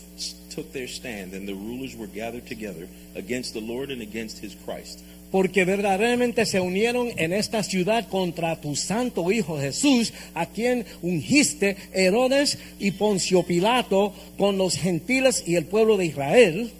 took 0.54 0.72
their 0.72 0.88
stand, 0.88 1.34
and 1.34 1.46
the 1.46 1.54
rulers 1.54 1.96
were 1.96 2.08
gathered 2.08 2.46
together 2.46 2.88
against 3.14 3.54
the 3.54 3.60
Lord 3.60 3.90
and 3.90 4.02
against 4.02 4.42
his 4.42 4.54
Christ. 4.64 5.00
Porque 5.30 5.64
verdaderamente 5.64 6.44
se 6.44 6.60
unieron 6.60 7.08
en 7.16 7.32
esta 7.32 7.62
ciudad 7.62 8.06
contra 8.08 8.60
tu 8.60 8.76
santo 8.76 9.32
Hijo 9.32 9.58
Jesús, 9.58 10.12
a 10.34 10.44
quien 10.46 10.84
ungiste 11.00 11.76
Herodes 11.94 12.58
y 12.78 12.90
Poncio 12.90 13.42
Pilato 13.42 14.12
con 14.36 14.58
los 14.58 14.76
gentiles 14.76 15.42
y 15.46 15.56
el 15.56 15.64
pueblo 15.64 15.96
de 15.96 16.04
Israel. 16.04 16.72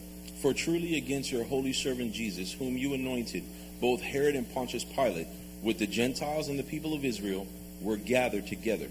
For 0.42 0.52
truly 0.52 0.96
against 0.96 1.30
your 1.30 1.44
holy 1.44 1.72
servant 1.72 2.12
Jesus, 2.12 2.52
whom 2.52 2.76
you 2.76 2.94
anointed, 2.94 3.44
both 3.80 4.02
Herod 4.02 4.34
and 4.34 4.52
Pontius 4.52 4.82
Pilate, 4.84 5.28
with 5.62 5.78
the 5.78 5.86
Gentiles 5.86 6.48
and 6.48 6.58
the 6.58 6.64
people 6.64 6.94
of 6.94 7.04
Israel, 7.04 7.46
were 7.80 7.96
gathered 7.96 8.46
together. 8.48 8.88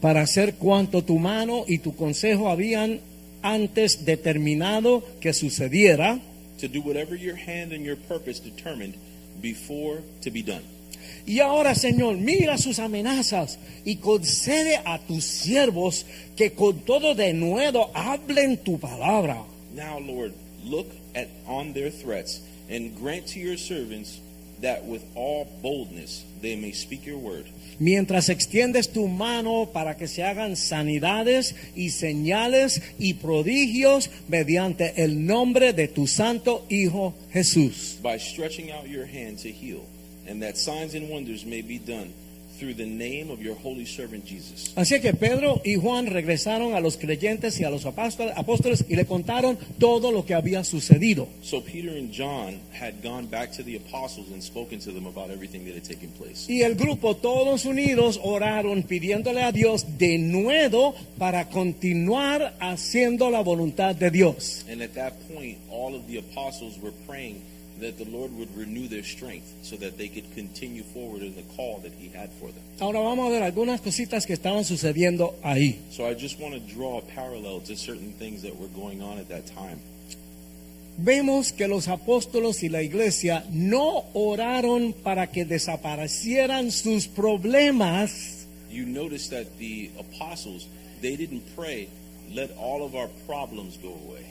para 0.00 0.22
hacer 0.22 0.54
cuanto 0.54 1.02
tu 1.04 1.16
mano 1.18 1.64
y 1.68 1.78
tu 1.78 1.94
consejo 1.94 2.48
habían 2.50 3.00
antes 3.42 4.04
determinado 4.04 5.04
que 5.20 5.32
sucediera. 5.32 6.18
to 6.58 6.68
do 6.68 6.80
whatever 6.80 7.14
your 7.14 7.36
hand 7.36 7.72
and 7.72 7.84
your 7.84 7.96
purpose 8.08 8.40
determined 8.40 8.94
before 9.40 10.00
to 10.22 10.30
be 10.30 10.42
done. 10.42 10.62
Y 11.26 11.38
ahora, 11.40 11.74
Señor, 11.74 12.16
mira 12.16 12.56
sus 12.58 12.78
amenazas 12.78 13.58
y 13.84 13.96
concede 13.96 14.80
a 14.84 14.98
tus 14.98 15.24
siervos 15.24 16.04
que 16.36 16.52
con 16.52 16.80
todo 16.80 17.14
denuedo 17.14 17.90
hablen 17.94 18.56
tu 18.58 18.78
palabra. 18.78 19.42
Now, 19.74 19.98
Lord, 20.00 20.32
look 20.64 20.88
at 21.14 21.28
on 21.46 21.72
their 21.72 21.90
threats 21.90 22.40
and 22.68 22.96
grant 22.96 23.26
to 23.28 23.40
your 23.40 23.56
servants 23.56 24.20
that 24.60 24.84
with 24.84 25.04
all 25.14 25.46
boldness 25.60 26.24
they 26.40 26.56
may 26.56 26.72
speak 26.72 27.04
your 27.06 27.18
word. 27.18 27.46
Mientras 27.78 28.28
extiendes 28.28 28.92
tu 28.92 29.08
mano 29.08 29.66
para 29.66 29.96
que 29.96 30.06
se 30.06 30.22
hagan 30.22 30.56
sanidades 30.56 31.54
y 31.74 31.90
señales 31.90 32.80
y 32.98 33.14
prodigios 33.14 34.10
mediante 34.28 35.02
el 35.02 35.26
nombre 35.26 35.72
de 35.72 35.88
tu 35.88 36.06
santo 36.06 36.64
Hijo 36.68 37.14
Jesús. 37.32 37.98
by 38.02 38.18
stretching 38.18 38.70
out 38.70 38.88
your 38.88 39.06
hand 39.06 39.38
to 39.38 39.50
heal, 39.50 39.84
and 40.28 40.42
that 40.42 40.56
signs 40.56 40.94
and 40.94 41.08
wonders 41.10 41.44
may 41.44 41.62
be 41.62 41.78
done 41.78 42.12
through 42.62 42.74
the 42.74 42.86
name 42.86 43.28
of 43.32 43.40
your 43.42 43.56
holy 43.56 43.84
servant 43.84 44.24
Jesus. 44.24 44.72
Así 44.76 45.00
que 45.00 45.12
Pedro 45.14 45.60
y 45.64 45.74
Juan 45.74 46.06
regresaron 46.06 46.74
a 46.74 46.80
los 46.80 46.96
creyentes 46.96 47.58
y 47.58 47.64
a 47.64 47.70
los 47.70 47.86
apóstoles, 47.86 48.84
y 48.88 48.94
le 48.94 49.04
contaron 49.04 49.58
todo 49.80 50.12
lo 50.12 50.24
que 50.24 50.34
había 50.34 50.62
sucedido. 50.62 51.26
So 51.42 51.60
Peter 51.60 51.90
and 51.90 52.12
John 52.12 52.60
had 52.72 53.02
gone 53.02 53.26
back 53.26 53.50
to 53.56 53.64
the 53.64 53.76
apostles 53.76 54.30
and 54.32 54.40
spoken 54.40 54.78
to 54.80 54.92
them 54.92 55.06
about 55.06 55.30
everything 55.30 55.64
that 55.64 55.74
had 55.74 55.82
taken 55.82 56.10
place. 56.10 56.46
Y 56.48 56.62
el 56.62 56.76
grupo, 56.76 57.16
todos 57.16 57.64
unidos, 57.64 58.20
oraron 58.22 58.84
pidiéndole 58.84 59.42
a 59.42 59.50
Dios 59.50 59.98
de 59.98 60.18
nuevo 60.18 60.94
para 61.18 61.48
continuar 61.48 62.54
haciendo 62.60 63.28
la 63.30 63.40
voluntad 63.40 63.96
de 63.96 64.12
Dios. 64.12 64.64
And 64.70 64.82
at 64.82 64.94
that 64.94 65.14
point, 65.34 65.58
all 65.68 65.96
of 65.96 66.06
the 66.06 66.18
apostles 66.18 66.78
were 66.80 66.92
praying 67.08 67.42
that 67.80 67.98
the 67.98 68.04
Lord 68.04 68.32
would 68.36 68.56
renew 68.56 68.88
their 68.88 69.02
strength 69.02 69.52
so 69.62 69.76
that 69.76 69.98
they 69.98 70.08
could 70.08 70.32
continue 70.34 70.82
forward 70.82 71.22
in 71.22 71.34
the 71.34 71.42
call 71.56 71.80
that 71.82 71.92
He 71.98 72.08
had 72.08 72.30
for 72.40 72.50
them. 72.52 72.62
Ahora 72.80 73.00
vamos 73.00 73.28
a 73.28 73.30
ver 73.30 73.42
algunas 73.42 73.80
cositas 73.80 74.26
que 74.26 74.34
estaban 74.34 74.64
sucediendo 74.64 75.34
ahí. 75.42 75.78
So 75.90 76.06
I 76.06 76.14
just 76.14 76.38
want 76.38 76.54
to 76.54 76.60
draw 76.60 76.98
a 76.98 77.02
parallel 77.02 77.60
to 77.62 77.76
certain 77.76 78.12
things 78.18 78.42
that 78.42 78.56
were 78.58 78.68
going 78.68 79.02
on 79.02 79.18
at 79.18 79.28
that 79.28 79.46
time. 79.46 79.78
Vemos 80.98 81.52
que 81.52 81.66
los 81.68 81.88
apóstolos 81.88 82.62
y 82.62 82.68
la 82.68 82.82
iglesia 82.82 83.44
no 83.50 84.04
oraron 84.12 84.92
para 84.92 85.28
que 85.28 85.46
desaparecieran 85.46 86.70
sus 86.70 87.08
problemas, 87.08 88.46
You 88.72 88.86
notice 88.86 89.28
that 89.28 89.58
the 89.58 89.90
apostles, 89.98 90.66
they 91.02 91.14
didn't 91.14 91.42
pray, 91.54 91.88
let 92.32 92.56
all 92.56 92.84
of 92.84 92.94
our 92.96 93.08
problems 93.26 93.76
go 93.76 93.90
away. 93.90 94.24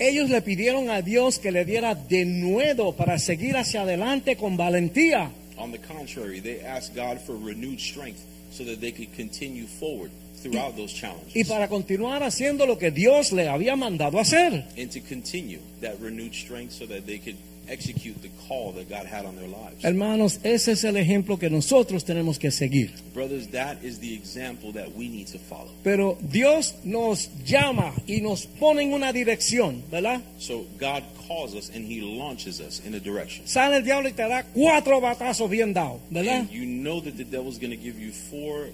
Ellos 0.00 0.30
le 0.30 0.40
pidieron 0.42 0.90
a 0.90 1.02
Dios 1.02 1.38
que 1.38 1.52
le 1.52 1.64
diera 1.64 1.94
de 1.94 2.24
nuevo 2.24 2.96
para 2.96 3.18
seguir 3.18 3.56
hacia 3.56 3.82
adelante 3.82 4.36
con 4.36 4.56
valentía. 4.56 5.30
On 5.58 5.70
the 5.70 5.78
contrary, 5.78 6.40
they 6.40 6.60
asked 6.64 6.94
God 6.96 7.20
for 7.20 7.36
renewed 7.36 7.78
strength 7.78 8.20
so 8.50 8.64
that 8.64 8.80
they 8.80 8.90
could 8.92 9.14
continue 9.14 9.66
forward 9.66 10.10
throughout 10.42 10.74
those 10.74 10.92
y 10.94 11.00
challenges 11.00 11.48
para 11.48 11.68
continuar 11.68 12.22
haciendo 12.22 12.66
lo 12.66 12.78
que 12.78 12.90
Dios 12.90 13.30
le 13.32 13.46
había 13.48 13.76
mandado 13.76 14.18
hacer. 14.18 14.64
and 14.78 14.90
to 14.90 15.00
continue 15.00 15.58
that 15.82 15.94
renewed 16.00 16.32
strength 16.34 16.72
so 16.72 16.86
that 16.86 17.04
they 17.06 17.18
could 17.18 17.36
execute 17.68 18.20
the 18.22 18.30
call 18.48 18.72
that 18.72 18.88
God 18.88 19.06
had 19.06 19.24
on 19.24 19.36
their 19.36 19.48
lives. 19.48 19.84
Hermanos, 19.84 20.40
ese 20.42 20.72
es 20.72 20.84
el 20.84 20.96
ejemplo 20.96 21.38
que 21.38 21.50
nosotros 21.50 22.04
tenemos 22.04 22.38
que 22.38 22.50
seguir. 22.50 22.92
Brothers, 23.14 23.48
that 23.48 23.82
is 23.82 24.00
the 24.00 24.14
example 24.14 24.72
that 24.72 24.94
we 24.96 25.08
need 25.08 25.26
to 25.28 25.38
follow. 25.38 25.70
Pero 25.82 26.18
Dios 26.20 26.74
nos 26.84 27.30
llama 27.44 27.92
y 28.06 28.20
nos 28.20 28.46
pone 28.46 28.82
en 28.82 28.92
una 28.92 29.12
dirección, 29.12 29.82
¿verdad? 29.90 30.20
So 30.38 30.66
God 30.78 31.02
calls 31.28 31.54
us 31.54 31.70
and 31.70 31.86
He 31.86 32.00
launches 32.00 32.60
us 32.60 32.80
in 32.84 32.94
a 32.94 33.00
direction. 33.00 33.46
Sale 33.46 33.76
el 33.76 33.84
diablo 33.84 34.08
y 34.08 34.12
te 34.12 34.26
da 34.28 34.44
cuatro 34.54 35.00
batazos 35.00 35.48
bien 35.48 35.72
dados, 35.72 36.00
¿verdad? 36.10 36.40
And 36.40 36.50
you 36.50 36.66
know 36.66 37.00
that 37.00 37.16
the 37.16 37.24
devil's 37.24 37.58
going 37.58 37.70
to 37.70 37.80
give 37.80 37.98
you 37.98 38.12
four 38.12 38.68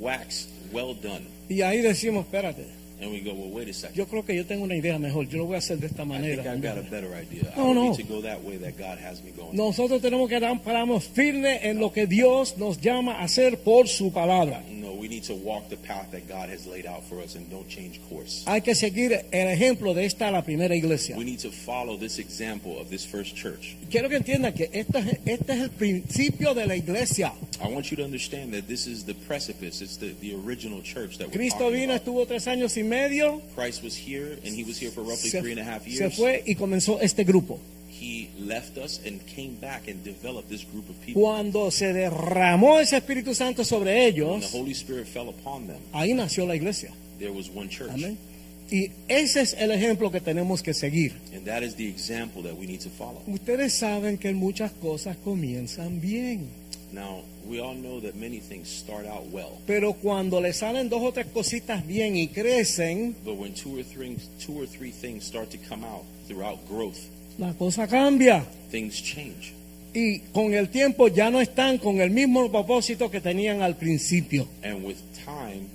whacks 0.00 0.48
well 0.72 0.94
done. 0.94 1.26
Y 1.48 1.62
ahí 1.62 1.82
decimos, 1.82 2.24
espérate, 2.24 2.64
And 3.00 3.10
we 3.10 3.20
go, 3.20 3.34
well, 3.34 3.50
wait 3.50 3.68
a 3.68 3.72
second. 3.72 3.96
yo 3.96 4.06
creo 4.06 4.24
que 4.24 4.34
yo 4.34 4.44
tengo 4.46 4.64
una 4.64 4.76
idea 4.76 4.98
mejor, 4.98 5.28
yo 5.28 5.38
lo 5.38 5.46
voy 5.46 5.56
a 5.56 5.58
hacer 5.58 5.78
de 5.78 5.86
esta 5.88 6.02
I 6.02 6.06
think 6.06 6.08
manera. 6.08 6.42
I've 6.52 6.62
got 6.62 6.78
a 6.78 6.82
better 6.82 7.12
idea. 7.14 7.52
I 7.54 7.58
No, 7.58 7.64
don't 7.66 7.74
no. 7.74 7.82
need 7.90 7.96
to 7.96 8.04
go 8.04 8.22
that 8.22 8.42
way 8.44 8.56
that 8.58 8.78
God 8.78 8.98
has 8.98 9.22
me 9.22 9.32
going. 9.32 9.54
Nosotros 9.56 10.00
tenemos 10.00 10.28
que 10.28 10.38
pararnos 10.40 11.04
firmes 11.08 11.60
en 11.64 11.80
lo 11.80 11.90
que 11.92 12.06
Dios 12.06 12.56
nos 12.56 12.80
llama 12.80 13.14
a 13.16 13.24
hacer 13.24 13.58
por 13.58 13.88
su 13.88 14.12
palabra. 14.12 14.62
No, 14.70 14.92
we 14.92 15.08
need 15.08 15.24
to 15.24 15.34
walk 15.34 15.68
the 15.68 15.76
path 15.76 16.12
that 16.12 16.28
God 16.28 16.48
has 16.48 16.66
laid 16.66 16.86
out 16.86 17.02
for 17.02 17.18
us 17.20 17.34
and 17.34 17.50
don't 17.50 17.68
change 17.68 18.00
course. 18.08 18.44
Hay 18.46 18.60
que 18.62 18.74
seguir 18.76 19.12
el 19.32 19.48
ejemplo 19.48 19.92
de 19.92 20.04
esta, 20.06 20.30
la 20.30 20.42
primera 20.42 20.74
iglesia. 20.76 21.16
We 21.16 21.24
need 21.24 21.40
to 21.40 21.50
follow 21.50 21.96
this 21.98 22.18
example 22.20 22.78
of 22.78 22.88
this 22.90 23.04
first 23.04 23.34
church. 23.34 23.76
Quiero 23.90 24.08
que 24.08 24.16
entiendan 24.18 24.54
que 24.54 24.70
este, 24.72 24.98
es- 24.98 25.18
este 25.26 25.52
es 25.52 25.60
el 25.62 25.70
principio 25.70 26.54
de 26.54 26.66
la 26.66 26.76
iglesia. 26.76 27.32
I 27.60 27.66
want 27.68 27.90
you 27.90 27.96
to 27.96 28.04
understand 28.04 28.52
that 28.54 28.66
this 28.68 28.86
is 28.86 29.04
the 29.04 29.14
precipice. 29.14 29.82
It's 29.82 29.96
the, 29.98 30.14
the 30.20 30.34
original 30.34 30.80
church 30.82 31.18
that 31.18 31.26
we're 31.28 31.38
Cristo 31.38 31.58
talking 31.64 31.74
vino, 31.80 31.92
about. 31.94 32.02
estuvo 32.02 32.26
tres 32.26 32.46
años 32.46 32.76
y 32.76 32.82
medio, 32.84 33.40
Christ 33.54 33.82
was 33.82 33.96
here, 33.96 34.38
and 34.44 34.54
he 34.54 34.64
was 34.64 34.78
here 34.80 34.90
for 34.90 35.02
roughly 35.02 35.30
se, 35.30 35.40
three 35.40 35.52
and 35.52 35.60
a 35.60 35.64
half 35.64 35.84
se 35.84 35.90
years. 35.90 36.14
fue 36.16 36.42
y 36.46 36.54
comenzó 36.54 37.00
este 37.00 37.24
grupo. 37.24 37.58
He 37.90 38.28
left 38.38 38.76
us 38.76 39.00
and 39.06 39.20
came 39.26 39.56
back 39.60 39.88
and 39.88 40.02
developed 40.04 40.48
this 40.50 40.64
group 40.64 40.88
of 40.90 40.96
people. 41.04 41.22
Cuando 41.22 41.70
se 41.70 41.92
derramó 41.92 42.80
ese 42.80 42.96
Espíritu 42.96 43.34
Santo 43.34 43.64
sobre 43.64 43.92
When 43.94 44.02
ellos, 44.14 44.50
the 44.50 44.58
Holy 44.58 44.72
Spirit 44.74 45.06
fell 45.06 45.28
upon 45.28 45.66
them, 45.68 45.78
ahí 45.92 46.12
nació 46.14 46.44
la 46.46 46.54
iglesia. 46.56 46.92
there 47.18 47.32
was 47.32 47.48
one 47.48 47.68
church. 47.68 47.90
Amén. 47.92 48.18
Y 48.70 48.90
ese 49.08 49.42
es 49.42 49.54
el 49.54 49.70
ejemplo 49.70 50.10
que 50.10 50.20
tenemos 50.20 50.62
que 50.62 50.74
seguir. 50.74 51.12
And 51.34 51.44
that 51.46 51.62
is 51.62 51.76
the 51.76 51.86
example 51.86 52.42
that 52.42 52.56
we 52.56 52.66
need 52.66 52.80
to 52.80 52.90
follow. 52.90 53.22
Ustedes 53.26 53.72
saben 53.74 54.18
que 54.18 54.32
muchas 54.32 54.72
cosas 54.72 55.16
comienzan 55.18 56.00
bien, 56.00 56.48
Now, 56.92 57.22
we 57.48 57.60
all 57.60 57.74
know 57.74 58.00
that 58.00 58.14
many 58.14 58.40
things 58.40 58.68
start 58.68 59.06
out 59.06 59.24
well. 59.32 59.58
pero 59.66 59.92
cuando 59.94 60.40
le 60.40 60.52
salen 60.52 60.88
dos 60.88 61.02
o 61.02 61.12
tres 61.12 61.26
cositas 61.32 61.86
bien 61.86 62.16
y 62.16 62.28
crecen, 62.28 63.14
But 63.24 63.36
when 63.38 63.54
two 63.54 63.78
or 63.78 63.84
three, 63.84 64.16
two 64.44 64.60
or 64.62 64.66
three 64.66 64.90
things 64.92 65.24
start 65.24 65.50
to 65.50 65.58
come 65.68 65.84
out 65.84 66.04
throughout 66.26 66.58
growth, 66.68 66.98
la 67.38 67.52
cosa 67.54 67.86
cambia. 67.86 68.44
things 68.70 69.02
change. 69.02 69.52
Y 69.96 70.20
con 70.32 70.52
el 70.54 70.70
tiempo 70.70 71.06
ya 71.06 71.30
no 71.30 71.40
están 71.40 71.78
con 71.78 72.00
el 72.00 72.10
mismo 72.10 72.50
propósito 72.50 73.10
que 73.10 73.20
tenían 73.20 73.62
al 73.62 73.76
principio. 73.76 74.48
And 74.64 74.84
with 74.84 74.96
time, 75.24 75.68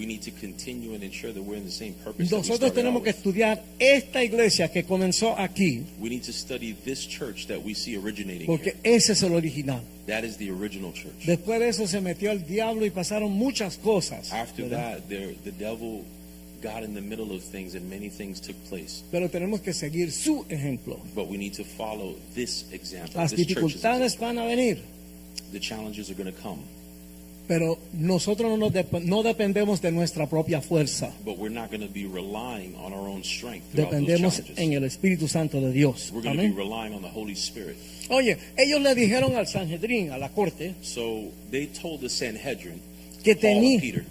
we 0.00 0.06
need 0.06 0.22
to 0.22 0.30
continue 0.30 0.94
and 0.94 1.04
ensure 1.04 1.30
that 1.30 1.42
we're 1.42 1.56
in 1.58 1.66
the 1.66 1.70
same 1.70 1.92
purpose. 2.02 2.30
we 2.32 2.38
Nosotros 2.38 2.72
tenemos 2.72 3.02
que 3.02 3.10
estudiar 3.10 3.62
esta 3.78 4.24
iglesia 4.24 4.68
que 4.72 4.82
comenzó 4.84 5.38
aquí, 5.38 5.84
We 6.00 6.08
need 6.08 6.22
to 6.24 6.32
study 6.32 6.72
this 6.72 7.06
church 7.06 7.46
that 7.48 7.62
we 7.62 7.74
see 7.74 7.98
originating 7.98 8.46
porque 8.46 8.70
here. 8.82 8.96
ese 8.96 9.12
es 9.12 9.22
el 9.22 9.34
original. 9.34 9.82
That 10.06 10.24
is 10.24 10.38
the 10.38 10.50
original 10.50 10.92
church. 10.94 11.26
Después 11.26 11.60
de 11.60 11.68
eso 11.68 11.86
se 11.86 12.00
metió 12.00 12.30
el 12.30 12.46
diablo 12.46 12.86
y 12.86 12.90
pasaron 12.90 13.30
muchas 13.32 13.76
cosas. 13.76 14.32
After 14.32 14.68
¿verdad? 14.68 15.00
that, 15.00 15.08
there, 15.10 15.34
the 15.44 15.52
devil 15.52 16.04
got 16.62 16.82
in 16.82 16.94
the 16.94 17.02
middle 17.02 17.34
of 17.34 17.42
things 17.42 17.74
and 17.74 17.88
many 17.90 18.08
things 18.08 18.40
took 18.40 18.56
place. 18.70 19.02
Pero 19.10 19.28
tenemos 19.28 19.60
que 19.60 19.74
seguir 19.74 20.12
su 20.12 20.46
ejemplo. 20.48 20.98
But 21.14 21.28
we 21.28 21.36
need 21.36 21.52
to 21.56 21.64
follow 21.64 22.16
this 22.34 22.64
example. 22.72 23.20
Las 23.20 23.32
this 23.32 23.46
dificultades 23.46 24.18
van 24.18 24.38
a 24.38 24.46
venir, 24.46 24.78
The 25.52 25.60
challenges 25.60 26.10
are 26.10 26.14
going 26.14 26.32
to 26.32 26.40
come, 26.40 26.62
pero 27.50 27.78
nosotros 27.92 28.56
no, 28.56 28.70
dep- 28.70 29.02
no 29.02 29.24
dependemos 29.24 29.80
de 29.82 29.90
nuestra 29.90 30.28
propia 30.28 30.60
fuerza. 30.60 31.12
but 31.24 31.36
we're 31.36 31.52
not 31.52 31.68
going 31.68 31.80
to 31.84 31.92
be 31.92 32.06
relying 32.06 32.76
on 32.76 32.92
our 32.92 33.08
own 33.08 33.24
strength 33.24 33.64
throughout 33.72 33.90
those 33.90 34.00
Dependemos 34.06 34.42
en 34.56 34.72
el 34.74 34.84
Espíritu 34.84 35.26
Santo 35.26 35.60
de 35.60 35.72
Dios. 35.72 36.12
We're 36.12 36.22
going 36.22 36.36
to 36.36 36.42
be 36.42 36.48
Amén. 36.48 36.56
relying 36.56 36.94
on 36.94 37.02
the 37.02 37.08
Holy 37.10 37.34
Spirit. 37.34 37.76
Oye, 38.08 38.38
ellos 38.56 38.80
le 38.80 38.94
dijeron 38.94 39.34
al 39.34 39.48
Sanhedrin, 39.48 40.12
a 40.12 40.18
la 40.18 40.28
corte, 40.28 40.76
So 40.80 41.32
they 41.50 41.66
told 41.66 42.02
the 42.02 42.08
Sanhedrin, 42.08 42.80
que 43.22 43.34
tenían, 43.34 44.04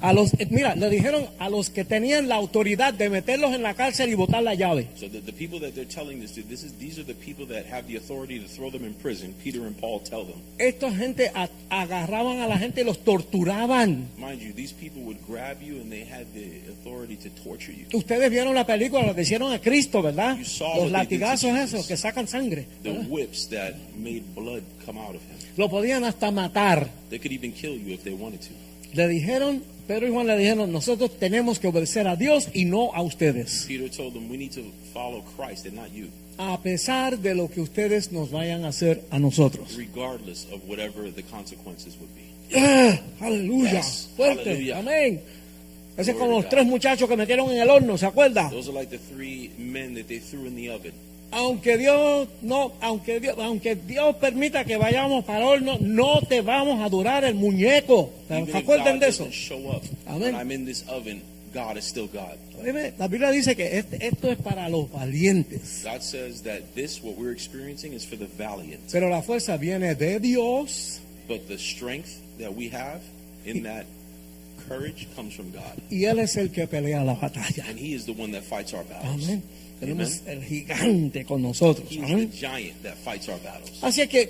a 0.00 0.12
los, 0.12 0.32
eh, 0.34 0.46
mira, 0.50 0.74
le 0.74 0.88
dijeron 0.90 1.26
a 1.38 1.48
los 1.48 1.70
que 1.70 1.84
tenían 1.84 2.28
la 2.28 2.36
autoridad 2.36 2.94
de 2.94 3.08
meterlos 3.10 3.54
en 3.54 3.62
la 3.62 3.74
cárcel 3.74 4.10
y 4.10 4.14
botar 4.14 4.42
la 4.42 4.54
llave. 4.54 4.88
So 4.96 5.08
the, 5.08 5.20
the 5.20 5.32
people 5.32 5.58
that 5.60 5.74
they're 5.74 5.84
telling 5.88 6.20
this 6.20 6.32
to, 6.34 6.42
this 6.42 6.62
is 6.62 6.72
these 6.78 6.98
are 7.00 7.04
the 7.04 7.14
people 7.14 7.46
that 7.46 7.66
have 7.66 7.86
the 7.86 7.96
authority 7.96 8.38
to 8.38 8.46
throw 8.48 8.70
them 8.70 8.84
in 8.84 8.94
prison. 8.94 9.34
Peter 9.42 9.62
and 9.66 9.76
Paul 9.78 10.00
tell 10.00 10.24
them. 10.24 10.36
Esta 10.58 10.90
gente 10.92 11.30
a- 11.34 11.48
agarraban 11.70 12.40
a 12.40 12.46
la 12.46 12.58
gente 12.58 12.82
y 12.82 12.84
los 12.84 12.98
torturaban. 13.04 14.08
Mind 14.16 14.40
you, 14.40 14.52
these 14.52 14.72
people 14.74 15.02
would 15.02 15.18
grab 15.26 15.62
you 15.62 15.80
and 15.80 15.90
they 15.90 16.04
had 16.04 16.26
the 16.34 16.60
authority 16.70 17.16
to 17.16 17.30
torture 17.42 17.72
you. 17.72 17.86
Ustedes 17.96 18.30
vieron 18.30 18.54
la 18.54 18.66
película, 18.66 19.06
lo 19.06 19.14
que 19.14 19.22
hicieron 19.22 19.52
a 19.52 19.60
Cristo, 19.60 20.02
¿verdad? 20.02 20.36
You 20.38 20.44
saw 20.44 20.76
Los 20.82 20.90
latigazos 20.90 21.56
esos 21.58 21.86
que 21.86 21.96
sacan 21.96 22.26
sangre. 22.28 22.66
The 22.82 22.90
¿verdad? 22.92 23.06
whips 23.08 23.48
that 23.50 23.74
made 23.96 24.22
blood 24.34 24.62
come 24.84 24.98
out 24.98 25.14
of 25.14 25.22
him. 25.22 25.37
Lo 25.58 25.68
podían 25.68 26.04
hasta 26.04 26.30
matar. 26.30 26.88
They 27.10 27.18
could 27.18 27.32
even 27.32 27.52
kill 27.52 27.76
you 27.76 27.92
if 27.92 28.02
they 28.04 28.14
wanted 28.14 28.40
to. 28.42 28.54
Le 28.94 29.08
dijeron, 29.08 29.62
Pedro 29.86 30.06
y 30.06 30.10
Juan 30.10 30.26
le 30.26 30.38
dijeron, 30.38 30.72
nosotros 30.72 31.18
tenemos 31.18 31.58
que 31.58 31.66
obedecer 31.66 32.06
a 32.08 32.16
Dios 32.16 32.48
y 32.54 32.64
no 32.64 32.94
a 32.94 33.02
ustedes. 33.02 33.64
Peter 33.66 33.90
told 33.90 34.14
them, 34.14 34.30
"We 34.30 34.38
need 34.38 34.52
to 34.52 34.62
follow 34.94 35.22
Christ 35.36 35.66
and 35.66 35.74
not 35.74 35.92
you, 35.92 36.06
A 36.38 36.62
pesar 36.62 37.18
de 37.18 37.34
lo 37.34 37.50
que 37.50 37.60
ustedes 37.60 38.12
nos 38.12 38.30
vayan 38.30 38.64
a 38.64 38.68
hacer 38.68 39.02
a 39.10 39.18
nosotros. 39.18 39.76
regardless 39.76 40.46
of 40.52 40.62
whatever 40.68 41.12
the 41.12 41.24
consequences 41.24 41.96
would 41.98 42.14
be." 42.14 42.56
¡Ah! 42.56 43.00
aleluya. 43.20 43.72
Yes. 43.72 44.08
Fuerte. 44.16 44.72
Amén. 44.72 45.20
Ese 45.98 46.12
es 46.12 46.16
como 46.16 46.30
los 46.40 46.48
tres 46.48 46.64
muchachos 46.64 47.08
que 47.08 47.16
metieron 47.16 47.50
en 47.50 47.58
el 47.58 47.68
horno, 47.68 47.98
¿se 47.98 48.06
acuerda? 48.06 48.48
Those 48.50 48.70
are 48.70 48.78
like 48.78 48.96
the 48.96 49.02
three 49.12 49.50
men 49.58 49.96
that 49.96 50.06
they 50.06 50.20
threw 50.20 50.46
in 50.46 50.54
the 50.54 50.70
oven. 50.70 50.92
Aunque 51.30 51.76
Dios 51.76 52.28
no, 52.40 52.72
aunque 52.80 53.20
Dios, 53.20 53.36
aunque 53.38 53.74
Dios 53.76 54.16
permita 54.16 54.64
que 54.64 54.76
vayamos 54.78 55.24
para 55.24 55.46
horno, 55.46 55.76
no 55.80 56.20
te 56.22 56.40
vamos 56.40 56.80
a 56.82 56.88
durar 56.88 57.24
el 57.24 57.34
muñeco. 57.34 58.10
¿Se 58.28 58.56
acuerdan 58.56 58.98
de 58.98 59.08
eso? 59.08 59.28
oven, 60.88 61.22
God 61.52 61.76
is 61.76 61.84
still 61.84 62.08
God. 62.08 62.36
La 62.98 63.08
Biblia 63.08 63.30
dice 63.30 63.54
que 63.54 63.78
este- 63.78 64.06
esto 64.06 64.30
es 64.30 64.38
para 64.38 64.68
los 64.68 64.90
valientes. 64.90 65.82
God 65.84 66.00
says 66.00 66.42
that 66.42 66.60
this, 66.74 67.02
what 67.02 67.16
we're 67.16 67.32
experiencing, 67.32 67.92
is 67.92 68.04
for 68.04 68.16
the 68.18 68.26
valiant. 68.38 68.80
Pero 68.90 69.08
la 69.08 69.22
fuerza 69.22 69.56
viene 69.58 69.94
de 69.94 70.18
Dios 70.20 71.00
But 71.28 71.46
the 71.46 71.58
strength 71.58 72.20
that 72.38 72.54
we 72.56 72.70
have 72.70 73.00
in 73.44 73.62
that 73.64 73.84
courage 74.66 75.06
comes 75.14 75.34
from 75.34 75.50
God. 75.52 75.78
y 75.90 76.04
Él 76.06 76.18
es 76.20 76.36
el 76.36 76.50
que 76.50 76.66
pelea 76.66 77.04
la 77.04 77.14
batalla. 77.14 77.64
And 77.68 77.78
He 77.78 77.94
is 77.94 78.06
the 78.06 78.12
one 78.12 78.32
that 78.32 78.42
fights 78.44 78.72
our 78.72 78.84
battles. 78.84 79.24
Amén. 79.24 79.42
Tenemos 79.80 80.20
Amen. 80.22 80.38
el 80.38 80.44
gigante 80.44 81.24
con 81.24 81.42
nosotros. 81.42 81.88
Battles. 83.42 83.82
Así 83.82 84.06
que 84.08 84.28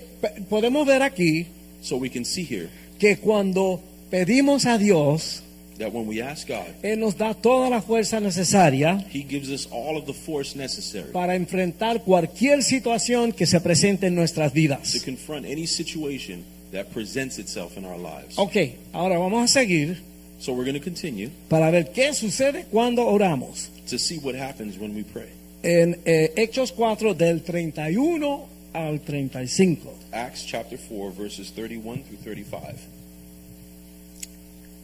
podemos 0.48 0.86
ver 0.86 1.02
aquí 1.02 1.46
So 1.80 1.96
we 1.96 2.10
can 2.10 2.24
see 2.24 2.44
here 2.44 2.68
que 2.98 3.16
cuando 3.18 3.80
pedimos 4.10 4.66
a 4.66 4.78
Dios, 4.78 5.42
that 5.78 5.92
when 5.92 6.08
we 6.08 6.20
ask 6.20 6.48
God, 6.48 6.66
Él 6.82 6.98
nos 6.98 7.16
da 7.16 7.34
toda 7.34 7.70
la 7.70 7.80
fuerza 7.80 8.18
necesaria 8.20 9.04
He 9.12 9.22
gives 9.22 9.48
us 9.48 9.68
all 9.70 9.96
of 9.96 10.04
the 10.06 10.12
force 10.12 10.56
necessary 10.58 11.12
para 11.12 11.36
enfrentar 11.36 12.02
cualquier 12.02 12.64
situación 12.64 13.32
que 13.32 13.46
se 13.46 13.60
presente 13.60 14.08
en 14.08 14.16
nuestras 14.16 14.50
to 14.50 14.54
vidas. 14.56 15.00
confront 15.04 15.46
any 15.46 15.66
situation 15.68 16.44
that 16.72 16.86
presents 16.92 17.38
itself 17.38 17.76
in 17.78 17.84
our 17.84 17.96
lives. 17.98 18.36
Ok, 18.36 18.56
ahora 18.92 19.18
vamos 19.18 19.44
a 19.44 19.48
seguir 19.48 20.02
So 20.40 20.52
we're 20.52 20.64
going 20.64 20.78
to 20.78 20.84
continue 20.84 21.30
para 21.48 21.68
ver 21.70 21.90
qué 21.92 22.12
sucede 22.14 22.66
cuando 22.70 23.06
oramos. 23.06 23.70
to 23.88 23.98
see 23.98 24.18
what 24.18 24.34
happens 24.34 24.76
when 24.78 24.94
we 24.94 25.02
pray. 25.04 25.28
En 25.62 25.98
eh, 26.04 26.32
Hechos 26.36 26.72
4 26.72 27.14
del 27.14 27.42
31 27.42 28.46
al 28.72 29.00
35. 29.00 29.92
Acts 30.12 30.46
chapter 30.46 30.78
4, 30.78 31.12
verses 31.12 31.52
31 31.52 32.02
through 32.04 32.20
35. 32.22 32.74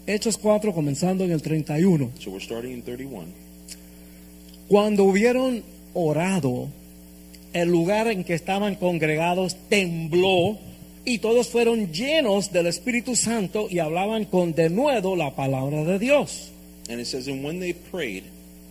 Hechos 0.07 0.37
4 0.37 0.73
comenzando 0.75 1.25
en 1.25 1.31
el 1.31 1.41
31. 1.41 2.11
So 2.19 2.31
we're 2.31 2.45
starting 2.45 2.73
in 2.73 2.83
31. 2.83 3.27
Cuando 4.69 5.05
hubieron 5.05 5.63
orado, 5.95 6.69
el 7.53 7.69
lugar 7.69 8.09
en 8.09 8.25
que 8.25 8.35
estaban 8.35 8.75
congregados 8.75 9.57
tembló 9.69 10.59
y 11.05 11.19
todos 11.19 11.49
fueron 11.49 11.93
llenos 11.93 12.53
del 12.53 12.67
Espíritu 12.67 13.15
Santo 13.15 13.69
y 13.71 13.79
hablaban 13.79 14.25
con 14.25 14.55
denuedo 14.55 15.17
la 15.17 15.35
palabra 15.37 15.85
de 15.85 15.99
Dios. 15.99 16.51
And 16.89 17.01
it 17.01 17.07
says, 17.07 17.29
And 17.29 17.45
when 17.45 17.61
they 17.61 17.73
prayed, 17.73 18.25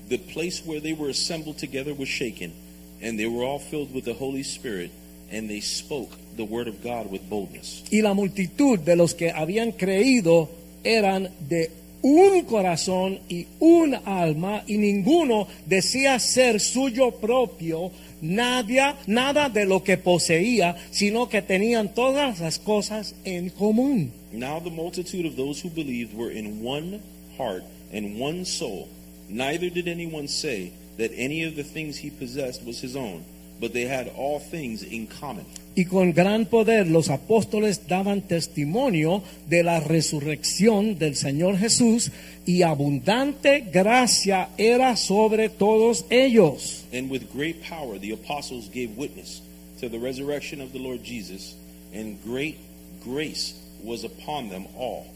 the 0.10 0.18
place 0.18 0.64
where 0.66 0.80
they 0.80 0.94
were 0.94 1.10
assembled 1.10 1.58
together 1.58 1.94
was 1.94 2.10
shaken, 2.10 2.54
and 3.02 3.20
they 3.20 3.28
were 3.28 3.44
all 3.44 3.60
filled 3.60 3.94
with 3.94 4.06
the 4.06 4.14
Holy 4.14 4.44
Spirit, 4.44 4.92
and 5.32 5.50
they 5.50 5.62
spoke 5.62 6.12
the 6.38 6.46
word 6.46 6.68
of 6.68 6.84
God 6.84 7.12
with 7.12 7.30
boldness. 7.30 7.84
Y 7.92 8.02
la 8.02 8.14
multitud 8.14 8.80
de 8.80 8.96
los 8.96 9.14
que 9.14 9.32
habían 9.32 9.72
creído 9.72 10.50
eran 10.84 11.30
de 11.48 11.72
un 12.02 12.42
corazón 12.42 13.20
y 13.30 13.48
un 13.60 13.96
alma 14.06 14.64
y 14.68 14.78
ninguno 14.78 15.48
decía 15.66 16.20
ser 16.20 16.60
suyo 16.60 17.12
propio 17.12 17.92
nadie, 18.22 18.96
nada 19.08 19.50
de 19.50 19.66
lo 19.66 19.84
que 19.84 19.98
poseía, 19.98 20.76
sino 20.92 21.30
que 21.30 21.42
tenían 21.42 21.94
todas 21.94 22.40
las 22.40 22.60
cosas 22.60 23.16
en 23.26 23.50
común. 23.50 24.12
Now 24.32 24.60
the 24.60 24.70
multitude 24.70 25.26
of 25.26 25.36
those 25.36 25.62
who 25.62 25.70
believed 25.70 26.14
were 26.16 26.32
in 26.32 26.64
one 26.64 27.00
heart 27.38 27.64
and 27.94 28.20
one 28.20 28.46
soul. 28.46 28.88
Neither 29.34 29.72
did 29.72 29.88
anyone 29.88 30.28
say 30.28 30.74
that 30.98 31.12
any 31.16 31.44
of 31.44 31.56
the 31.56 31.64
things 31.64 31.98
he 31.98 32.12
possessed 32.12 32.64
was 32.64 32.80
his 32.80 32.96
own, 32.96 33.26
but 33.60 33.74
they 33.74 33.86
had 33.86 34.08
all 34.16 34.40
things 34.40 34.84
in 34.84 35.08
common. 35.08 35.46
Y 35.76 35.86
con 35.86 36.14
gran 36.14 36.46
poder 36.46 36.86
los 36.86 37.10
apóstoles 37.10 37.88
daban 37.88 38.22
testimonio 38.22 39.24
de 39.50 39.64
la 39.64 39.80
resurrección 39.80 41.00
del 41.00 41.16
Señor 41.16 41.58
Jesús 41.58 42.12
y 42.46 42.62
abundante 42.62 43.62
gracia 43.74 44.50
era 44.60 44.96
sobre 44.96 45.50
todos 45.50 46.06
ellos. 46.12 46.86
And 46.94 47.10
with 47.10 47.34
great 47.34 47.64
power 47.64 47.98
the 47.98 48.12
apostles 48.12 48.70
gave 48.70 48.96
witness 48.96 49.42
to 49.80 49.90
the 49.90 49.98
resurrection 49.98 50.62
of 50.62 50.74
the 50.74 50.80
Lord 50.80 51.04
Jesus, 51.04 51.56
and 51.92 52.24
great 52.24 52.60
grace 53.04 53.56
was 53.84 54.04
upon 54.04 54.50
them 54.50 54.68
all. 54.78 55.08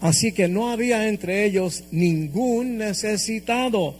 Así 0.00 0.32
que 0.32 0.48
no 0.48 0.70
había 0.70 1.08
entre 1.08 1.44
ellos 1.44 1.84
ningún 1.90 2.78
necesitado, 2.78 3.94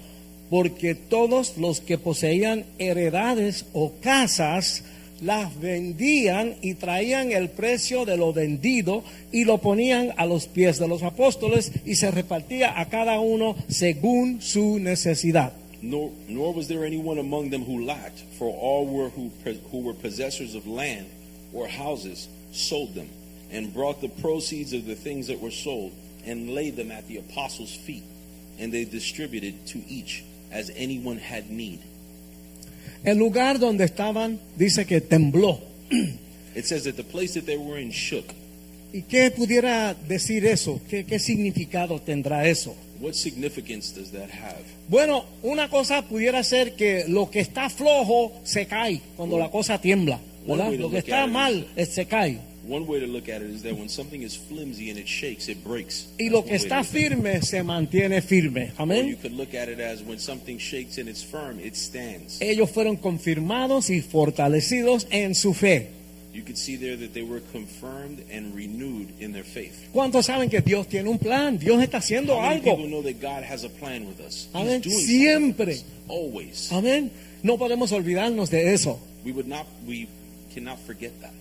porque 0.51 0.94
todos 0.94 1.59
los 1.59 1.80
que 1.80 1.99
poseían 1.99 2.64
heredades 2.78 3.66
o 3.72 3.92
casas 4.01 4.84
las 5.20 5.59
vendían 5.61 6.55
y 6.62 6.74
traían 6.74 7.32
el 7.32 7.51
precio 7.51 8.05
de 8.05 8.16
lo 8.16 8.32
vendido 8.32 9.03
y 9.32 9.44
lo 9.44 9.59
ponían 9.59 10.12
a 10.16 10.26
los 10.26 10.46
pies 10.46 10.78
de 10.78 10.88
los 10.88 11.03
apóstoles 11.03 11.72
y 11.84 11.96
se 11.96 12.11
repartía 12.11 12.78
a 12.80 12.88
cada 12.88 13.18
uno 13.20 13.57
según 13.68 14.40
su 14.40 14.78
necesidad. 14.78 15.53
Nor, 15.80 16.11
nor 16.28 16.57
was 16.57 16.66
there 16.66 16.84
anyone 16.84 17.20
among 17.20 17.51
them 17.51 17.64
who 17.64 17.84
lacked, 17.84 18.18
for 18.36 18.53
all 18.53 18.86
were 18.86 19.11
who, 19.11 19.30
who 19.70 19.78
were 19.80 19.94
possessors 19.94 20.57
of 20.57 20.66
land 20.66 21.07
or 21.53 21.68
houses 21.68 22.28
sold 22.53 22.94
them, 22.94 23.09
and 23.53 23.72
brought 23.72 24.01
the 24.01 24.09
proceeds 24.09 24.72
of 24.72 24.86
the 24.86 24.94
things 24.94 25.26
that 25.28 25.40
were 25.40 25.51
sold, 25.53 25.92
and 26.26 26.51
laid 26.55 26.76
them 26.76 26.90
at 26.90 27.07
the 27.09 27.18
apostles' 27.18 27.74
feet, 27.74 28.03
and 28.59 28.72
they 28.72 28.84
distributed 28.84 29.55
to 29.68 29.78
each 29.88 30.24
as 30.53 30.70
anyone 30.76 31.18
had 31.18 31.51
need. 31.51 31.80
El 33.05 33.16
lugar 33.18 33.59
donde 33.59 33.84
estaban 33.84 34.38
dice 34.57 34.84
que 34.86 35.01
tembló. 35.01 35.61
It 36.55 36.64
says 36.66 36.84
that 36.84 36.96
the 36.96 37.05
place 37.05 37.34
that 37.34 37.46
they 37.46 37.57
were 37.57 37.78
in 37.80 37.90
shook. 37.90 38.24
¿Y 38.92 39.03
qué 39.03 39.30
pudiera 39.30 39.94
decir 39.94 40.44
eso? 40.46 40.80
¿Qué, 40.88 41.05
qué 41.05 41.18
significado 41.18 42.01
tendrá 42.01 42.46
eso? 42.49 42.74
What 43.01 43.12
significance 43.14 43.92
does 43.94 44.11
that 44.12 44.30
have? 44.30 44.64
Bueno, 44.88 45.24
una 45.42 45.68
cosa 45.68 46.03
pudiera 46.03 46.42
ser 46.42 46.74
que 46.74 47.05
lo 47.07 47.30
que 47.30 47.40
está 47.40 47.70
flojo 47.70 48.32
se 48.44 48.66
cae 48.66 49.01
cuando 49.16 49.38
la 49.38 49.51
cosa 49.51 49.78
tiembla. 49.80 50.18
¿verdad? 50.46 50.68
One 50.68 50.70
way 50.70 50.76
to 50.78 50.82
Lo 50.84 50.90
que 50.90 50.99
está 50.99 51.26
mal 51.26 51.66
is- 51.76 51.88
se 51.90 52.07
cae. 52.07 52.40
One 52.69 52.87
way 52.87 53.01
to 53.01 53.07
look 53.07 53.31
at 53.31 53.41
it 53.41 53.49
is 53.51 53.62
that 53.62 53.75
when 53.75 53.89
something 53.89 54.23
is 54.23 54.37
flimsy 54.37 54.91
and 54.91 54.99
it 54.99 55.09
shakes, 55.09 55.49
it 55.49 55.64
breaks. 55.64 56.09
Y 56.21 56.29
lo 56.29 56.45
que 56.45 56.55
está 56.55 56.85
firme 56.85 57.41
se 57.41 57.62
mantiene 57.62 58.21
firme. 58.21 58.73
Or 58.79 58.85
you 58.87 58.93
Amén. 58.93 59.16
could 59.23 59.33
look 59.33 59.55
at 59.55 59.69
it 59.71 59.81
as 59.81 60.03
when 60.03 60.19
something 60.19 60.59
shakes 60.59 60.99
and 60.99 61.09
it's 61.09 61.23
firm, 61.25 61.59
it 61.61 61.75
stands. 61.77 62.39
Ellos 62.43 62.71
fueron 62.71 62.97
confirmados 62.97 63.89
y 63.89 64.03
fortalecidos 64.03 65.07
en 65.11 65.35
su 65.35 65.55
fe. 65.55 65.93
You 66.35 66.43
could 66.45 66.59
see 66.59 66.77
there 66.77 66.97
that 66.99 67.14
they 67.14 67.23
were 67.23 67.41
confirmed 67.53 68.23
and 68.31 68.55
renewed 68.55 69.09
in 69.19 69.33
their 69.33 69.45
faith. 69.45 69.89
¿Cuántos 69.93 70.27
saben 70.27 70.51
que 70.51 70.61
Dios 70.61 70.87
tiene 70.87 71.09
un 71.09 71.19
plan? 71.19 71.59
Dios 71.59 71.83
está 71.83 71.99
haciendo 71.99 72.35
How 72.35 72.43
many 72.43 72.61
algo. 72.61 72.77
people 72.77 72.89
know 72.91 73.03
that 73.03 73.19
God 73.21 73.43
has 73.43 73.64
a 73.64 73.71
plan 73.71 74.07
with 74.07 74.21
us? 74.21 74.49
Amén. 74.53 74.83
Siempre. 74.85 75.79
Always. 76.07 76.71
Amén. 76.71 77.11
No 77.43 77.57
podemos 77.57 77.91
olvidarnos 77.93 78.51
de 78.51 78.75
eso. 78.75 79.01
We 79.25 79.33
would 79.33 79.49
not. 79.49 79.66
We. 79.87 80.07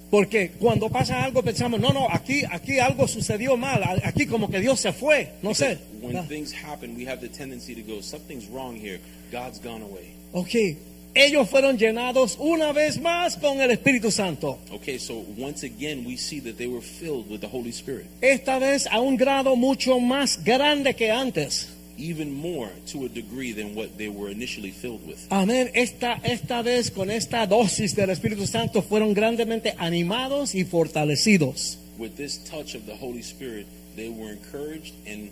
Porque 0.09 0.51
cuando 0.59 0.89
pasa 0.89 1.23
algo 1.23 1.41
pensamos, 1.41 1.79
no, 1.79 1.91
no, 1.91 2.07
aquí, 2.09 2.43
aquí 2.49 2.79
algo 2.79 3.07
sucedió 3.07 3.57
mal, 3.57 3.83
aquí 4.03 4.25
como 4.25 4.49
que 4.49 4.59
Dios 4.59 4.79
se 4.79 4.93
fue, 4.93 5.33
no 5.41 5.53
sé. 5.53 5.77
When 6.01 6.27
things 6.27 6.53
happen, 6.53 6.95
we 6.95 7.05
have 7.07 7.19
the 7.19 7.29
tendency 7.29 7.75
to 7.75 7.81
go, 7.81 8.01
something's 8.01 8.47
wrong 8.49 8.75
here. 8.75 8.99
God's 9.31 9.59
gone 9.59 9.81
away. 9.83 10.13
Ok, 10.31 10.77
ellos 11.13 11.49
fueron 11.49 11.77
llenados 11.77 12.37
una 12.39 12.71
vez 12.71 12.99
más 12.99 13.37
con 13.37 13.59
el 13.59 13.71
Espíritu 13.71 14.11
Santo. 14.11 14.59
Okay, 14.71 14.97
so 14.99 15.25
once 15.37 15.65
again, 15.65 16.05
we 16.05 16.15
see 16.15 16.39
that 16.39 16.57
they 16.57 16.67
were 16.67 16.81
filled 16.81 17.29
with 17.29 17.41
the 17.41 17.47
Holy 17.47 17.71
Spirit, 17.71 18.05
Esta 18.21 18.59
vez 18.59 18.87
a 18.87 18.99
un 18.99 19.17
grado 19.17 19.55
mucho 19.55 19.99
más 19.99 20.43
grande 20.43 20.95
que 20.95 21.11
antes. 21.11 21.69
Even 21.97 22.33
more 22.33 22.69
to 22.91 23.05
a 23.05 23.09
degree 23.09 23.51
than 23.51 23.75
what 23.75 23.97
they 23.97 24.09
were 24.09 24.29
initially 24.29 24.71
filled 24.71 25.05
with. 25.07 25.27
Amén. 25.29 25.69
Esta, 25.73 26.19
esta 26.23 26.61
vez 26.61 26.91
con 26.91 27.09
esta 27.09 27.45
dosis 27.47 27.95
del 27.95 28.09
Espíritu 28.09 28.45
Santo 28.47 28.81
fueron 28.81 29.13
grandemente 29.13 29.75
animados 29.77 30.55
y 30.55 30.63
fortalecidos. 30.63 31.77
With 31.97 32.15
this 32.15 32.37
touch 32.37 32.75
of 32.75 32.85
the 32.85 32.95
Holy 32.95 33.23
Spirit, 33.23 33.65
they 33.95 34.09
were 34.09 34.31
encouraged 34.31 34.93
and 35.07 35.29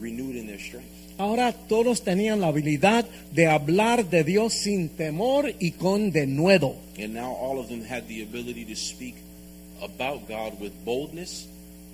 renewed 0.00 0.36
in 0.36 0.46
their 0.46 0.60
strength. 0.60 0.88
Ahora 1.16 1.52
todos 1.52 2.02
tenían 2.02 2.40
la 2.40 2.48
habilidad 2.48 3.06
de 3.32 3.46
hablar 3.46 4.08
de 4.10 4.24
Dios 4.24 4.52
sin 4.52 4.88
temor 4.88 5.54
y 5.60 5.72
con 5.72 6.10
denuedo. 6.10 6.76
And 6.98 7.14
now 7.14 7.32
all 7.32 7.60
of 7.60 7.68
them 7.68 7.84
had 7.84 8.08
the 8.08 8.22
ability 8.22 8.64
to 8.66 8.76
speak 8.76 9.16
about 9.80 10.26
God 10.28 10.60
with 10.60 10.72
boldness 10.84 11.48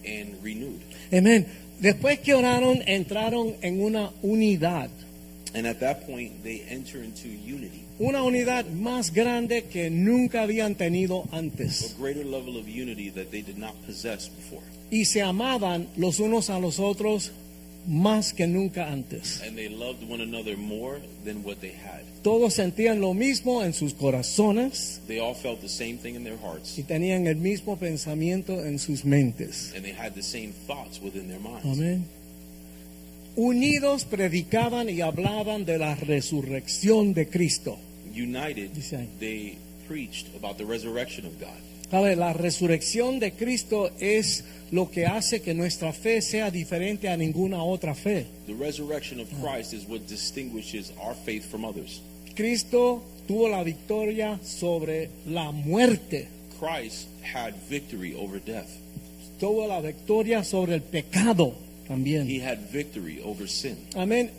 and 0.06 0.42
renewed. 0.42 0.80
Amén. 1.12 1.46
Después 1.80 2.18
que 2.20 2.34
oraron, 2.34 2.82
entraron 2.86 3.54
en 3.62 3.80
una 3.82 4.10
unidad. 4.22 4.90
And 5.54 5.66
at 5.66 5.80
that 5.80 6.06
point, 6.06 6.42
they 6.44 6.62
enter 6.68 7.02
into 7.02 7.26
unity, 7.28 7.82
Una 7.98 8.22
unidad 8.22 8.66
más 8.66 9.12
grande 9.12 9.64
que 9.64 9.90
nunca 9.90 10.42
habían 10.42 10.74
tenido 10.76 11.24
a 11.32 11.38
antes. 11.38 11.96
greater 11.98 12.24
level 12.24 12.56
of 12.56 12.66
unity 12.68 13.10
that 13.10 13.30
they 13.30 13.42
did 13.42 13.58
not 13.58 13.74
possess 13.86 14.28
before. 14.28 14.62
Y 14.90 15.04
se 15.06 15.22
amaban 15.22 15.88
los 15.96 16.20
unos 16.20 16.50
a 16.50 16.58
los 16.60 16.78
otros 16.78 17.32
más 17.86 18.32
que 18.32 18.46
nunca 18.46 18.90
antes. 18.90 19.40
And 19.42 19.56
they 19.56 19.68
loved 19.68 20.02
one 20.08 20.22
another 20.22 20.56
more 20.56 21.00
than 21.24 21.42
what 21.44 21.60
they 21.60 21.72
had. 21.72 22.02
Todos 22.22 22.54
sentían 22.54 23.00
lo 23.00 23.14
mismo 23.14 23.62
en 23.64 23.72
sus 23.72 23.94
corazones 23.94 25.00
They 25.06 25.18
all 25.20 25.34
felt 25.34 25.60
the 25.62 25.68
same 25.68 25.96
thing 25.96 26.14
in 26.16 26.24
their 26.24 26.36
hearts, 26.38 26.78
y 26.78 26.82
tenían 26.82 27.26
el 27.26 27.36
mismo 27.36 27.76
pensamiento 27.78 28.64
en 28.64 28.78
sus 28.78 29.04
mentes. 29.04 29.72
and 29.74 29.84
they 29.84 29.92
had 29.94 30.14
the 30.14 30.22
same 30.22 30.52
thoughts 30.66 31.00
within 31.00 31.28
their 31.28 31.40
minds. 31.40 31.64
Amén. 31.64 32.04
Unidos 33.36 34.04
predicaban 34.04 34.90
y 34.90 35.00
hablaban 35.00 35.64
de 35.64 35.78
la 35.78 35.94
resurrección 35.94 37.14
de 37.14 37.28
Cristo. 37.28 37.78
United, 38.12 38.70
they 39.20 39.56
preached 39.86 40.26
about 40.36 40.58
the 40.58 40.64
resurrection 40.64 41.24
of 41.24 41.38
God. 41.40 41.56
¿Sabe? 41.90 42.14
La 42.16 42.32
resurrección 42.32 43.18
de 43.18 43.32
Cristo 43.32 43.90
es 43.98 44.44
lo 44.70 44.90
que 44.90 45.06
hace 45.06 45.42
que 45.42 45.54
nuestra 45.54 45.92
fe 45.92 46.22
sea 46.22 46.50
diferente 46.50 47.08
a 47.08 47.16
ninguna 47.16 47.62
otra 47.64 47.94
fe. 47.94 48.26
The 48.46 48.54
resurrection 48.54 49.18
of 49.20 49.28
Christ 49.42 49.72
is 49.72 49.84
what 49.88 50.06
distinguishes 50.08 50.92
our 51.02 51.14
faith 51.24 51.44
from 51.50 51.64
others. 51.64 52.00
Cristo 52.36 53.02
tuvo 53.26 53.48
la 53.48 53.62
victoria 53.64 54.38
sobre 54.44 55.10
la 55.26 55.50
muerte, 55.50 56.28
Christ 56.60 57.08
had 57.34 57.54
victory 57.68 58.14
over 58.14 58.40
death. 58.40 58.68
tuvo 59.40 59.66
la 59.66 59.80
victoria 59.80 60.44
sobre 60.44 60.74
el 60.76 60.82
pecado 60.82 61.54
He 61.84 61.88
también. 61.88 62.40
had 62.42 62.58
victory 62.70 63.20
over 63.24 63.48
sin. 63.48 63.76
Amén. 63.96 64.30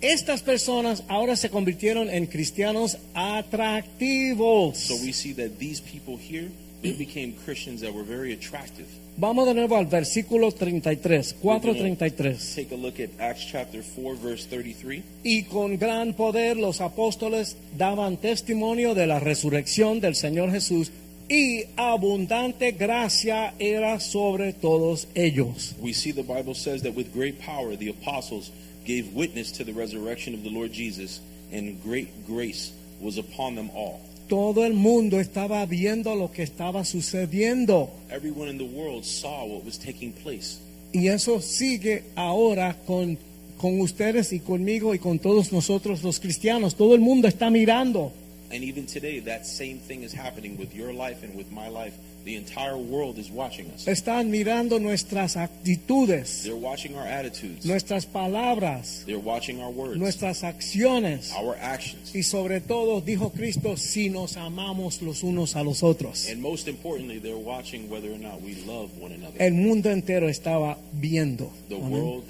Estas 0.00 0.42
personas 0.42 1.02
ahora 1.08 1.34
se 1.36 1.48
convirtieron 1.50 2.08
en 2.10 2.26
cristianos 2.26 2.98
atractivos. 3.14 4.76
So 4.78 4.94
we 5.02 5.12
see 5.12 5.32
that 5.34 5.58
these 5.58 5.80
people 5.80 6.16
here, 6.16 6.50
they 6.82 6.92
became 6.92 7.34
Christians 7.44 7.80
that 7.80 7.92
were 7.92 8.04
very 8.04 8.32
attractive. 8.32 8.86
Vamos 9.16 9.46
de 9.46 9.54
nuevo 9.54 9.76
al 9.76 9.86
versículo 9.86 10.52
33, 10.52 11.36
4:33. 11.40 12.34
Uh, 12.34 12.54
take 12.54 12.72
a 12.72 12.76
look 12.76 12.98
at 12.98 13.10
Acts 13.20 13.46
chapter 13.46 13.82
4, 13.82 14.16
verse 14.16 14.46
33. 14.46 15.02
Y 15.22 15.44
con 15.44 15.76
gran 15.76 16.14
poder 16.14 16.56
los 16.56 16.80
apóstoles 16.80 17.56
daban 17.76 18.16
testimonio 18.16 18.94
de 18.94 19.06
la 19.06 19.20
resurrección 19.20 20.00
del 20.00 20.14
Señor 20.14 20.50
Jesús 20.50 20.90
y 21.28 21.64
abundante 21.76 22.72
gracia 22.72 23.54
era 23.58 24.00
sobre 24.00 24.52
todos 24.52 25.08
ellos. 25.14 25.74
We 25.80 25.92
see 25.92 26.12
the 26.12 26.22
Bible 26.22 26.54
says 26.54 26.82
that 26.82 26.94
with 26.94 27.12
great 27.12 27.40
power 27.40 27.76
the 27.76 27.90
apostles 27.90 28.50
gave 28.84 29.14
witness 29.14 29.52
to 29.52 29.64
the 29.64 29.72
resurrection 29.72 30.34
of 30.34 30.42
the 30.42 30.50
Lord 30.50 30.72
Jesus, 30.72 31.20
and 31.52 31.80
great 31.82 32.26
grace 32.26 32.72
was 33.00 33.18
upon 33.18 33.54
them 33.54 33.70
all. 33.74 34.00
Todo 34.28 34.64
el 34.64 34.72
mundo 34.74 35.20
estaba 35.20 35.64
viendo 35.66 36.14
lo 36.14 36.30
que 36.32 36.42
estaba 36.42 36.84
sucediendo 36.84 37.90
Everyone 38.10 38.50
in 38.50 38.58
the 38.58 38.64
world 38.64 39.04
saw 39.04 39.44
what 39.44 39.64
was 39.64 39.78
taking 39.78 40.12
place. 40.12 40.58
y 40.92 41.08
eso 41.08 41.40
sigue 41.40 42.04
ahora 42.16 42.76
con, 42.86 43.18
con 43.58 43.80
ustedes 43.80 44.32
y 44.32 44.40
conmigo 44.40 44.94
y 44.94 44.98
con 44.98 45.18
todos 45.18 45.52
nosotros 45.52 46.02
los 46.02 46.20
cristianos. 46.20 46.74
Todo 46.74 46.94
el 46.94 47.00
mundo 47.00 47.28
está 47.28 47.50
mirando. 47.50 48.12
And 48.50 48.62
even 48.62 48.84
today, 48.86 49.20
that 49.20 49.44
same 49.46 49.78
thing 49.88 50.02
is 50.02 50.12
happening 50.14 50.58
with 50.58 50.74
your 50.74 50.92
life 50.92 51.24
and 51.24 51.34
with 51.34 51.46
my 51.50 51.68
life. 51.70 51.94
The 52.24 52.36
entire 52.36 52.76
world 52.76 53.18
is 53.18 53.30
watching 53.30 53.66
us. 53.74 53.86
Están 53.88 54.30
mirando 54.30 54.78
nuestras 54.78 55.36
actitudes, 55.36 56.44
They're 56.44 56.54
watching 56.54 56.94
our 56.96 57.04
attitudes. 57.06 57.64
nuestras 57.66 58.06
palabras, 58.06 59.02
They're 59.06 59.18
watching 59.18 59.60
our 59.60 59.70
words, 59.72 59.96
nuestras 59.98 60.44
acciones. 60.44 61.32
our 61.34 61.56
actions. 61.60 62.14
Y 62.14 62.22
sobre 62.22 62.60
todo, 62.60 63.00
dijo 63.00 63.30
Cristo, 63.32 63.76
si 63.76 64.08
nos 64.08 64.36
amamos 64.36 65.02
los 65.02 65.22
unos 65.24 65.56
a 65.56 65.64
los 65.64 65.82
otros. 65.82 66.28
And 66.30 66.40
most 66.40 66.68
importantly, 66.68 67.18
they're 67.18 67.34
watching 67.36 67.90
whether 67.90 68.12
or 68.12 68.18
not 68.18 68.40
we 68.40 68.54
love 68.66 68.90
one 69.00 69.12
another. 69.12 69.36
El 69.42 69.54
mundo 69.54 69.90
entero 69.90 70.28
estaba 70.28 70.78
viendo. 70.92 71.50
The 71.68 71.76
Amén. 71.76 71.90
world 71.90 72.24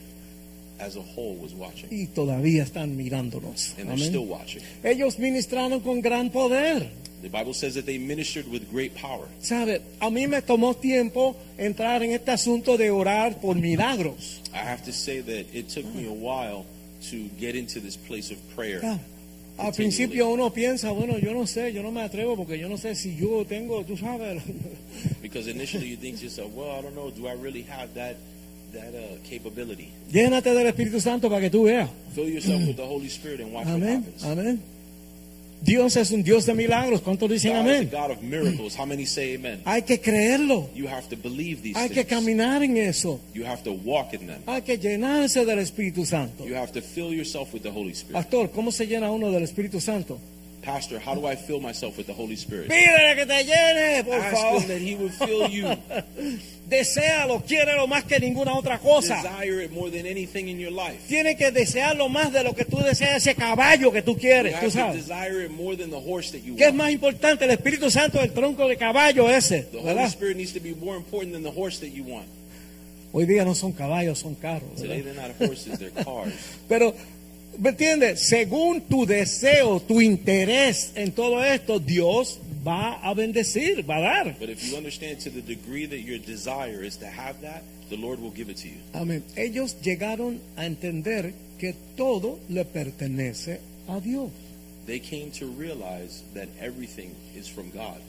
as 0.79 0.97
a 0.97 1.01
whole 1.03 1.37
was 1.37 1.53
watching. 1.53 1.89
Y 1.91 2.07
todavía 2.07 2.63
están 2.63 2.97
mirándonos. 2.97 3.75
And 3.79 3.89
they're 3.89 3.93
Amén. 3.93 4.09
still 4.09 4.25
watching. 4.27 4.63
Ellos 4.83 5.19
ministraron 5.19 5.81
con 5.81 6.01
gran 6.01 6.31
poder. 6.31 6.91
The 7.23 7.29
Bible 7.29 7.55
says 7.55 7.75
that 7.77 7.87
they 7.87 7.99
ministered 7.99 8.51
with 8.51 8.69
great 8.71 8.97
power. 8.97 9.29
¿Sabe? 9.41 9.81
A 10.01 10.11
mí 10.11 10.27
me 10.29 10.43
tomó 10.43 10.75
tiempo 10.75 11.37
entrar 11.57 12.03
en 12.03 12.11
este 12.11 12.33
asunto 12.33 12.77
de 12.77 12.91
orar 12.91 13.41
por 13.41 13.55
milagros. 13.55 14.41
I 14.53 14.59
have 14.59 14.85
to 14.85 14.93
say 14.93 15.21
that 15.21 15.47
it 15.55 15.69
took 15.69 15.85
me 15.95 16.09
a 16.09 16.13
while 16.13 16.67
to 17.11 17.29
get 17.39 17.55
into 17.55 17.81
this 17.81 17.97
place 17.97 18.33
of 18.33 18.39
prayer. 18.57 18.81
Claro. 18.81 19.01
Al 19.59 19.73
principio 19.73 20.31
uno 20.31 20.51
piensa, 20.53 20.91
bueno, 20.91 21.19
yo 21.19 21.33
no 21.33 21.47
sé, 21.47 21.73
yo 21.73 21.83
no 21.83 21.93
me 21.93 22.01
atrevo 22.03 22.37
porque 22.37 22.59
yo 22.59 22.69
no 22.69 22.77
sé 22.77 22.97
si 22.97 23.15
yo 23.17 23.45
tengo, 23.45 23.85
tú 23.85 23.97
sabes. 23.97 24.43
Because 25.23 25.49
initially 25.49 25.89
you 25.89 25.97
think 25.97 26.19
to 26.19 26.25
yourself, 26.25 26.53
well, 26.55 26.71
I 26.71 26.83
don't 26.83 26.95
know, 26.95 27.11
do 27.11 27.29
I 27.29 27.35
really 27.35 27.63
have 27.63 27.95
that 27.95 28.17
that 28.73 28.95
uh, 28.95 29.19
capability? 29.29 29.93
Llénate 30.11 30.53
del 30.55 30.67
Espíritu 30.67 31.01
Santo 31.01 31.29
para 31.29 31.43
que 31.43 31.51
tú 31.51 31.65
veas. 31.65 31.89
Fill 32.15 32.29
yourself 32.29 32.67
with 32.67 32.77
the 32.77 32.87
Holy 32.87 33.09
Spirit 33.09 33.41
and 33.41 33.53
watch 33.53 33.67
what 33.67 33.77
Amén. 33.77 34.03
happens. 34.03 34.25
Amén. 34.25 34.72
Dios 35.65 35.97
es 35.97 36.11
un 36.11 36.23
Dios 36.23 36.45
de 36.47 36.55
milagros. 36.55 37.01
¿Cuántos 37.03 37.31
dicen 37.31 37.55
amén? 37.55 37.89
Hay 39.65 39.83
que 39.83 40.01
creerlo. 40.01 40.69
You 40.75 40.89
have 40.89 41.09
to 41.09 41.17
believe 41.17 41.63
these 41.63 41.79
Hay 41.79 41.89
que 41.89 42.05
things. 42.05 42.09
caminar 42.09 42.63
en 42.63 42.77
eso. 42.77 43.21
You 43.33 43.45
have 43.47 43.63
to 43.63 43.73
walk 43.73 44.13
in 44.13 44.27
them. 44.27 44.43
Hay 44.47 44.63
que 44.63 44.77
llenarse 44.77 45.45
del 45.45 45.61
Espíritu 45.61 46.05
Santo. 46.05 46.45
You 46.47 46.57
have 46.57 46.73
to 46.73 46.83
fill 46.83 47.13
yourself 47.15 47.53
with 47.55 47.63
the 47.63 47.71
Holy 47.71 47.93
Spirit. 47.93 48.15
Pastor, 48.15 48.51
¿cómo 48.51 48.73
se 48.73 48.87
llena 48.87 49.11
uno 49.11 49.31
del 49.31 49.45
Espíritu 49.45 49.81
Santo? 49.81 50.19
Pastor, 50.63 51.01
how 51.01 51.15
do 51.15 51.27
I 51.27 51.35
fill 51.35 51.61
myself 51.61 51.97
with 51.99 52.07
the 52.07 52.13
Holy 52.15 52.37
Spirit? 52.37 52.69
Pídele 52.69 53.17
que 53.17 53.27
te 53.27 53.45
llene, 53.45 54.05
por 54.05 54.15
Ask 54.15 54.31
favor. 54.37 54.61
him 54.63 54.69
that 54.69 54.81
he 54.81 54.95
would 54.95 55.13
fill 55.13 55.49
you. 55.49 55.67
Desealo, 56.69 57.43
quiérelo 57.45 57.87
más 57.87 58.05
que 58.05 58.19
ninguna 58.21 58.55
otra 58.55 58.79
cosa. 58.79 59.17
Desire 59.17 59.65
it 59.65 59.73
more 59.73 59.91
than 59.91 60.07
anything 60.07 60.49
in 60.49 60.59
your 60.59 60.71
life. 60.73 61.01
Tiene 61.09 61.37
que 61.37 61.51
desearlo 61.51 62.09
más 62.09 62.33
de 62.33 62.45
lo 62.45 62.55
que 62.55 62.65
tú 62.65 62.79
deseas 62.79 63.17
ese 63.17 63.35
caballo 63.35 63.91
que 63.93 64.03
tú 64.03 64.17
quieres, 64.17 64.59
tú 64.61 64.71
sabes. 64.71 65.07
desire 65.07 65.45
it 65.45 65.51
more 65.51 65.77
than 65.77 65.91
the 65.91 65.99
horse 66.01 66.31
that 66.31 66.43
you 66.47 66.55
¿Qué 66.57 66.65
es 66.65 66.69
want. 66.71 66.77
más 66.79 66.93
importante? 66.93 67.45
El 67.45 67.51
Espíritu 67.51 67.91
Santo 67.91 68.19
del 68.21 68.33
tronco 68.33 68.69
de 68.69 68.77
caballo 68.77 69.29
ese, 69.29 69.63
The 69.65 69.79
Holy 69.79 69.87
¿verdad? 69.87 70.07
Spirit 70.07 70.37
needs 70.37 70.53
to 70.55 70.61
be 70.61 70.75
more 70.75 70.97
important 70.97 71.33
than 71.35 71.43
the 71.43 71.51
horse 71.51 71.79
that 71.81 71.93
you 71.93 72.05
want. 72.05 72.27
Hoy 73.13 73.27
día 73.27 73.45
no 73.45 73.55
son 73.55 73.73
caballos, 73.73 74.21
son 74.21 74.37
carros. 74.37 74.77
Today 74.77 75.03
they're 75.03 75.13
not 75.15 75.33
horses, 75.39 75.79
they're 75.79 75.91
cars. 75.91 76.33
Pero, 76.69 76.95
¿me 77.59 77.71
entiendes? 77.71 78.21
Según 78.21 78.83
tu 78.83 79.07
deseo, 79.07 79.81
tu 79.81 80.01
interés 80.01 80.93
en 80.95 81.13
todo 81.13 81.45
esto, 81.45 81.79
Dios 81.79 82.39
va 82.67 82.95
a 83.03 83.15
bendecir, 83.15 83.89
va 83.89 83.97
a 83.97 84.01
dar. 84.01 84.37
But 84.39 84.49
if 84.49 84.63
you 84.65 84.77
understand 84.77 85.21
to 85.21 85.31
the 85.31 85.43
degree 85.43 85.87
that 85.87 86.01
your 86.01 86.19
desire 86.19 86.83
is 86.83 86.97
to 86.99 87.07
have 87.07 87.41
that, 87.43 87.63
the 87.91 87.97
Lord 87.97 88.21
will 88.21 88.33
give 88.35 88.51
it 88.51 88.59
to 88.59 88.69
you. 88.69 88.79
Amén. 88.95 89.23
Ellos 89.37 89.77
llegaron 89.83 90.41
a 90.57 90.67
entender 90.67 91.35
que 91.59 91.75
todo 91.97 92.39
le 92.49 92.65
pertenece 92.65 93.61
a 93.89 94.01
Dios. 94.01 94.31
They 94.87 94.99
came 94.99 95.31
to 95.39 95.47
realize 95.47 96.23
that 96.35 96.49
everything 96.61 97.15
is 97.37 97.49
from 97.49 97.71
God. 97.71 98.01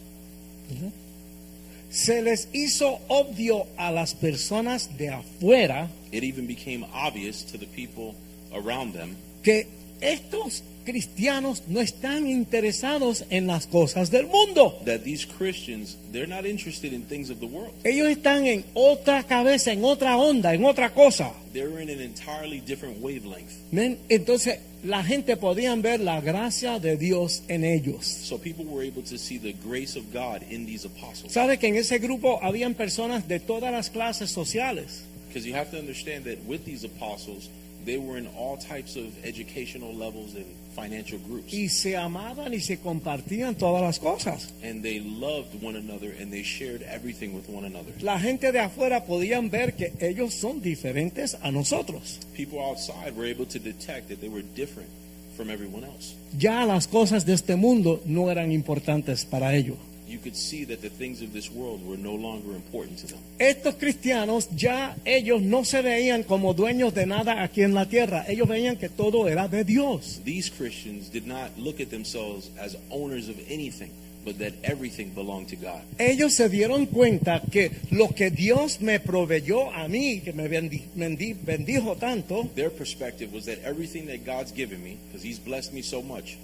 Se 1.89 2.21
les 2.23 2.47
hizo 2.51 2.99
obvio 3.09 3.67
a 3.77 3.91
las 3.91 4.15
personas 4.15 4.97
de 4.97 5.09
afuera 5.09 5.89
It 6.11 6.23
even 6.23 6.47
became 6.47 6.83
obvious 6.91 7.43
to 7.51 7.57
the 7.59 7.67
people 7.67 8.15
around 8.51 8.93
them 8.93 9.15
que 9.43 9.67
estos 10.01 10.63
cristianos 10.83 11.63
no 11.67 11.79
están 11.79 12.27
interesados 12.27 13.25
en 13.29 13.47
las 13.47 13.67
cosas 13.67 14.11
del 14.11 14.27
mundo. 14.27 14.79
That 14.85 15.01
these 15.01 15.25
Christians, 15.25 15.97
they're 16.11 16.27
not 16.27 16.45
interested 16.45 16.93
in 16.93 17.03
things 17.03 17.29
of 17.29 17.39
the 17.39 17.45
world. 17.45 17.73
Ellos 17.83 18.09
están 18.09 18.45
en 18.45 18.65
otra 18.73 19.23
cabeza, 19.23 19.71
en 19.71 19.83
otra 19.83 20.17
onda, 20.17 20.53
en 20.53 20.65
otra 20.65 20.93
cosa. 20.93 21.31
They're 21.53 21.81
in 21.81 21.89
an 21.89 22.01
entirely 22.01 22.59
different 22.59 23.01
wavelength. 23.01 23.51
¿Ven? 23.71 23.99
Entonces 24.09 24.59
la 24.83 25.03
gente 25.03 25.37
podían 25.37 25.81
ver 25.81 26.01
la 26.01 26.19
gracia 26.19 26.79
de 26.79 26.97
Dios 26.97 27.43
en 27.47 27.63
ellos. 27.63 28.05
So 28.05 28.37
people 28.37 28.65
were 28.65 28.85
able 28.85 29.03
to 29.03 29.17
see 29.17 29.37
the 29.37 29.53
grace 29.53 29.97
of 29.97 30.11
God 30.13 30.41
in 30.49 30.65
these 30.65 30.85
apostles. 30.85 31.31
¿Sabe 31.31 31.57
que 31.57 31.67
en 31.67 31.75
ese 31.75 31.99
grupo 31.99 32.39
habían 32.41 32.73
personas 32.73 33.27
de 33.27 33.39
todas 33.39 33.71
las 33.71 33.89
clases 33.89 34.29
sociales? 34.29 35.03
Because 35.29 35.47
you 35.47 35.55
have 35.55 35.71
to 35.71 35.79
understand 35.79 36.25
that 36.25 36.37
with 36.45 36.63
these 36.63 36.85
apostles, 36.85 37.49
they 37.85 37.97
were 37.97 38.17
in 38.17 38.27
all 38.37 38.57
types 38.57 38.95
of 38.95 39.05
educational 39.23 39.93
levels 39.93 40.35
and 40.35 40.45
financial 40.75 41.19
groups. 41.19 41.53
Y 41.53 41.69
se 41.69 41.97
amaban 41.97 42.53
y 42.53 42.59
se 42.59 42.79
compartían 42.79 43.55
todas 43.55 43.81
las 43.81 43.99
cosas. 43.99 44.53
And 44.63 44.81
they 44.81 44.99
loved 44.99 45.61
one 45.61 45.75
another 45.75 46.13
and 46.19 46.31
they 46.31 46.43
shared 46.43 46.81
everything 46.83 47.33
with 47.33 47.47
one 47.49 47.65
another. 47.65 47.93
La 48.01 48.19
gente 48.19 48.51
de 48.51 48.59
afuera 48.59 49.05
podían 49.05 49.49
ver 49.49 49.75
que 49.75 49.93
ellos 49.99 50.33
son 50.33 50.61
diferentes 50.61 51.37
a 51.41 51.51
nosotros. 51.51 52.19
People 52.35 52.59
outside 52.59 53.15
were 53.15 53.29
able 53.29 53.45
to 53.45 53.59
detect 53.59 54.09
that 54.09 54.19
they 54.19 54.29
were 54.29 54.43
different 54.55 54.89
from 55.35 55.49
everyone 55.49 55.83
else. 55.83 56.15
Ya 56.37 56.65
las 56.65 56.87
cosas 56.87 57.25
de 57.25 57.33
este 57.33 57.55
mundo 57.55 58.01
no 58.05 58.29
eran 58.31 58.51
importantes 58.51 59.25
para 59.25 59.55
ellos. 59.55 59.77
You 60.07 60.19
could 60.19 60.35
see 60.35 60.65
that 60.65 60.81
the 60.81 60.89
things 60.89 61.21
of 61.21 61.31
this 61.33 61.49
world 61.49 61.81
were 61.87 61.97
no 61.97 62.13
longer 62.13 62.53
important 62.55 62.99
to 62.99 63.07
them. 63.07 63.19
Estos 63.39 63.75
cristianos 63.75 64.49
ya 64.55 64.95
ellos 65.05 65.41
no 65.41 65.63
se 65.63 65.81
veían 65.81 66.23
como 66.23 66.53
dueños 66.53 66.93
de 66.93 67.05
nada 67.05 67.41
aquí 67.41 67.61
en 67.63 67.73
la 67.73 67.85
tierra. 67.87 68.25
Ellos 68.27 68.47
veían 68.47 68.77
que 68.77 68.89
todo 68.89 69.27
era 69.27 69.47
de 69.47 69.63
Dios. 69.63 70.21
These 70.25 70.51
Christians 70.51 71.09
did 71.11 71.25
not 71.25 71.57
look 71.57 71.79
at 71.79 71.89
themselves 71.89 72.51
as 72.59 72.77
owners 72.91 73.29
of 73.29 73.37
anything, 73.49 73.91
but 74.25 74.37
that 74.39 74.53
everything 74.63 75.13
belonged 75.15 75.47
to 75.49 75.55
God. 75.55 75.81
Ellos 75.97 76.33
se 76.33 76.49
dieron 76.49 76.85
cuenta 76.87 77.41
que 77.51 77.71
lo 77.89 78.09
que 78.09 78.29
Dios 78.29 78.81
me 78.81 78.99
proveyó 78.99 79.71
a 79.73 79.87
mí, 79.87 80.21
que 80.21 80.33
me 80.33 80.47
bendi- 80.49 80.83
bendi- 80.95 81.33
bendijo 81.33 81.95
tanto, 81.97 82.49
Their 82.55 82.71
perspective 82.71 83.33
was 83.33 83.45
that 83.45 83.59
everything 83.65 84.05
that 84.07 84.25
God's 84.25 84.51
given 84.53 84.83
me, 84.83 84.97
because 85.07 85.25
He's 85.25 85.39
blessed 85.39 85.73
me 85.73 85.81
so 85.81 86.01
much, 86.01 86.37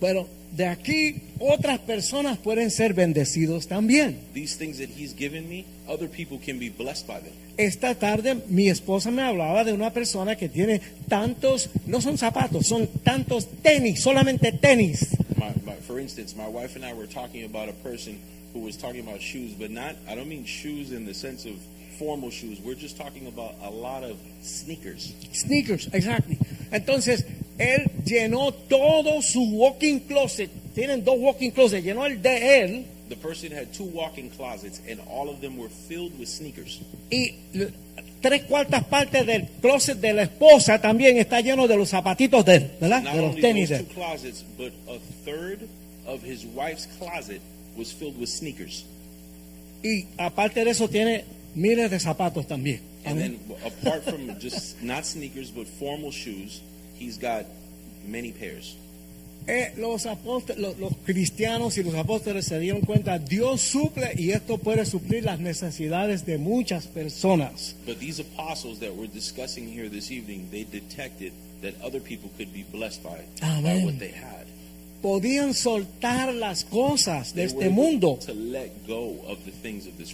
pero 0.00 0.28
de 0.52 0.66
aquí 0.66 1.22
otras 1.38 1.78
personas 1.80 2.38
pueden 2.38 2.70
ser 2.70 2.94
bendecidos 2.94 3.68
también. 3.68 4.18
these 4.34 4.56
things 4.56 4.78
that 4.78 4.88
He's 4.88 5.14
given 5.14 5.48
me, 5.48 5.64
other 5.86 6.08
people 6.08 6.38
can 6.44 6.58
be 6.58 6.70
blessed 6.70 7.06
by 7.06 7.20
them. 7.20 7.32
Esta 7.56 7.94
tarde 7.94 8.36
mi 8.48 8.68
esposa 8.68 9.10
me 9.10 9.22
hablaba 9.22 9.64
de 9.64 9.72
una 9.72 9.92
persona 9.92 10.36
que 10.36 10.48
tiene 10.48 10.80
tantos, 11.08 11.70
no 11.86 12.00
son 12.00 12.16
zapatos, 12.16 12.66
son 12.66 12.88
tantos 13.02 13.48
tenis, 13.62 14.00
solamente 14.00 14.52
tenis. 14.52 15.08
My, 15.36 15.52
my, 15.64 15.74
for 15.86 15.98
instance, 16.00 16.36
my 16.36 16.48
wife 16.48 16.76
and 16.76 16.84
I 16.84 16.92
were 16.92 17.08
talking 17.08 17.44
about 17.44 17.68
a 17.68 17.72
person 17.72 18.18
who 18.54 18.60
was 18.60 18.76
talking 18.76 19.00
about 19.00 19.20
shoes, 19.20 19.52
but 19.58 19.70
not, 19.70 19.96
I 20.08 20.14
don't 20.14 20.28
mean 20.28 20.44
shoes 20.44 20.92
in 20.92 21.04
the 21.04 21.14
sense 21.14 21.44
of 21.44 21.54
formal 21.98 22.30
shoes. 22.30 22.60
We're 22.60 22.80
just 22.80 22.96
talking 22.96 23.26
about 23.26 23.54
a 23.62 23.70
lot 23.70 24.04
of 24.04 24.16
sneakers. 24.42 25.14
Sneakers, 25.32 25.88
exactly. 25.92 26.38
Entonces, 26.70 27.24
él 27.58 27.90
llenó 28.04 28.52
todo 28.52 29.20
su 29.22 29.42
walking 29.52 30.00
closet. 30.00 30.50
Tienen 30.74 31.04
dos 31.04 31.18
walking 31.18 31.50
closets. 31.50 31.84
Llenó 31.84 32.06
el 32.06 32.22
de 32.22 32.62
él 32.62 32.86
The 33.08 33.16
person 33.16 33.50
had 33.50 33.72
two 33.72 33.84
walk-in 33.84 34.28
closets, 34.28 34.82
and 34.86 35.00
all 35.08 35.30
of 35.30 35.40
them 35.40 35.56
were 35.56 35.70
filled 35.70 36.18
with 36.18 36.28
sneakers. 36.28 36.80
y 37.10 37.32
tres 38.20 38.42
cuartas 38.42 38.84
partes 38.84 39.24
del 39.24 39.48
closet 39.62 39.98
de 39.98 40.12
la 40.12 40.22
esposa 40.24 40.78
también 40.80 41.16
está 41.16 41.40
lleno 41.40 41.66
de 41.66 41.76
los 41.76 41.88
zapatitos 41.88 42.44
de 42.44 42.56
él, 42.56 42.70
¿verdad? 42.80 43.02
Not 43.02 43.14
De 43.14 43.22
los 43.22 43.36
tenis 43.36 43.70
those 43.70 43.82
two 43.84 43.94
closets, 43.94 44.44
but 44.58 44.72
a 44.88 44.98
third 45.24 45.60
of 46.06 46.22
his 46.22 46.44
wife's 46.44 46.86
closet 46.98 47.40
was 47.76 47.90
filled 47.92 48.18
with 48.18 48.28
sneakers. 48.28 48.84
Y 49.82 50.06
aparte 50.18 50.62
de 50.64 50.70
eso 50.70 50.88
tiene 50.88 51.24
miles 51.58 51.90
de 51.90 51.98
zapatos 51.98 52.46
también. 52.46 52.80
And 53.04 53.18
then, 53.18 53.38
apart 53.64 54.04
from 54.04 54.38
just 54.38 54.82
not 54.82 55.04
sneakers, 55.04 55.50
but 55.50 55.66
formal 55.66 56.10
shoes, 56.10 56.60
he's 56.94 57.18
got 57.18 57.46
many 58.06 58.32
pairs. 58.32 58.76
Eh, 59.46 59.72
los, 59.78 60.04
apóstoles, 60.04 60.58
los, 60.58 60.78
los 60.78 60.92
cristianos 61.06 61.78
y 61.78 61.82
los 61.82 61.94
apóstoles 61.94 62.44
se 62.44 62.58
dieron 62.58 62.82
cuenta, 62.82 63.18
Dios 63.18 63.62
suple 63.62 64.12
y 64.14 64.32
esto 64.32 64.58
puede 64.58 64.84
suplir 64.84 65.24
las 65.24 65.40
necesidades 65.40 66.26
de 66.26 66.36
muchas 66.36 66.86
personas. 66.86 67.74
But 67.86 67.98
these 67.98 68.20
apostles 68.20 68.78
that 68.80 68.94
we're 68.94 69.10
discussing 69.10 69.66
here 69.66 69.88
this 69.88 70.10
evening, 70.10 70.48
they 70.50 70.64
detected 70.64 71.32
that 71.62 71.74
other 71.82 71.98
people 71.98 72.30
could 72.36 72.52
be 72.52 72.62
blessed 72.62 73.02
by, 73.02 73.24
by 73.40 73.82
what 73.84 73.98
they 73.98 74.12
had. 74.12 74.46
Podían 75.02 75.54
soltar 75.54 76.34
las 76.34 76.64
cosas 76.64 77.34
de 77.34 77.44
este 77.44 77.68
mundo. 77.68 78.18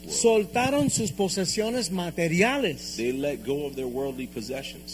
Soltaron 0.08 0.90
sus 0.90 1.12
posesiones 1.12 1.90
materiales 1.90 2.98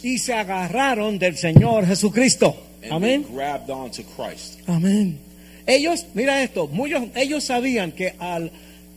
y 0.03 0.19
se 0.19 0.33
agarraron 0.33 1.19
del 1.19 1.37
Señor 1.37 1.87
Jesucristo. 1.87 2.57
And 2.83 2.93
Amén. 2.93 3.25
they 3.25 3.35
grabbed 3.35 3.71
on 3.71 3.91
to 3.91 4.03
Christ. 4.03 4.61
Amén. 4.67 5.19
Ellos, 5.67 6.07
mira 6.15 6.43
esto, 6.43 6.67
muchos, 6.67 7.05
ellos 7.15 7.45
sabían 7.45 7.93
que 7.93 8.15
al 8.19 8.51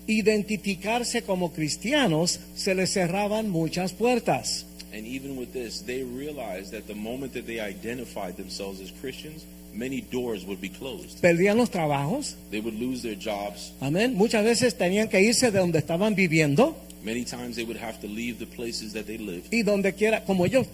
identificarse 0.07 1.23
como 1.23 1.51
cristianos 1.53 2.39
se 2.55 2.75
les 2.75 2.91
cerraban 2.91 3.49
muchas 3.49 3.93
puertas. 3.93 4.65
And 4.93 5.07
even 5.07 5.37
with 5.37 5.53
this, 5.53 5.81
they 5.81 6.03
realized 6.03 6.71
that 6.71 6.87
the 6.87 6.95
moment 6.95 7.33
that 7.33 7.47
they 7.47 7.59
identified 7.59 8.37
themselves 8.37 8.79
as 8.79 8.91
Christians, 9.01 9.43
many 9.73 10.01
doors 10.01 10.45
would 10.45 10.61
be 10.61 10.69
closed. 10.69 11.19
Perdían 11.21 11.57
los 11.57 11.69
trabajos. 11.69 12.35
They 12.51 12.61
would 12.61 12.75
lose 12.79 13.01
their 13.01 13.17
jobs. 13.17 13.73
Amén. 13.81 14.15
Muchas 14.15 14.43
veces 14.43 14.75
tenían 14.77 15.09
que 15.09 15.21
irse 15.21 15.51
de 15.51 15.59
donde 15.59 15.79
estaban 15.79 16.15
viviendo 16.15 16.75
Many 17.03 17.25
times 17.25 17.55
they 17.55 17.65
would 17.65 17.77
have 17.81 17.99
to 17.99 18.07
leave 18.07 18.39
the 18.39 18.45
places 18.45 18.93
that 18.93 19.05
they 19.05 19.17
lived. 19.17 19.47
y 19.51 19.63
donde 19.63 19.93
quiera, 19.93 20.23
como 20.23 20.45
ellos 20.45 20.67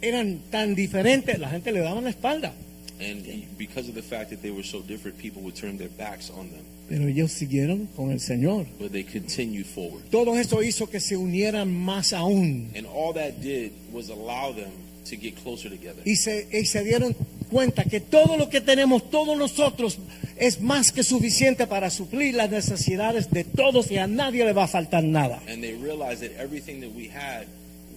eran 0.00 0.40
tan 0.50 0.74
diferentes, 0.74 1.38
la 1.38 1.50
gente 1.50 1.70
le 1.72 1.80
daba 1.80 2.00
la 2.00 2.08
espalda. 2.10 2.52
And 2.98 3.24
because 3.58 3.88
of 3.88 3.94
the 3.94 4.02
fact 4.02 4.28
that 4.30 4.42
they 4.42 4.50
were 4.50 4.62
so 4.62 4.80
different, 4.82 5.16
people 5.18 5.42
would 5.42 5.54
turn 5.54 5.76
their 5.78 5.88
backs 5.90 6.30
on 6.30 6.50
them. 6.50 6.64
Pero 6.88 7.06
ellos 7.08 7.30
siguieron 7.32 7.88
con 7.96 8.10
el 8.10 8.20
Señor. 8.20 8.66
But 8.78 8.92
they 8.92 9.04
continued 9.04 9.64
forward. 9.66 10.02
Todo 10.10 10.36
eso 10.38 10.62
hizo 10.62 10.88
que 10.88 11.00
se 11.00 11.16
unieran 11.16 11.72
más 11.74 12.12
aún 12.12 12.70
And 12.74 12.86
all 12.86 13.12
that 13.14 13.40
did 13.42 13.72
was 13.92 14.10
allow 14.10 14.52
them 14.54 14.70
to 15.08 15.16
get 15.16 15.34
closer 15.42 15.70
together. 15.70 16.02
y 16.04 16.16
se, 16.16 16.48
y 16.52 16.66
se 16.66 16.84
dieron 16.84 17.14
cuenta 17.50 17.84
que 17.84 18.00
todo 18.00 18.36
lo 18.36 18.48
que 18.48 18.60
tenemos, 18.60 19.10
todos 19.10 19.36
nosotros, 19.36 19.98
es 20.36 20.60
más 20.60 20.92
que 20.92 21.02
suficiente 21.02 21.66
para 21.66 21.90
suplir 21.90 22.34
las 22.34 22.50
necesidades 22.50 23.30
de 23.30 23.44
todos 23.44 23.90
y 23.90 23.98
a 23.98 24.06
nadie 24.06 24.44
le 24.44 24.52
va 24.52 24.64
a 24.64 24.68
faltar 24.68 25.04
nada. 25.04 25.42
And 25.48 25.62
they 25.62 25.74
realized 25.74 26.20
that 26.22 26.40
everything 26.40 26.80
that 26.80 26.90
we 26.94 27.08
had 27.08 27.46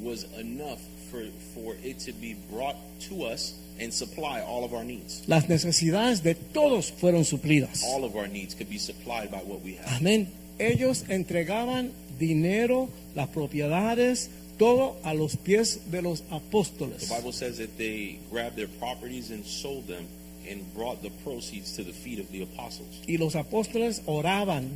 was 0.01 0.25
enough 0.39 0.79
for, 1.09 1.23
for 1.53 1.75
it 1.83 1.99
to 2.05 2.11
be 2.13 2.35
brought 2.51 2.75
to 3.09 3.25
us 3.25 3.55
and 3.79 3.91
supply 3.93 4.41
all 4.41 4.63
of 4.63 4.73
our 4.73 4.83
needs. 4.83 5.23
Las 5.27 5.47
necesidades 5.49 6.23
de 6.23 6.35
todos 6.35 6.91
fueron 6.91 7.25
suplidas. 7.25 7.83
All 7.83 8.03
of 8.03 8.15
our 8.15 8.27
needs 8.27 8.55
could 8.55 8.69
be 8.69 8.79
supplied 8.79 9.29
by 9.31 9.37
what 9.39 9.61
we 9.63 9.75
have. 9.75 9.87
Amén. 9.97 10.27
Ellos 10.59 11.05
entregaban 11.09 11.91
dinero, 12.19 12.89
las 13.15 13.29
propiedades, 13.29 14.29
todo 14.57 14.95
a 15.03 15.13
los 15.13 15.35
pies 15.37 15.89
de 15.91 16.01
los 16.01 16.23
apóstoles. 16.31 17.07
The 17.07 17.15
Bible 17.15 17.31
says 17.33 17.57
that 17.57 17.77
they 17.77 18.19
grabbed 18.31 18.55
their 18.55 18.69
properties 18.79 19.31
and 19.31 19.45
sold 19.45 19.87
them 19.87 20.05
and 20.49 20.61
brought 20.75 21.01
the 21.01 21.11
proceeds 21.23 21.75
to 21.77 21.83
the 21.83 21.93
feet 21.93 22.19
of 22.19 22.29
the 22.31 22.43
apostles. 22.43 23.01
Y 23.07 23.17
los 23.17 23.35
apóstoles 23.35 24.01
oraban 24.05 24.69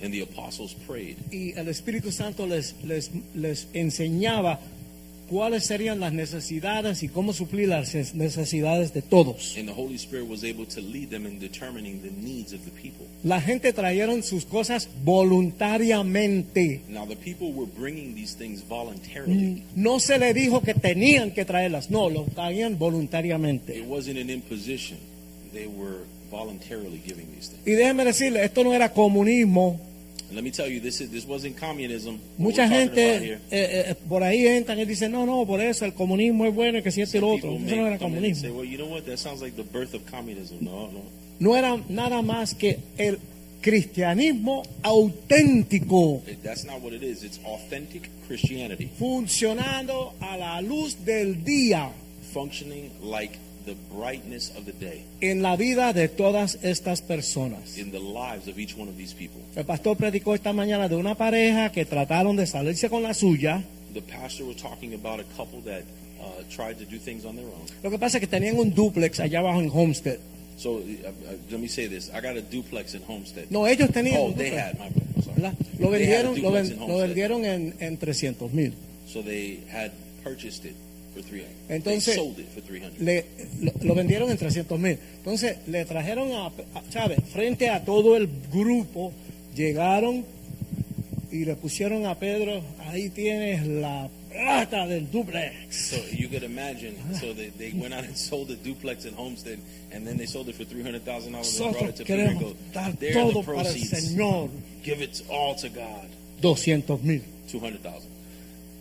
And 0.00 0.12
the 0.12 0.20
apostles 0.22 0.74
prayed. 0.86 1.16
y 1.32 1.54
el 1.56 1.66
Espíritu 1.68 2.12
Santo 2.12 2.46
les, 2.46 2.74
les, 2.84 3.10
les 3.34 3.66
enseñaba 3.72 4.60
cuáles 5.28 5.64
serían 5.66 6.00
las 6.00 6.12
necesidades 6.12 7.02
y 7.02 7.08
cómo 7.08 7.32
suplir 7.32 7.68
las 7.68 7.94
necesidades 8.14 8.92
de 8.92 9.02
todos. 9.02 9.54
And 9.58 9.68
the 9.68 9.74
Holy 9.74 9.96
Spirit 9.96 10.28
was 10.28 10.42
able 10.44 10.66
to 10.66 10.80
lead 10.80 11.10
them 11.10 11.26
in 11.26 11.38
determining 11.38 12.00
the 12.02 12.10
needs 12.10 12.52
of 12.52 12.60
the 12.64 12.70
people. 12.70 13.06
La 13.22 13.40
gente 13.40 13.72
trajeron 13.72 14.22
sus 14.22 14.44
cosas 14.44 14.88
voluntariamente. 15.04 16.82
Now, 16.88 17.06
the 17.06 17.16
people 17.16 17.52
were 17.52 17.70
bringing 17.78 18.14
these 18.14 18.34
things 18.36 18.62
voluntarily. 18.66 19.62
No 19.74 20.00
se 20.00 20.18
le 20.18 20.32
dijo 20.34 20.60
que 20.62 20.74
tenían 20.74 21.32
que 21.32 21.44
traerlas, 21.44 21.90
no, 21.90 22.08
lo 22.10 22.24
traían 22.24 22.72
It 22.74 22.78
voluntariamente. 22.78 23.82
wasn't 23.86 24.18
an 24.18 24.30
imposition. 24.30 24.98
They 25.52 25.66
were 25.66 26.04
voluntarily 26.30 27.00
giving 27.06 27.26
these 27.34 27.48
things. 27.48 27.66
Y 27.66 27.72
déjeme 27.72 28.04
decirle, 28.04 28.44
esto 28.44 28.62
no 28.64 28.72
era 28.74 28.92
comunismo. 28.92 29.80
And 30.28 30.36
let 30.36 30.44
me 30.44 30.50
tell 30.50 30.68
you, 30.68 30.80
this 30.80 31.00
is 31.00 31.10
this 31.10 31.24
wasn't 31.26 31.56
communism. 31.56 32.20
what 32.36 32.38
Mucha 32.38 32.68
gente 32.68 33.34
eh, 33.34 33.40
eh, 33.50 33.94
por 34.08 34.22
ahí 34.22 34.46
entran 34.46 34.78
y 34.78 34.84
dicen, 34.84 35.10
no, 35.10 35.24
no, 35.24 35.46
por 35.46 35.60
eso 35.60 35.84
el 35.86 35.94
comunismo 35.94 36.44
es 36.46 36.54
bueno 36.54 36.78
y 36.78 36.82
que 36.82 36.90
si 36.90 37.00
esto 37.00 37.16
y 37.16 37.20
lo 37.20 37.28
otro. 37.28 37.52
Eso 37.54 37.76
no 37.76 37.86
era 37.86 37.92
and 37.92 37.98
say, 37.98 38.08
comunismo. 38.08 38.54
well, 38.54 38.64
you 38.64 38.76
know 38.76 38.88
what? 38.88 39.04
That 39.06 39.18
sounds 39.18 39.40
like 39.40 39.56
the 39.56 39.64
birth 39.64 39.94
of 39.94 40.02
communism. 40.10 40.58
No, 40.60 40.90
no. 40.90 41.02
No 41.40 41.56
era 41.56 41.76
nada 41.88 42.20
más 42.20 42.54
que 42.54 42.78
el 42.98 43.18
cristianismo 43.60 44.62
auténtico, 44.82 46.22
That's 46.42 46.64
not 46.64 46.80
what 46.82 46.92
it 46.92 47.02
is. 47.02 47.22
It's 47.24 47.40
authentic 47.44 48.10
Christianity, 48.26 48.90
funcionando 48.98 50.14
a 50.20 50.36
la 50.36 50.60
luz 50.60 51.04
del 51.04 51.42
día. 51.44 51.90
functioning 52.32 52.90
like 53.00 53.38
the 53.64 53.74
brightness 53.94 54.52
of 54.56 54.64
the 54.64 54.72
day 54.72 55.04
en 55.20 55.42
la 55.42 55.56
vida 55.56 55.92
de 55.92 56.08
todas 56.08 56.58
estas 56.62 57.02
personas. 57.02 57.76
in 57.78 57.90
the 57.90 57.98
lives 57.98 58.48
of 58.48 58.58
each 58.58 58.76
one 58.76 58.88
of 58.88 58.96
these 58.96 59.14
people. 59.14 59.40
El 59.56 59.64
pastor 59.64 59.96
predicó 59.96 60.34
esta 60.34 60.52
mañana 60.52 60.88
de 60.88 60.96
una 60.96 61.14
pareja 61.14 61.72
que 61.72 61.84
trataron 61.84 62.36
de 62.36 62.46
salirse 62.46 62.88
con 62.88 63.02
la 63.02 63.14
suya. 63.14 63.64
The 63.94 64.02
pastor 64.02 64.46
was 64.46 64.56
talking 64.56 64.94
about 64.94 65.20
a 65.20 65.24
couple 65.36 65.60
that 65.62 65.82
uh, 66.20 66.42
tried 66.50 66.78
to 66.78 66.84
do 66.84 66.98
things 66.98 67.24
on 67.24 67.36
their 67.36 67.46
own. 67.46 67.66
Lo 67.82 67.90
que 67.90 67.98
pasa 67.98 68.18
es 68.18 68.20
que 68.20 68.26
tenían 68.26 68.58
un 68.58 68.74
duplex 68.74 69.20
allá 69.20 69.40
abajo 69.40 69.60
en 69.60 69.70
Homestead. 69.70 70.18
So 70.56 70.78
uh, 70.78 70.80
uh, 70.80 71.36
let 71.50 71.60
me 71.60 71.68
say 71.68 71.86
this: 71.86 72.10
I 72.10 72.20
got 72.20 72.36
a 72.36 72.42
duplex 72.42 72.94
in 72.94 73.02
Homestead. 73.02 73.46
No, 73.50 73.66
ellos 73.66 73.90
tenían 73.90 74.18
oh, 74.18 74.32
they 74.32 74.50
had. 74.50 74.78
My. 74.78 74.90
Lo 75.78 75.90
vendieron, 75.90 76.40
lo, 76.42 76.50
vendieron 76.98 77.44
en, 77.44 77.74
en 77.78 77.96
300 77.96 78.52
mil. 78.52 78.72
So 79.06 79.22
they 79.22 79.60
had 79.70 79.92
purchased 80.24 80.64
it 80.64 80.74
for 80.74 80.87
300. 80.87 80.87
Entonces- 81.68 82.14
they 82.14 82.24
sold 82.24 82.38
it 82.38 82.48
for 82.54 82.62
300. 82.62 83.00
Le, 83.00 83.24
lo, 83.60 83.72
lo 83.82 83.94
vendieron 83.94 84.30
en 84.30 84.36
300 84.38 84.78
mil. 84.78 84.98
Entonces 85.18 85.56
le 85.66 85.84
trajeron 85.84 86.32
a, 86.32 86.46
a- 86.46 86.52
¿sabe? 86.90 87.16
Frente 87.32 87.68
a 87.68 87.84
todo 87.84 88.16
el 88.16 88.28
grupo, 88.52 89.12
llegaron 89.54 90.24
y 91.30 91.44
le 91.44 91.56
pusieron 91.56 92.06
a 92.06 92.18
Pedro, 92.18 92.62
ahí 92.86 93.10
tienes 93.10 93.66
la 93.66 94.08
plata 94.30 94.86
del 94.86 95.10
duplex. 95.10 95.76
So 95.76 95.96
you 96.16 96.28
could 96.28 96.42
imagine. 96.42 96.94
So 97.20 97.34
they, 97.34 97.50
they 97.50 97.72
went 97.72 97.92
out 97.94 98.04
and 98.04 98.16
sold 98.16 98.48
the 98.48 98.56
duplex 98.56 99.04
in 99.04 99.14
Homestead, 99.14 99.58
and 99.92 100.06
then 100.06 100.16
they 100.16 100.26
sold 100.26 100.48
it 100.48 100.54
for 100.54 100.64
three 100.64 100.82
hundred 100.82 101.04
thousand 101.04 101.32
dollars. 101.32 101.60
and 101.60 101.72
brought 101.72 101.88
it 101.90 101.96
to 101.96 102.04
Peter 102.04 102.30
and 102.30 102.40
go, 102.40 102.54
"There 102.72 103.10
are 103.18 103.32
todo 103.32 103.40
the 103.40 103.42
para 103.46 103.58
el 103.58 103.64
proceeds. 103.64 103.90
Señor. 104.14 104.48
Give 104.84 105.02
it 105.02 105.22
all 105.28 105.54
to 105.56 105.68
God. 105.68 106.08
200 106.40 107.02
mil. 107.04 107.20
Two 107.50 107.58
hundred 107.60 107.82
thousand. 107.82 108.10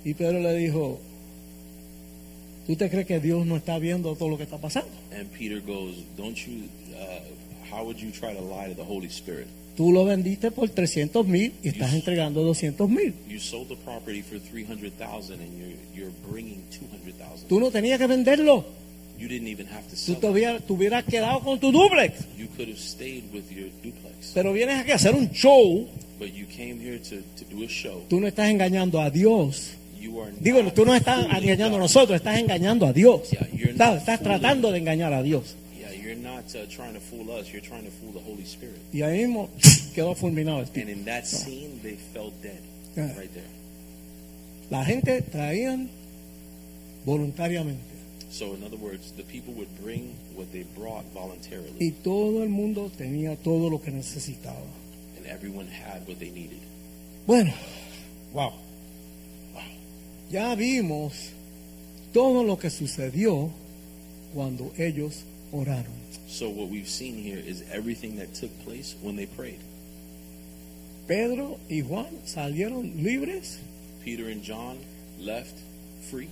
Y 0.06 0.14
Pedro 0.14 0.40
le 0.40 0.54
dijo, 0.56 1.00
¿tú 2.68 2.76
te 2.76 2.90
crees 2.90 3.08
que 3.08 3.20
Dios 3.20 3.46
no 3.46 3.56
está 3.58 3.80
viendo 3.80 4.16
todo 4.16 4.30
lo 4.30 4.38
que 4.38 4.44
está 4.44 4.58
pasando? 4.60 4.90
And 5.18 5.28
Peter 5.30 5.62
goes, 5.62 5.96
"Don't 6.16 6.36
you? 6.38 6.66
Uh, 6.94 7.74
how 7.76 7.84
would 7.84 7.98
you 7.98 8.12
try 8.12 8.34
to 8.36 8.42
lie 8.42 8.68
to 8.68 8.76
the 8.76 8.84
Holy 8.88 9.08
Spirit? 9.08 9.48
Tú 9.76 9.92
lo 9.92 10.06
vendiste 10.06 10.50
por 10.52 10.70
300 10.70 11.28
mil 11.28 11.54
y 11.64 11.70
estás 11.70 11.94
entregando 11.94 12.42
200 12.42 12.90
mil. 12.90 13.14
You 13.30 13.40
sold 13.40 13.68
the 13.70 13.76
property 13.86 14.22
for 14.24 14.40
three 14.40 14.66
hundred 14.66 14.94
thousand, 14.98 15.40
and 15.40 15.52
you're 15.58 15.76
you're 15.96 16.14
bringing 16.30 16.62
two 16.72 16.88
hundred 16.92 17.14
thousand. 17.18 17.48
Tú 17.48 17.60
no 17.60 17.70
tenías 17.72 18.00
que 18.00 18.08
venderlo. 18.08 18.66
You 19.20 19.28
didn't 19.28 19.48
even 19.48 19.68
have 19.68 19.84
to 19.90 19.96
Tú 19.96 20.14
sell. 20.14 20.16
te 20.20 20.28
it. 20.28 20.32
hubieras, 20.34 20.62
te 20.66 20.74
hubieras 20.74 21.04
quedado 21.04 21.40
con 21.42 21.60
tu 21.60 21.72
duplex. 21.72 22.26
You 22.38 22.48
could 22.56 22.70
have 22.70 22.80
stayed 22.80 23.24
with 23.34 23.50
your 23.52 23.70
duplex, 23.84 24.32
Pero 24.34 24.52
vienes 24.54 24.78
aquí 24.80 24.92
a 24.92 24.96
hacer 24.96 25.14
un 25.16 25.32
show. 25.32 25.88
but 26.20 26.30
you 26.34 26.46
came 26.48 26.80
here 26.80 26.98
to, 27.00 27.18
to 27.38 27.46
do 27.56 27.64
a 27.64 27.68
show. 27.68 28.04
Tú 28.10 28.20
no 28.20 28.28
estás 28.28 28.50
engañando 28.50 29.00
a 29.00 29.10
Dios. 29.12 29.74
Digo, 30.40 30.74
tú 30.74 30.86
no 30.86 30.96
estás 30.96 31.26
engañando 31.26 31.78
a 31.78 31.80
nosotros, 31.80 32.18
estás 32.18 32.40
engañando 32.40 32.86
a 32.86 32.94
Dios. 32.94 33.34
Estás, 33.34 33.98
estás 33.98 34.22
tratando 34.22 34.72
de 34.72 34.80
engañar 34.80 35.14
a 35.14 35.22
Dios. 35.24 35.56
Uh. 35.56 35.78
Y 38.94 39.02
ahí 39.02 39.20
mismo 39.20 39.50
quedó 39.96 40.16
fulminado 40.16 40.62
el 40.62 40.70
there. 42.42 43.58
La 44.70 44.84
gente 44.86 45.22
traían 45.22 45.90
voluntariamente. 47.06 47.98
So, 48.30 48.54
in 48.54 48.64
other 48.64 48.78
words, 48.78 49.14
the 49.16 49.24
people 49.24 49.54
would 49.54 49.70
bring 49.82 50.14
what 50.36 50.52
they 50.52 50.66
brought 50.76 51.06
voluntarily, 51.14 51.72
Y 51.80 51.92
todo 51.92 52.44
el 52.44 52.50
mundo 52.50 52.92
tenía 52.98 53.38
todo 53.38 53.70
lo 53.70 53.82
que 53.82 53.92
necesitaba. 53.92 54.66
and 55.18 55.26
everyone 55.28 55.68
had 55.68 56.06
what 56.08 56.20
they 56.20 56.30
needed. 56.32 56.60
Bueno, 57.26 57.54
wow. 58.34 58.54
Ya 60.30 60.56
vimos 60.56 61.32
todo 62.14 62.44
lo 62.44 62.58
que 62.58 62.70
sucedió 62.70 63.50
cuando 64.34 64.72
ellos 64.78 65.24
oraron. 65.52 65.96
So, 66.28 66.50
what 66.50 66.70
we've 66.70 66.90
seen 66.90 67.16
here 67.16 67.40
is 67.40 67.64
everything 67.72 68.18
that 68.18 68.34
took 68.34 68.52
place 68.66 68.96
when 69.02 69.16
they 69.16 69.26
prayed. 69.28 69.60
Pedro 71.08 71.58
y 71.70 71.82
Juan 71.82 72.10
salieron 72.26 73.02
libres. 73.02 73.60
Peter 74.04 74.28
and 74.30 74.44
John 74.44 74.78
left 75.20 75.56
free. 76.10 76.28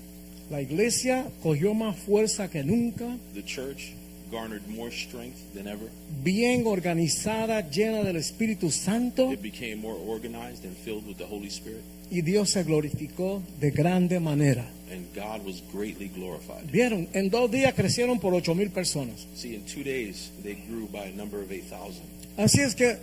La 0.49 0.61
iglesia 0.61 1.25
cogió 1.41 1.73
más 1.73 1.95
fuerza 1.95 2.49
que 2.49 2.63
nunca, 2.63 3.17
The 3.33 3.43
church 3.43 3.93
garnered 4.35 4.67
more 4.67 4.91
strength 4.91 5.39
than 5.53 5.67
ever. 5.67 5.87
bien 6.23 6.65
organizada, 6.65 7.69
llena 7.69 8.03
del 8.03 8.17
Espíritu 8.17 8.69
Santo, 8.71 9.31
It 9.31 9.41
became 9.41 9.77
more 9.77 9.97
organized 10.07 10.65
and 10.65 10.75
filled 10.75 11.07
with 11.07 11.17
the 11.17 11.25
Holy 11.25 11.49
Spirit, 11.49 11.81
y 12.11 12.21
Dios 12.21 12.49
se 12.51 12.63
glorificó 12.63 13.41
de 13.61 13.71
grande 13.71 14.19
manera. 14.19 14.65
and 14.91 15.05
God 15.15 15.43
was 15.45 15.61
greatly 15.73 16.09
glorified. 16.09 16.69
Vieron, 16.71 17.07
en 17.13 17.29
dos 17.29 17.49
días 17.49 17.73
crecieron 17.73 18.19
por 18.19 18.33
ocho 18.33 18.53
mil 18.53 18.69
personas. 18.71 19.25
See, 19.35 19.55
in 19.55 19.63
two 19.65 19.83
days, 19.83 20.31
they 20.43 20.55
grew 20.69 20.87
by 20.91 21.05
a 21.07 21.15
number 21.15 21.41
of 21.41 21.49
8,000. 21.51 22.01
Así 22.37 22.59
es 22.61 22.75
que, 22.75 22.97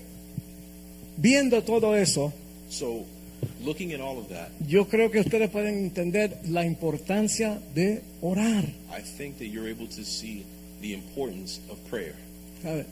viendo 1.16 1.62
todo 1.62 1.94
eso, 1.96 2.32
So, 2.68 3.04
looking 3.64 3.92
at 3.92 4.00
all 4.00 4.18
of 4.18 4.28
that, 4.28 4.48
yo 4.66 4.86
creo 4.88 5.10
que 5.10 5.20
ustedes 5.20 5.50
pueden 5.50 5.74
entender 5.84 6.38
la 6.48 6.64
importancia 6.64 7.58
de 7.74 8.02
orar. 8.22 8.64
I 8.90 9.02
think 9.02 9.38
that 9.38 9.46
you're 9.48 9.68
able 9.68 9.88
to 9.88 10.04
see 10.04 10.44
the 10.82 10.92
importance 10.92 11.60
of 11.70 11.78
prayer. 11.88 12.14
¿sabe? 12.62 12.84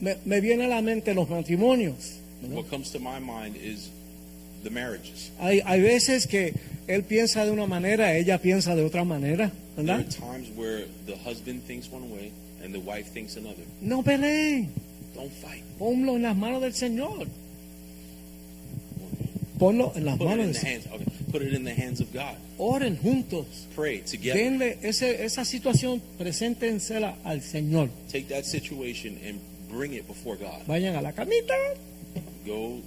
Me, 0.00 0.16
me 0.26 0.40
viene 0.40 0.66
a 0.66 0.68
la 0.68 0.82
mente 0.82 1.14
los 1.14 1.28
matrimonios. 1.30 2.18
¿no? 2.42 2.56
What 2.56 2.68
comes 2.68 2.90
to 2.92 2.98
my 3.00 3.18
mind 3.18 3.56
is 3.56 3.90
the 4.62 4.70
marriages. 4.70 5.30
Hay, 5.40 5.60
hay 5.64 5.80
veces 5.80 6.26
que 6.26 6.52
él 6.86 7.02
piensa 7.04 7.44
de 7.44 7.50
una 7.52 7.66
manera, 7.66 8.16
ella 8.16 8.38
piensa 8.38 8.74
de 8.76 8.82
otra 8.84 9.04
manera, 9.04 9.50
There 9.76 9.90
are 9.90 10.02
¿verdad? 10.04 10.10
times 10.18 10.48
where 10.56 10.86
the 11.06 11.16
husband 11.16 11.62
thinks 11.66 11.88
one 11.90 12.10
way 12.10 12.32
and 12.62 12.74
the 12.74 12.80
wife 12.80 13.12
thinks 13.12 13.36
another. 13.36 13.62
No 13.80 14.02
peleen, 14.02 14.68
Don't 15.14 15.32
fight. 15.32 15.62
ponlo 15.78 16.16
en 16.16 16.22
las 16.22 16.36
manos 16.36 16.60
del 16.62 16.74
Señor. 16.74 17.26
Ponlo 19.58 19.92
en 19.96 20.04
las 20.04 20.16
Put 20.18 20.26
manos 20.28 20.46
del 20.46 20.54
Señor. 20.54 20.80
Okay. 20.94 21.06
Put 21.30 21.42
it 21.42 21.52
in 21.54 21.64
the 21.64 21.74
hands 21.74 22.00
of 22.00 22.12
God. 22.12 22.36
Oren 22.58 22.96
juntos. 23.02 23.66
Pray 23.76 24.00
together. 24.00 24.38
Denle 24.40 24.78
ese, 24.82 25.24
esa 25.24 25.44
situación, 25.44 26.00
preséntensela 26.18 27.16
al 27.24 27.42
Señor. 27.42 27.90
Take 28.10 28.28
that 28.34 28.44
situation 28.44 29.18
and 29.26 29.38
bring 29.70 29.92
it 29.94 30.06
before 30.06 30.36
God. 30.38 30.66
Vayan 30.66 30.96
a 30.96 31.02
la 31.02 31.12
camita, 31.12 31.54
Go 32.46 32.80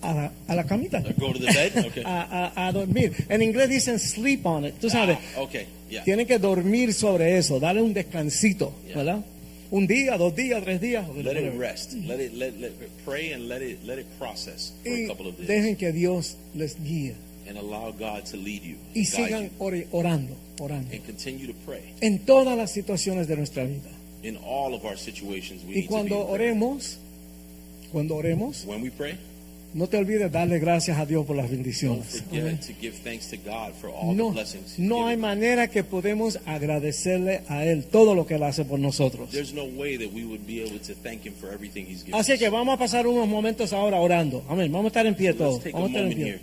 a 0.00 0.14
la, 0.14 0.32
a 0.46 0.54
la 0.54 0.64
camita, 0.64 0.98
uh, 1.00 1.12
go 1.18 1.32
to 1.32 1.40
the 1.40 1.46
bed. 1.52 1.72
Okay. 1.86 2.02
a, 2.04 2.52
a- 2.54 2.68
a 2.68 2.72
dormir. 2.72 3.12
En 3.28 3.42
inglés 3.42 3.68
dicen 3.68 3.98
sleep 3.98 4.46
on 4.46 4.64
it. 4.66 4.74
Tú 4.80 4.88
sabes, 4.88 5.18
Ah, 5.36 5.40
okay. 5.42 5.66
Yeah. 5.90 6.04
tienen 6.04 6.26
que 6.26 6.38
dormir 6.38 6.94
sobre 6.94 7.36
eso, 7.36 7.58
darle 7.58 7.82
un 7.82 7.94
descansito, 7.94 8.72
Yeah. 8.86 8.96
¿verdad? 8.98 9.24
Un 9.70 9.86
día, 9.86 10.16
dos 10.16 10.34
días, 10.34 10.62
tres 10.64 10.80
días. 10.80 11.06
Let 11.14 11.36
it 11.36 11.54
rest. 11.58 11.92
Let 11.92 12.20
it 12.20 12.32
let, 12.34 12.58
let 12.58 12.72
pray 13.04 13.32
and 13.32 13.48
let 13.48 13.60
it 13.62 13.84
let 13.84 13.98
it 13.98 14.06
process 14.18 14.72
for 14.82 14.90
a 14.90 15.06
couple 15.08 15.28
of 15.28 15.36
days 15.36 15.46
dejen 15.48 15.76
que 15.76 15.92
Dios 15.92 16.36
les 16.54 16.76
guíe. 16.76 17.14
and 17.46 17.56
allow 17.58 17.90
God 17.90 18.24
to 18.26 18.36
lead 18.36 18.62
you, 18.62 18.76
Y 18.94 19.04
sigan 19.04 19.44
you, 19.44 19.86
orando, 19.90 20.34
orando. 20.60 20.90
and 20.92 21.04
continue 21.06 21.46
to 21.46 21.54
pray 21.66 21.82
En 22.02 22.18
todas 22.20 22.56
las 22.56 22.70
situaciones 22.72 23.26
de 23.26 23.36
nuestra 23.36 23.64
vida. 23.64 23.90
in 24.22 24.36
all 24.38 24.74
of 24.74 24.84
our 24.84 24.96
situations. 24.96 25.62
We 25.64 25.70
Y 25.70 25.74
need 25.76 25.82
to 25.82 25.88
be 25.88 25.88
cuando 25.88 26.26
oremos, 26.28 26.96
cuando 27.92 28.16
oremos, 28.16 28.64
when 28.66 28.80
we 28.82 28.90
pray, 28.90 29.16
no 29.74 29.86
te 29.86 29.96
olvides 29.96 30.30
darle 30.32 30.58
gracias 30.58 30.98
a 30.98 31.06
Dios 31.06 31.26
por 31.26 31.36
las 31.36 31.50
bendiciones. 31.50 32.24
No, 32.32 32.40
no 34.78 35.06
hay 35.06 35.16
manera 35.16 35.68
que 35.68 35.84
podemos 35.84 36.38
agradecerle 36.46 37.42
a 37.48 37.64
Él 37.64 37.84
todo 37.84 38.14
lo 38.14 38.26
que 38.26 38.34
Él 38.34 38.42
hace 38.42 38.64
por 38.64 38.78
nosotros. 38.78 39.30
There's 39.30 39.52
no 39.52 39.64
way 39.64 39.98
that 39.98 40.12
we 40.12 40.24
would 40.24 40.46
be 40.46 40.62
able 40.62 40.78
to 40.80 40.94
thank 41.02 41.26
Him 41.26 41.34
for 41.34 41.52
everything 41.52 41.86
He's 41.86 42.04
given. 42.04 42.18
Así 42.18 42.38
que 42.38 42.48
vamos 42.48 42.74
a 42.74 42.78
pasar 42.78 43.06
unos 43.06 43.28
momentos 43.28 43.72
ahora 43.72 44.00
orando. 44.00 44.44
Amén. 44.48 44.72
Vamos 44.72 44.86
a 44.86 44.88
estar 44.88 45.06
en 45.06 45.14
pie 45.14 45.34
todos. 45.34 45.62
Vamos 45.72 45.90
a 45.90 45.92
estar 45.92 46.12
en 46.12 46.14
pie. 46.14 46.40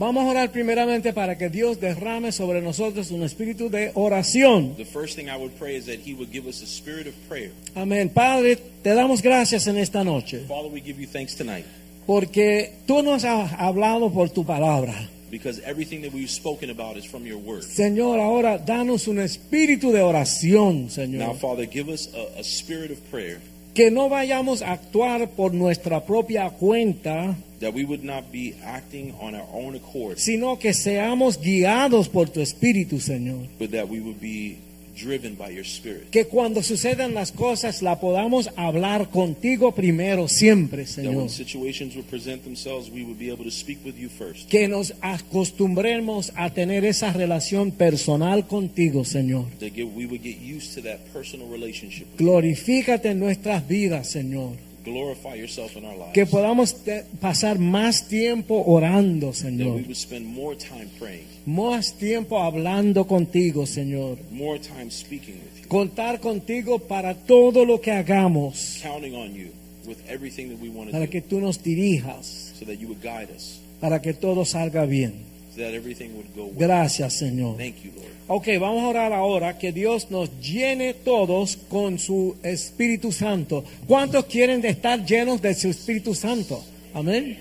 Vamos 0.00 0.24
a 0.24 0.28
orar 0.28 0.50
primeramente 0.50 1.12
para 1.12 1.36
que 1.36 1.50
Dios 1.50 1.78
derrame 1.78 2.32
sobre 2.32 2.62
nosotros 2.62 3.10
un 3.10 3.22
espíritu 3.22 3.68
de 3.68 3.90
oración. 3.92 4.74
The 4.76 4.86
first 4.86 5.14
thing 5.14 5.26
I 5.26 5.36
would 5.36 5.52
pray 5.58 5.76
is 5.76 5.84
that 5.84 5.98
He 6.06 6.14
would 6.14 6.32
give 6.32 6.48
us 6.48 6.62
a 6.62 6.66
spirit 6.66 7.06
of 7.06 7.12
prayer. 7.28 7.52
Amén. 7.74 8.08
Padre, 8.08 8.56
te 8.56 8.94
damos 8.94 9.20
gracias 9.20 9.66
en 9.66 9.76
esta 9.76 10.02
noche 10.02 10.46
Father, 10.48 10.70
we 10.72 10.80
give 10.80 10.98
you 10.98 11.06
thanks 11.06 11.36
tonight 11.36 11.66
porque 12.06 12.72
tú 12.86 13.02
nos 13.02 13.24
has 13.24 13.52
hablado 13.58 14.10
por 14.10 14.30
tu 14.30 14.42
palabra. 14.46 14.94
because 15.30 15.60
everything 15.66 16.00
that 16.00 16.14
we've 16.14 16.30
spoken 16.30 16.70
about 16.70 16.96
is 16.96 17.04
from 17.04 17.26
your 17.26 17.36
word. 17.38 17.62
Señor, 17.62 18.20
ahora 18.20 18.56
danos 18.56 19.06
un 19.06 19.18
espíritu 19.20 19.92
de 19.92 20.00
oración, 20.00 20.84
Now, 20.84 20.88
Señor. 20.88 21.36
Father, 21.36 21.66
give 21.70 21.92
us 21.92 22.08
a, 22.14 22.40
a 22.40 22.42
spirit 22.42 22.90
of 22.90 22.98
prayer 23.10 23.38
Que 23.74 23.90
no 23.90 24.08
vayamos 24.08 24.62
a 24.62 24.72
actuar 24.72 25.28
por 25.36 25.52
nuestra 25.52 26.04
propia 26.06 26.48
cuenta, 26.48 27.36
that 27.60 27.72
we 27.74 27.84
would 27.84 28.02
not 28.02 28.30
be 28.32 28.54
acting 28.64 29.14
on 29.20 29.34
our 29.34 29.46
own 29.52 29.76
accord, 29.76 30.16
sino 30.18 30.58
que 30.58 30.72
seamos 30.72 31.38
guiados 31.40 32.08
por 32.08 32.28
tu 32.30 32.40
espíritu, 32.40 32.98
Señor. 33.00 33.46
but 33.58 33.70
that 33.70 33.88
we 33.88 34.00
would 34.00 34.18
be 34.20 34.56
driven 34.96 35.34
by 35.34 35.48
your 35.50 35.64
spirit. 35.64 36.10
Que 36.10 36.26
cuando 36.26 36.62
sucedan 36.62 37.14
las 37.14 37.32
cosas 37.32 37.80
la 37.80 38.00
podamos 38.00 38.50
hablar 38.56 39.08
contigo 39.08 39.72
primero, 39.72 40.28
siempre, 40.28 40.84
That 40.84 40.90
Señor. 40.90 41.14
when 41.16 41.28
situations 41.30 41.94
would 41.96 42.06
present 42.10 42.42
themselves, 42.44 42.90
we 42.90 43.02
would 43.04 43.18
be 43.18 43.30
able 43.30 43.44
to 43.44 43.50
speak 43.50 43.78
with 43.84 43.94
you 43.98 44.08
first. 44.10 44.48
Que 44.50 44.68
nos 44.68 44.92
acostumbremos 45.00 46.32
a 46.36 46.50
tener 46.50 46.84
esa 46.84 47.12
relación 47.12 47.70
personal 47.72 48.46
contigo, 48.46 49.04
Señor. 49.04 49.46
That 49.58 49.72
get, 49.74 49.86
we 49.94 50.06
would 50.06 50.22
get 50.22 50.38
used 50.40 50.74
to 50.74 50.82
that 50.82 50.98
personal 51.12 51.48
relationship. 51.50 52.06
with 52.12 52.18
Glorifícate 52.18 53.10
en 53.10 53.20
nuestras 53.20 53.66
vidas, 53.66 54.08
Señor. 54.08 54.52
Glorify 54.84 55.34
yourself 55.36 55.76
in 55.76 55.84
our 55.84 55.94
lives. 55.96 56.12
Que 56.14 56.24
podamos 56.26 56.74
pasar 57.20 57.58
más 57.58 58.08
tiempo 58.08 58.62
orando, 58.66 59.32
that 59.32 59.44
we 59.44 59.50
Señor. 59.50 59.72
would 59.86 59.94
spend 59.94 60.26
more 60.26 60.56
time 60.56 60.88
praying, 60.98 61.26
Más 61.46 61.92
tiempo 61.98 62.38
hablando 62.40 63.06
contigo, 63.06 63.66
Señor. 63.66 64.18
more 64.30 64.58
time 64.58 64.90
speaking 64.90 65.34
with 65.34 65.62
you, 65.62 65.68
Contar 65.68 66.20
contigo 66.20 66.78
para 66.78 67.14
todo 67.14 67.64
lo 67.66 67.80
que 67.80 67.90
hagamos. 67.92 68.80
counting 68.82 69.14
on 69.14 69.34
you 69.34 69.48
with 69.86 69.98
everything 70.08 70.48
that 70.48 70.58
we 70.60 70.68
want 70.70 70.86
to 70.88 70.92
Para 70.92 71.06
do, 71.06 71.10
que 71.10 71.20
tú 71.20 71.40
nos 71.40 71.62
dirijas. 71.62 72.54
so 72.58 72.64
that 72.64 72.76
you 72.78 72.88
would 72.88 73.02
guide 73.02 73.28
us, 73.34 73.60
Para 73.80 74.00
que 74.00 74.14
todo 74.14 74.44
salga 74.46 74.86
bien. 74.86 75.24
so 75.54 75.60
that 75.62 75.74
everything 75.74 76.10
would 76.16 76.32
go 76.34 76.46
well. 76.46 76.54
Gracias, 76.58 77.20
Señor. 77.20 77.56
Thank 77.58 77.84
you, 77.84 77.90
Lord. 77.96 78.08
Ok, 78.32 78.46
vamos 78.60 78.84
a 78.84 78.88
orar 78.88 79.12
ahora 79.12 79.58
que 79.58 79.72
Dios 79.72 80.08
nos 80.12 80.30
llene 80.40 80.94
todos 80.94 81.56
con 81.68 81.98
su 81.98 82.36
Espíritu 82.44 83.10
Santo. 83.10 83.64
¿Cuántos 83.88 84.26
quieren 84.26 84.64
estar 84.64 85.04
llenos 85.04 85.42
de 85.42 85.52
su 85.52 85.66
Espíritu 85.68 86.14
Santo? 86.14 86.64
Amén. 86.94 87.36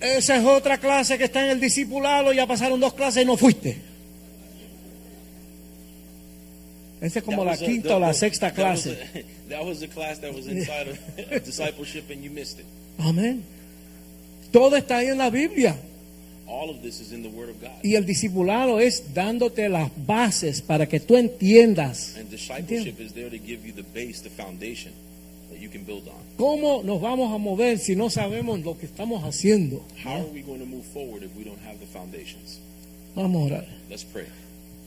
Esa 0.00 0.36
es 0.36 0.44
otra 0.44 0.78
clase 0.78 1.18
que 1.18 1.24
está 1.24 1.44
en 1.44 1.50
el 1.50 1.58
discipulado. 1.60 2.32
Ya 2.32 2.46
pasaron 2.46 2.78
dos 2.78 2.94
clases 2.94 3.24
y 3.24 3.26
no 3.26 3.36
fuiste. 3.36 3.76
Esa 7.00 7.18
es 7.18 7.24
como 7.24 7.38
That 7.38 7.44
la 7.46 7.50
was 7.50 7.62
a- 7.62 7.66
quinta 7.66 7.96
o 7.96 7.98
la 7.98 8.14
sexta 8.14 8.52
clase. 8.54 8.96
Amén. 12.98 13.42
Todo 14.52 14.76
está 14.76 14.98
ahí 14.98 15.08
en 15.08 15.18
la 15.18 15.28
Biblia. 15.30 15.76
All 16.54 16.70
of 16.70 16.82
this 16.82 17.00
is 17.00 17.12
in 17.12 17.22
the 17.22 17.28
Word 17.28 17.48
of 17.48 17.60
God. 17.60 17.82
Y 17.82 17.96
el 17.96 18.06
discipulado 18.06 18.78
es 18.78 19.12
dándote 19.12 19.68
las 19.68 19.90
bases 20.06 20.62
para 20.62 20.86
que 20.86 21.00
tú 21.00 21.16
entiendas. 21.16 22.16
And 22.16 22.30
discipleship 22.30 23.00
is 23.00 23.12
there 23.12 23.28
to 23.28 23.38
give 23.38 23.66
you 23.66 23.72
the 23.72 23.82
base, 23.82 24.22
the 24.22 24.30
foundation 24.30 24.92
that 25.50 25.58
you 25.58 25.68
can 25.68 25.84
build 25.84 26.06
on. 26.06 26.22
¿Cómo 26.36 26.84
nos 26.84 27.00
vamos 27.00 27.34
a 27.34 27.38
mover 27.38 27.78
si 27.78 27.96
no 27.96 28.08
sabemos 28.08 28.60
lo 28.60 28.78
que 28.78 28.86
estamos 28.86 29.24
haciendo? 29.24 29.82
How 30.04 30.20
are 30.20 30.30
we 30.32 30.42
going 30.42 30.60
to 30.60 30.66
move 30.66 30.84
forward 30.84 31.24
if 31.24 31.34
we 31.36 31.42
don't 31.42 31.60
have 31.66 31.80
the 31.80 31.86
foundations? 31.86 32.60
Vamos 33.16 33.42
a 33.42 33.54
orar. 33.54 33.66
Let's 33.90 34.04
pray. 34.04 34.26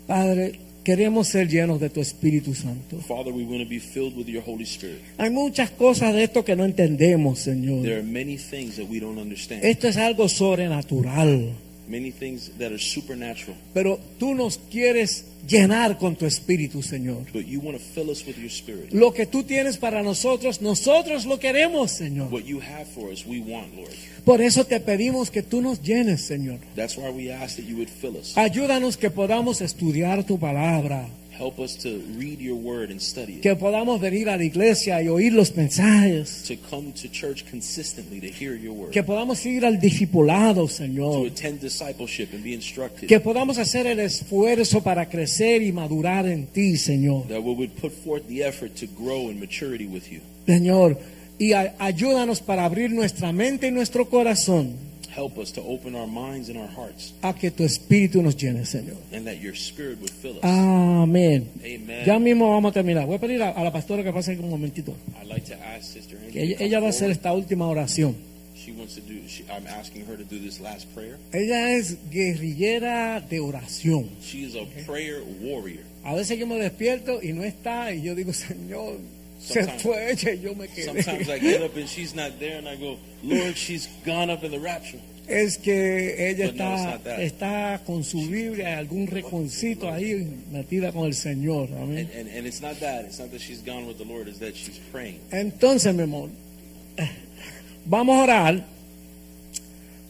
Padre, 0.08 0.60
queremos 0.88 1.28
ser 1.28 1.50
llenos 1.50 1.82
de 1.82 1.90
tu 1.90 2.00
Espíritu 2.00 2.56
Santo. 2.56 2.98
Father, 3.02 3.34
we 3.34 3.44
want 3.44 3.62
to 3.62 3.68
be 3.68 3.78
filled 3.78 4.16
with 4.16 4.26
your 4.28 4.42
Holy 4.48 4.64
Spirit. 4.64 5.02
Hay 5.18 5.30
muchas 5.30 5.70
cosas 5.72 6.14
de 6.14 6.24
esto 6.24 6.46
que 6.46 6.56
no 6.56 6.64
entendemos, 6.64 7.44
There 7.44 7.56
Señor. 7.58 7.86
are 7.90 8.02
many 8.04 8.38
things 8.38 8.78
that 8.78 8.86
we 8.90 8.98
don't 9.02 9.18
understand, 9.20 9.66
Esto 9.66 9.90
es 9.90 9.98
algo 9.98 10.30
sobrenatural. 10.30 11.52
Many 11.88 12.12
things 12.12 12.52
that 12.58 12.68
are 12.72 12.80
supernatural, 12.80 13.56
Pero 13.74 14.00
tú 14.20 14.34
nos 14.36 14.58
quieres 14.58 15.26
llenar 15.48 15.98
con 15.98 16.16
tu 16.16 16.26
Espíritu, 16.26 16.82
Señor. 16.82 17.26
but 17.34 17.46
you 17.46 17.60
want 17.60 17.78
to 17.78 17.84
fill 17.84 18.10
us 18.10 18.26
with 18.26 18.36
your 18.38 18.50
Spirit. 18.50 18.92
Lo 18.94 19.14
que 19.14 19.26
tú 19.26 19.44
tienes 19.44 19.78
para 19.78 20.04
nosotros, 20.04 20.62
nosotros 20.62 21.26
lo 21.26 21.40
queremos, 21.40 21.92
Señor. 21.92 22.32
What 22.32 22.44
you 22.46 22.60
have 22.60 22.86
for 22.86 23.12
us, 23.12 23.26
we 23.26 23.40
want, 23.40 23.74
Lord. 23.76 23.92
Por 24.26 24.42
eso 24.42 24.66
te 24.66 24.80
pedimos 24.82 25.32
que 25.32 25.42
tú 25.42 25.62
nos 25.62 25.82
llenes, 25.82 26.22
Señor. 26.22 26.60
That's 26.76 26.98
why 26.98 27.10
we 27.10 27.32
ask 27.32 27.56
that 27.58 27.66
you 27.66 27.76
would 27.78 27.90
fill 27.90 28.18
us. 28.18 28.38
Ayúdanos 28.38 28.98
que 28.98 29.10
podamos 29.10 29.62
estudiar 29.62 30.26
tu 30.26 30.38
palabra, 30.38 31.08
Help 31.38 31.60
us 31.60 31.76
to 31.84 32.02
read 32.18 32.40
your 32.40 32.56
word 32.56 32.90
and 32.90 33.00
study 33.00 33.34
it, 33.36 33.42
que 33.42 33.56
podamos 33.56 34.02
venir 34.02 34.28
a 34.28 34.38
la 34.38 34.44
iglesia 34.44 35.02
y 35.04 35.08
oír 35.08 35.34
los 35.34 35.56
mensajes, 35.56 36.44
to 36.48 36.56
come 36.70 36.92
to 36.94 37.08
church 37.10 37.46
consistently 37.50 38.20
to 38.20 38.28
hear 38.28 38.56
your 38.56 38.74
word, 38.74 38.92
que 38.92 39.04
podamos 39.04 39.46
ir 39.46 39.64
al 39.64 39.80
discipulado, 39.80 40.64
to 40.64 40.68
Señor, 40.68 41.28
attend 41.28 41.60
discipleship 41.62 42.30
and 42.34 42.44
be 42.44 42.54
instructed. 42.54 43.08
que 43.08 43.20
podamos 43.20 43.60
hacer 43.60 43.86
el 43.86 44.00
esfuerzo 44.00 44.82
para 44.82 45.08
crecer 45.08 45.62
y 45.62 45.72
madurar 45.72 46.26
en 46.26 46.48
ti, 46.48 46.76
Señor. 46.76 47.28
that 47.28 47.44
we 47.44 47.54
would 47.54 47.72
put 47.80 47.92
forth 47.92 48.28
the 48.28 48.44
effort 48.44 48.74
to 48.76 48.88
grow 48.98 49.30
in 49.30 49.40
maturity 49.40 49.86
with 49.86 50.10
you. 50.12 50.22
Señor, 50.48 50.98
y 51.38 51.54
ayúdanos 51.54 52.42
para 52.42 52.66
abrir 52.66 52.90
nuestra 52.90 53.32
mente 53.32 53.68
y 53.68 53.72
nuestro 53.72 54.10
corazón 54.10 54.76
Help 55.18 55.40
us 55.40 55.52
to 55.54 55.62
open 55.64 55.96
our 55.96 56.06
minds 56.06 56.48
and 56.48 56.60
our 56.60 56.70
hearts, 56.70 57.12
a 57.24 57.34
que 57.34 57.50
tu 57.50 57.64
espíritu 57.64 58.22
nos 58.22 58.38
llene, 58.38 58.64
Señor. 58.66 58.98
and 59.12 59.26
that 59.26 59.42
your 59.42 59.56
spirit 59.56 59.98
would 60.00 60.12
fill 60.12 60.38
us. 60.38 60.44
Amén. 60.44 61.50
Amen. 61.64 62.06
Ya 62.06 62.20
mismo 62.20 62.52
vamos 62.52 62.70
a 62.70 62.74
terminar. 62.74 63.08
Voy 63.08 63.16
a 63.16 63.20
pedir 63.20 63.42
a, 63.42 63.50
a 63.50 63.64
la 63.64 63.72
pastora 63.72 64.04
que 64.04 64.14
pase 64.14 64.38
un 64.38 64.48
momentito. 64.52 64.94
I'd 65.20 65.28
like 65.28 65.48
to 65.48 65.56
ask 65.56 65.86
Sister 65.86 66.20
Que 66.32 66.56
ella, 66.60 66.80
va 66.80 66.86
a 66.86 66.90
hacer 66.92 67.10
esta 67.10 67.34
última 67.34 67.68
oración. 67.68 68.16
She 68.56 68.72
wants 68.74 68.94
to 68.94 69.02
do. 69.02 69.28
She, 69.28 69.44
I'm 69.50 69.66
asking 69.66 70.06
her 70.06 70.18
to 70.18 70.24
do 70.24 70.38
this 70.40 70.60
last 70.60 70.88
prayer. 70.94 71.18
Ella 71.34 71.72
es 71.72 71.98
guerrillera 72.12 73.20
de 73.22 73.40
oración. 73.40 74.10
She 74.22 74.44
is 74.44 74.56
a 74.56 74.66
prayer 74.86 75.24
warrior. 75.42 75.82
A 76.04 76.14
veces 76.14 76.38
yo 76.38 76.46
me 76.46 76.60
despierto 76.60 77.24
y 77.24 77.34
no 77.34 77.44
está 77.44 77.92
y 77.92 78.04
yo 78.04 78.14
digo, 78.14 78.34
Señor, 78.34 78.98
se 79.40 79.54
Sometimes- 79.64 79.82
fue 79.82 80.12
ella 80.12 80.32
y 80.34 80.40
yo 80.42 80.56
me 80.56 80.68
quedé. 80.68 80.86
Sometimes 80.86 81.30
I 81.30 81.40
get 81.40 81.62
up 81.62 81.76
and 81.78 81.88
she's 81.88 82.14
not 82.16 82.40
there, 82.40 82.58
and 82.58 82.68
I 82.68 82.76
go, 82.76 82.98
Lord, 83.24 83.56
she's 83.56 83.88
gone 84.06 84.30
up 84.32 84.44
in 84.44 84.52
the 84.52 84.60
rapture. 84.60 85.00
Es 85.28 85.58
que 85.58 86.16
ella 86.30 86.48
But 86.48 86.56
no, 86.56 86.76
está, 86.76 87.22
está 87.22 87.82
con 87.86 88.04
su 88.06 88.18
Biblia, 88.30 88.78
algún 88.78 89.08
reconcito 89.08 89.90
ahí 89.92 90.26
metida 90.52 90.94
con 90.94 91.06
el 91.06 91.14
Señor. 91.14 91.68
Amén. 91.74 92.10
And, 92.16 92.28
and, 92.28 92.38
and 92.38 92.48
it's 92.48 92.62
not 92.62 92.80
that. 92.80 93.04
It's 93.06 93.20
not 93.20 93.32
that 93.32 93.42
she's 93.42 93.62
gone 93.62 93.86
with 93.88 93.98
the 93.98 94.06
Lord. 94.06 94.30
It's 94.30 94.40
that 94.40 94.56
she's 94.56 94.80
praying. 94.92 95.20
Entonces, 95.32 95.94
mi 95.94 96.04
amor, 96.04 96.30
vamos 97.86 98.18
a 98.18 98.24
orar 98.24 98.64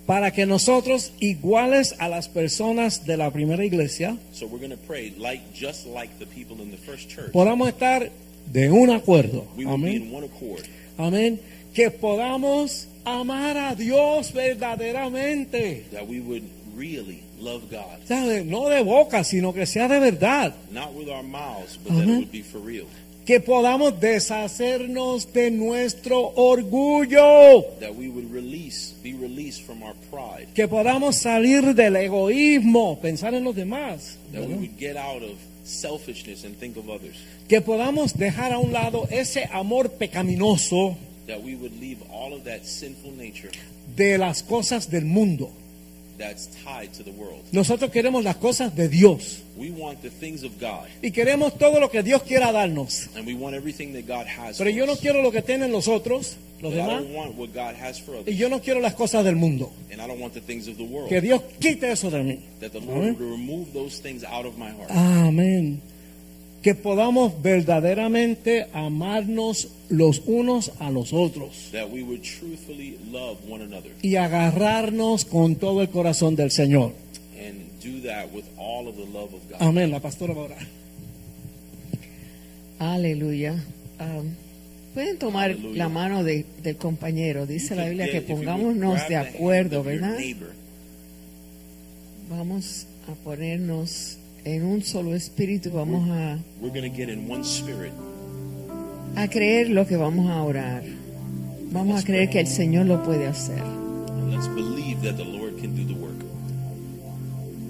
para 0.05 0.31
que 0.31 0.45
nosotros, 0.45 1.11
iguales 1.19 1.95
a 1.99 2.07
las 2.07 2.29
personas 2.29 3.05
de 3.05 3.17
la 3.17 3.31
primera 3.31 3.65
iglesia, 3.65 4.17
So 4.31 4.45
we're 4.45 4.59
going 4.59 4.69
to 4.71 4.77
pray 4.77 5.13
like 5.17 5.41
just 5.53 5.85
like 5.87 6.17
the 6.19 6.25
people 6.27 6.61
in 6.61 6.69
the 6.71 6.77
first 6.77 7.09
church. 7.09 7.31
podamos 7.33 7.67
estar 7.69 8.09
de 8.51 8.69
un 8.71 8.89
acuerdo. 8.89 9.45
Amén. 10.97 11.39
Que 11.73 11.91
podamos 11.91 12.87
amar 13.05 13.57
a 13.57 13.75
Dios 13.75 14.33
verdaderamente. 14.33 15.85
That 15.91 16.07
we 16.07 16.19
would 16.19 16.43
really 16.75 17.21
love 17.39 17.69
God, 17.69 17.99
¿Sabe? 18.07 18.43
No 18.43 18.69
de 18.69 18.81
boca, 18.83 19.23
sino 19.23 19.53
que 19.53 19.65
sea 19.65 19.87
de 19.87 19.99
verdad. 19.99 20.53
not 20.71 20.93
with 20.93 21.09
our 21.09 21.23
mouths, 21.23 21.77
but 21.83 21.93
that 21.93 22.03
it 22.03 22.07
would 22.07 22.31
be 22.31 22.41
for 22.41 22.59
real. 22.59 22.85
Que 23.25 23.41
podamos 23.41 23.99
deshacernos 23.99 25.33
de 25.33 25.51
nuestro 25.51 26.31
orgullo. 26.35 27.65
That 27.79 27.93
we 27.93 28.07
would 28.09 28.31
release, 28.31 28.93
be 29.03 29.13
released 29.13 29.63
from 29.65 29.83
our 29.83 29.95
pride. 30.09 30.47
Que 30.55 30.67
podamos 30.67 31.17
salir 31.17 31.75
del 31.75 31.97
egoísmo, 31.97 32.99
pensar 33.01 33.33
en 33.33 33.43
los 33.43 33.55
demás. 33.55 34.17
That 34.31 34.47
we 34.47 34.55
would 34.55 34.77
get 34.79 34.95
out 34.95 35.23
of 35.23 35.37
selfishness 35.67 36.43
and 36.43 36.57
think 36.57 36.77
of 36.77 36.89
others. 36.89 37.15
Que 37.47 37.61
podamos 37.61 38.17
dejar 38.17 38.51
a 38.53 38.59
un 38.59 38.73
lado 38.73 39.07
ese 39.09 39.49
amor 39.51 39.89
pecaminoso 39.91 40.97
That 41.27 41.43
we 41.43 41.55
would 41.55 41.77
leave 41.79 42.01
all 42.09 42.33
of 42.33 42.45
that 42.45 42.65
sinful 42.65 43.11
nature 43.11 43.51
de 43.95 44.17
las 44.17 44.43
cosas 44.43 44.89
del 44.89 45.05
mundo. 45.05 45.51
That's 46.17 46.47
tied 46.63 46.91
to 46.93 47.03
the 47.03 47.11
world. 47.11 47.43
Nosotros 47.51 47.91
queremos 47.91 48.23
las 48.23 48.37
cosas 48.37 48.75
de 48.75 48.87
Dios. 48.89 49.43
We 49.55 49.71
want 49.71 50.01
the 50.01 50.09
things 50.09 50.43
of 50.43 50.51
God, 50.59 50.87
Y 51.01 51.11
queremos 51.11 51.57
todo 51.57 51.79
lo 51.79 51.89
que 51.89 52.01
Dios 52.03 52.23
quiera 52.23 52.51
darnos. 52.51 53.09
and 53.15 53.25
we 53.25 53.33
want 53.33 53.55
everything 53.55 53.93
that 53.93 54.05
God 54.07 54.25
has 54.27 54.57
Pero 54.57 54.69
yo 54.69 54.85
no 54.85 54.95
quiero 54.95 55.21
lo 55.21 55.31
que 55.31 55.41
tienen 55.41 55.71
los 55.71 55.87
otros, 55.87 56.35
los 56.61 56.73
But 56.73 56.81
I 56.81 56.85
don't 56.87 57.13
want 57.13 57.35
what 57.35 57.53
God 57.53 57.75
has 57.75 57.99
for 57.99 58.15
Y 58.15 58.19
others, 58.19 58.37
yo 58.37 58.49
no 58.49 58.59
quiero 58.61 58.79
las 58.79 58.93
cosas 58.95 59.23
del 59.23 59.35
mundo. 59.35 59.71
and 59.91 60.01
I 60.01 60.07
don't 60.07 60.19
want 60.19 60.33
the 60.33 60.41
things 60.41 60.67
of 60.67 60.77
the 60.77 60.83
world. 60.83 61.09
Que 61.09 61.21
Dios 61.21 61.41
quite 61.61 61.83
eso 61.91 62.09
de 62.09 62.23
mí. 62.23 62.39
That 62.59 62.71
the 62.71 62.79
Amén. 62.79 63.15
Lord 63.17 63.19
remove 63.19 63.73
those 63.73 63.99
things 64.01 64.23
out 64.23 64.45
of 64.45 64.57
my 64.57 64.69
heart. 64.71 64.89
Amén. 64.91 65.81
Que 66.61 66.73
podamos 66.75 67.41
verdaderamente 67.41 68.67
amarnos 68.73 69.69
los 69.89 70.21
unos 70.25 70.71
a 70.79 70.89
los 70.89 71.13
otros 71.13 71.69
That 71.71 71.89
we 71.91 72.03
would 72.03 72.21
truthfully 72.23 72.97
love 73.11 73.37
one 73.49 73.63
another 73.63 73.91
y 74.01 74.15
agarrarnos 74.15 75.23
con 75.25 75.55
todo 75.55 75.81
el 75.81 75.89
corazón 75.89 76.35
del 76.35 76.51
Señor. 76.51 76.93
and 77.39 77.59
do 77.81 78.01
that 78.07 78.33
with 78.33 78.43
all 78.57 78.87
of 78.87 78.95
the 78.95 79.05
love 79.05 79.33
of 79.33 79.41
God. 79.49 79.57
Amén. 79.61 79.91
La 79.91 79.99
pastora 80.01 80.33
va 80.33 80.41
a 80.41 80.45
orar. 80.45 80.67
Aleluya. 82.79 83.63
Am, 83.99 84.35
Pueden 84.93 85.17
tomar 85.19 85.51
Aleluya. 85.51 85.77
la 85.77 85.89
mano 85.89 86.23
de- 86.23 86.45
del 86.63 86.75
compañero. 86.77 87.41
You 87.41 87.53
Dice 87.53 87.75
la 87.75 87.85
Biblia 87.85 88.05
get- 88.07 88.11
que 88.13 88.21
pongámonos 88.33 89.07
de 89.07 89.15
acuerdo, 89.15 89.83
¿verdad? 89.83 90.17
Vamos 92.29 92.87
a 93.09 93.13
ponernos 93.23 94.17
en 94.45 94.63
un 94.65 94.81
solo 94.81 95.13
espíritu. 95.15 95.71
Vamos 95.71 96.09
a, 96.09 96.37
We're 96.61 96.71
to 96.81 96.95
get 96.95 97.09
in 97.09 97.29
one 97.29 97.43
spirit. 97.43 97.91
a 99.15 99.27
creer 99.27 99.69
lo 99.69 99.85
que 99.87 99.97
vamos 99.97 100.29
a 100.29 100.41
orar. 100.43 100.83
Vamos 101.71 102.01
a 102.01 102.05
creer 102.05 102.29
que 102.29 102.39
el 102.39 102.47
Señor 102.47 102.85
lo 102.85 103.03
puede 103.03 103.27
hacer. 103.27 103.59
And 103.61 104.31
let's 104.31 104.47
believe 104.47 105.01
that 105.03 105.17
the 105.17 105.25
Lord 105.25 105.57
can 105.59 105.75
do 105.75 105.83
the 105.85 105.99
work. 105.99 106.15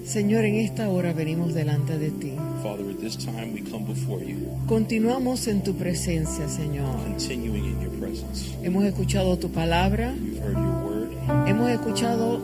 Señor, 0.04 0.44
en 0.46 0.54
esta 0.54 0.88
hora 0.88 1.12
venimos 1.12 1.52
delante 1.52 1.98
de 1.98 2.10
ti. 2.10 2.32
Father, 2.62 2.88
at 2.90 2.98
this 2.98 3.16
time 3.16 3.52
we 3.52 3.60
come 3.60 3.84
before 3.84 4.24
you, 4.24 4.36
Continuamos 4.66 5.46
en 5.48 5.62
tu 5.62 5.74
presencia, 5.74 6.48
Señor. 6.48 6.88
continuing 7.04 7.64
in 7.64 7.80
your 7.80 7.92
presence. 8.00 8.54
Hemos 8.62 8.84
escuchado 8.84 9.36
tu 9.38 9.50
palabra, 9.50 10.14
heard 10.42 10.54
your 10.56 10.84
word, 10.84 11.46
hemos 11.46 11.70
escuchado 11.70 12.40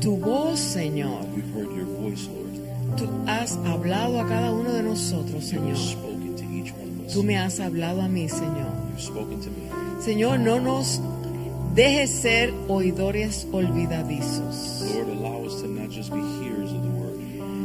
tu 0.00 0.16
voz, 0.18 0.58
Señor. 0.60 1.24
we've 1.34 1.52
heard 1.52 1.74
your 1.76 1.86
voice, 2.00 2.28
Lord. 2.28 2.45
Tú 2.96 3.08
has 3.26 3.58
hablado 3.66 4.20
a 4.20 4.26
cada 4.26 4.52
uno 4.52 4.72
de 4.72 4.82
nosotros, 4.82 5.50
You 5.50 5.60
have 5.60 5.76
Señor. 5.76 7.12
Tú 7.12 7.22
me 7.22 7.36
has 7.36 7.60
hablado 7.60 8.02
a 8.02 8.08
mí, 8.08 8.28
Señor. 8.28 8.66
Señor, 10.00 10.40
no 10.40 10.60
nos 10.60 11.00
dejes 11.74 12.10
ser 12.10 12.52
oidores 12.68 13.46
olvidadizos. 13.52 14.84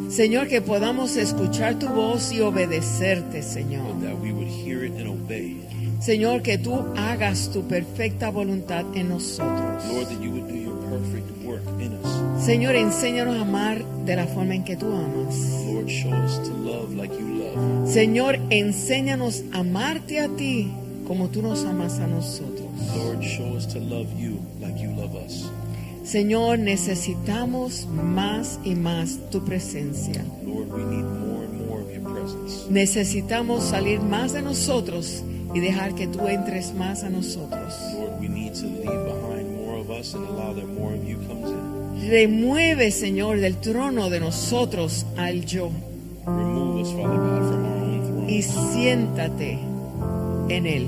Señor, 0.10 0.48
que 0.50 0.62
podamos 0.62 1.16
escuchar 1.16 1.80
tu 1.80 1.88
voz 1.88 2.34
y 2.34 2.42
obedecerte, 2.42 3.42
Señor. 3.42 3.86
Señor, 6.02 6.42
que 6.42 6.58
tú 6.58 6.84
hagas 6.98 7.50
tu 7.54 7.68
perfecta 7.68 8.30
voluntad 8.30 8.86
en 8.94 9.10
nosotros. 9.10 9.84
Señor, 12.44 12.76
enséñanos 12.76 13.38
a 13.38 13.42
amar 13.42 13.86
de 14.04 14.16
la 14.16 14.26
forma 14.26 14.56
en 14.56 14.64
que 14.64 14.76
tú 14.76 14.88
amas. 14.88 15.36
Lord, 15.68 15.88
show 15.88 16.12
us 16.12 16.42
to 16.42 16.52
love 16.56 16.92
like 16.96 17.14
you 17.14 17.36
love. 17.36 17.88
Señor, 17.88 18.40
enséñanos 18.50 19.44
a 19.54 19.60
amarte 19.60 20.20
a 20.20 20.28
ti 20.28 20.72
como 21.08 21.30
tú 21.30 21.44
nos 21.44 21.64
amas 21.66 22.00
a 22.00 22.08
nosotros. 22.08 22.68
Lord, 22.98 23.22
show 23.22 23.56
us 23.56 23.68
to 23.68 23.80
love 23.80 24.08
you 24.18 24.40
like 24.60 24.82
you 24.82 24.90
love 24.90 25.14
us. 25.16 25.52
Señor, 26.04 26.58
necesitamos 26.58 27.86
más 27.86 28.60
y 28.64 28.74
más 28.74 29.20
tu 29.30 29.46
presencia. 29.46 30.26
Lord, 30.44 30.74
we 30.74 30.84
need 30.84 31.06
more 31.06 31.46
and 31.46 31.68
more 31.68 31.82
of 31.84 31.94
your 31.94 32.12
presence. 32.12 32.66
Necesitamos 32.72 33.66
salir 33.66 34.00
más 34.02 34.34
de 34.34 34.42
nosotros 34.42 35.24
y 35.54 35.60
dejar 35.60 35.94
que 35.94 36.08
tú 36.08 36.28
entres 36.28 36.74
más 36.74 37.04
a 37.04 37.12
nosotros. 37.12 37.76
Lord, 37.94 38.20
we 38.20 38.28
need 38.28 38.54
to 38.56 38.66
leave 38.66 39.06
behind 39.06 39.56
more 39.64 39.80
of 39.80 39.92
us 39.92 40.16
and 40.16 40.26
allow 40.28 40.56
that 40.56 40.68
more 40.68 40.96
of 40.96 41.08
you 41.08 41.18
comes 41.28 41.52
in. 41.52 41.71
Remueve, 42.08 42.92
Señor, 42.92 43.40
del 43.40 43.58
trono 43.58 44.10
de 44.10 44.20
nosotros 44.20 45.06
al 45.18 45.46
yo 45.46 45.72
y 48.28 48.42
siéntate 48.42 49.60
en 50.50 50.66
él. 50.66 50.88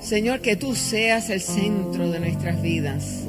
Señor, 0.00 0.40
que 0.40 0.56
tú 0.56 0.74
seas 0.74 1.28
el 1.30 1.40
centro 1.40 2.10
de 2.10 2.20
nuestras 2.20 2.62
vidas, 2.62 3.24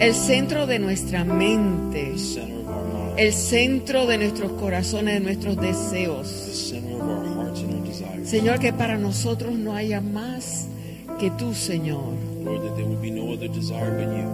el 0.00 0.14
centro 0.14 0.66
de 0.66 0.78
nuestra 0.78 1.24
mente, 1.24 2.14
el 3.16 3.32
centro 3.32 4.06
de 4.06 4.18
nuestros 4.18 4.52
corazones, 4.52 5.14
de 5.14 5.20
nuestros 5.20 5.56
deseos. 5.60 6.74
Señor, 8.24 8.58
que 8.58 8.72
para 8.72 8.96
nosotros 8.96 9.52
no 9.52 9.74
haya 9.74 10.00
más 10.00 10.66
que 11.20 11.30
tú, 11.30 11.54
Señor. 11.54 12.33
Lord, 12.44 12.62
that 12.62 12.76
there 12.76 12.84
would 12.86 13.00
be 13.02 13.10
no 13.10 13.32
other 13.32 13.48
desire 13.48 13.90
but 13.98 14.14
you. 14.16 14.28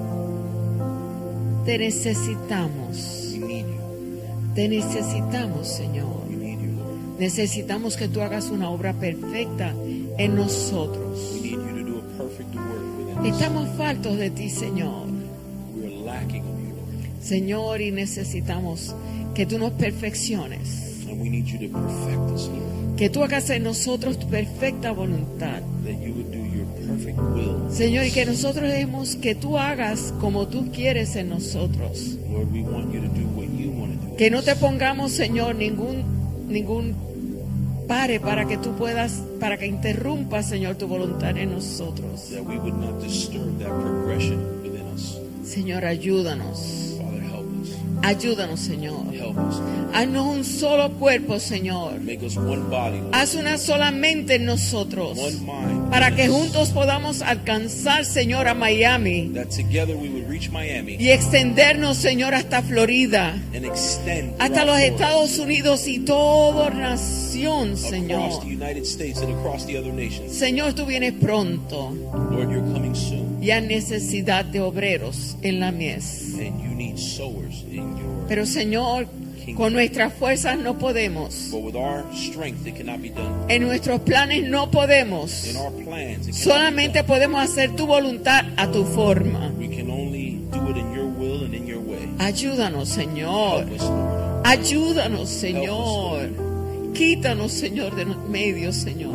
Te 1.65 1.79
necesitamos, 1.79 3.33
We 3.33 3.39
need 3.47 3.67
you. 3.67 3.81
te 4.55 4.69
necesitamos, 4.69 5.69
Señor. 5.69 6.27
We 6.29 6.37
need 6.37 6.61
you, 6.61 6.73
Lord. 6.79 7.21
Necesitamos 7.21 7.97
que 7.97 8.09
tú 8.09 8.21
hagas 8.23 8.51
una 8.51 8.71
obra 8.71 8.93
perfecta 8.95 9.75
en 10.19 10.35
nosotros. 10.35 11.19
We 11.35 11.41
need 11.43 11.51
you 11.53 11.85
to 11.85 11.85
do 11.85 11.99
a 11.99 12.03
perfect 12.19 12.55
work 12.55 12.99
within 12.99 13.19
us. 13.19 13.27
Estamos 13.41 13.69
faltos 13.77 14.17
de 14.19 14.31
ti, 14.31 14.49
Señor. 14.51 15.07
We 15.77 15.87
are 15.87 15.91
lacking 16.05 16.43
of 16.43 16.59
you, 16.61 16.75
Lord. 16.75 17.23
Señor, 17.23 17.81
y 17.83 17.91
necesitamos 17.93 18.95
que 19.35 19.47
tú 19.47 19.59
nos 19.59 19.73
perfecciones. 19.73 21.07
And 21.09 21.21
we 21.21 21.29
need 21.29 21.47
you 21.47 21.59
to 21.69 21.79
perfect 21.79 22.31
us, 22.35 22.49
Lord. 22.49 22.97
Que 22.97 23.09
tú 23.11 23.23
hagas 23.23 23.49
en 23.51 23.63
nosotros 23.65 24.19
tu 24.19 24.29
perfecta 24.29 24.93
voluntad. 24.93 25.63
That 25.85 26.01
you 26.03 26.13
would 26.15 26.31
do 26.33 26.39
will. 26.39 26.40
Señor, 27.71 28.05
y 28.05 28.11
que 28.11 28.27
nosotros 28.27 28.69
dejemos 28.69 29.17
que 29.17 29.35
tú 29.35 29.57
hagas 29.57 30.13
como 30.21 30.49
tú 30.49 30.71
quieres 30.73 31.17
en 31.17 31.29
nosotros. 31.31 32.17
Lord, 32.31 32.53
we 32.53 32.63
want 32.63 32.93
you 32.93 33.01
to 33.01 33.09
do 33.09 33.27
what 33.37 33.49
you 33.57 33.71
want 33.71 34.01
to 34.01 34.07
do. 34.09 34.17
Que 34.17 34.31
no 34.31 34.43
te 34.43 34.55
pongamos, 34.57 35.13
Señor, 35.13 35.55
ningún 35.55 36.05
ningún 36.49 36.95
pare 37.89 38.21
para 38.21 38.47
que 38.47 38.57
tú 38.57 38.73
puedas, 38.77 39.23
para 39.39 39.57
que 39.57 39.67
interrumpa, 39.67 40.43
Señor, 40.43 40.77
tu 40.77 40.87
voluntad 40.87 41.37
en 41.37 41.53
nosotros. 41.53 42.31
That 42.31 42.43
we 42.43 42.59
Ayúdanos, 48.03 48.61
Señor. 48.61 49.05
Haznos 49.93 50.27
un 50.27 50.45
solo 50.45 50.91
cuerpo, 50.93 51.39
Señor. 51.39 52.01
Haz 53.13 53.35
una 53.35 53.59
sola 53.59 53.91
mente 53.91 54.37
en 54.37 54.47
nosotros. 54.47 55.19
Para 55.91 56.15
que 56.15 56.29
juntos 56.29 56.71
podamos 56.71 57.23
alcanzar, 57.23 58.05
Señor, 58.05 58.49
a 58.49 58.55
Miami 58.55 59.33
y 60.99 61.11
extendernos, 61.11 61.97
Señor, 61.97 62.35
hasta 62.35 62.63
Florida, 62.63 63.35
and 63.55 63.65
extend 63.65 64.35
hasta 64.39 64.65
los 64.65 64.79
Estados 64.79 65.39
Unidos 65.39 65.87
y 65.89 66.01
toda 66.01 66.71
nación, 66.71 67.77
Señor. 67.77 68.41
the 68.41 68.47
United 68.47 68.85
States 68.85 69.21
and 69.21 69.33
across 69.39 69.67
the 69.67 69.77
other 69.77 69.93
nations. 69.93 70.33
Señor, 70.33 70.75
tú 70.75 70.87
vienes 70.87 71.13
pronto 71.21 71.93
Y 73.41 73.51
hay 73.51 73.67
necesidad 73.67 74.45
de 74.45 74.61
obreros 74.61 75.37
en 75.43 75.61
la 75.61 75.73
mies. 75.73 76.35
and 76.39 76.61
you 76.63 76.75
need 76.75 76.99
sowers 76.99 77.65
in 77.71 77.97
your. 77.97 78.27
Pero, 78.29 78.45
Señor, 78.47 79.07
con 79.57 79.73
nuestras 79.73 80.13
fuerzas 80.13 80.59
no 80.59 80.79
podemos. 80.79 81.49
But 81.51 81.63
with 81.63 81.75
our 81.75 82.05
strength, 82.15 82.67
it 82.67 82.77
cannot 82.77 83.01
be 83.01 83.09
done. 83.11 83.47
En 83.49 83.63
nuestros 83.63 84.01
planes 84.03 84.49
no 84.49 84.71
podemos. 84.71 85.47
In 85.49 85.57
our 85.57 85.71
plans, 85.73 86.29
it 86.29 86.33
cannot 86.33 86.43
Solamente 86.43 87.03
podemos 87.05 87.43
hacer 87.43 87.75
tu 87.77 87.87
voluntad 87.87 88.45
a 88.57 88.71
tu 88.71 88.85
forma. 88.85 89.41
done. 89.41 89.59
We 89.59 89.69
can 89.75 89.91
only 89.91 90.41
do 90.53 90.69
it 90.71 90.77
in 90.77 90.93
your 90.95 91.07
will 91.07 91.45
and 91.45 91.55
in 91.55 91.67
your 91.67 91.81
way. 91.81 92.09
Ayúdanos, 92.19 92.89
Señor. 92.89 93.67
Ayúdanos, 94.45 95.29
Señor. 95.31 96.29
Quítanos, 96.95 97.53
Señor, 97.53 97.95
de 97.97 98.05
los 98.05 98.29
medios, 98.29 98.77
Señor. 98.77 99.15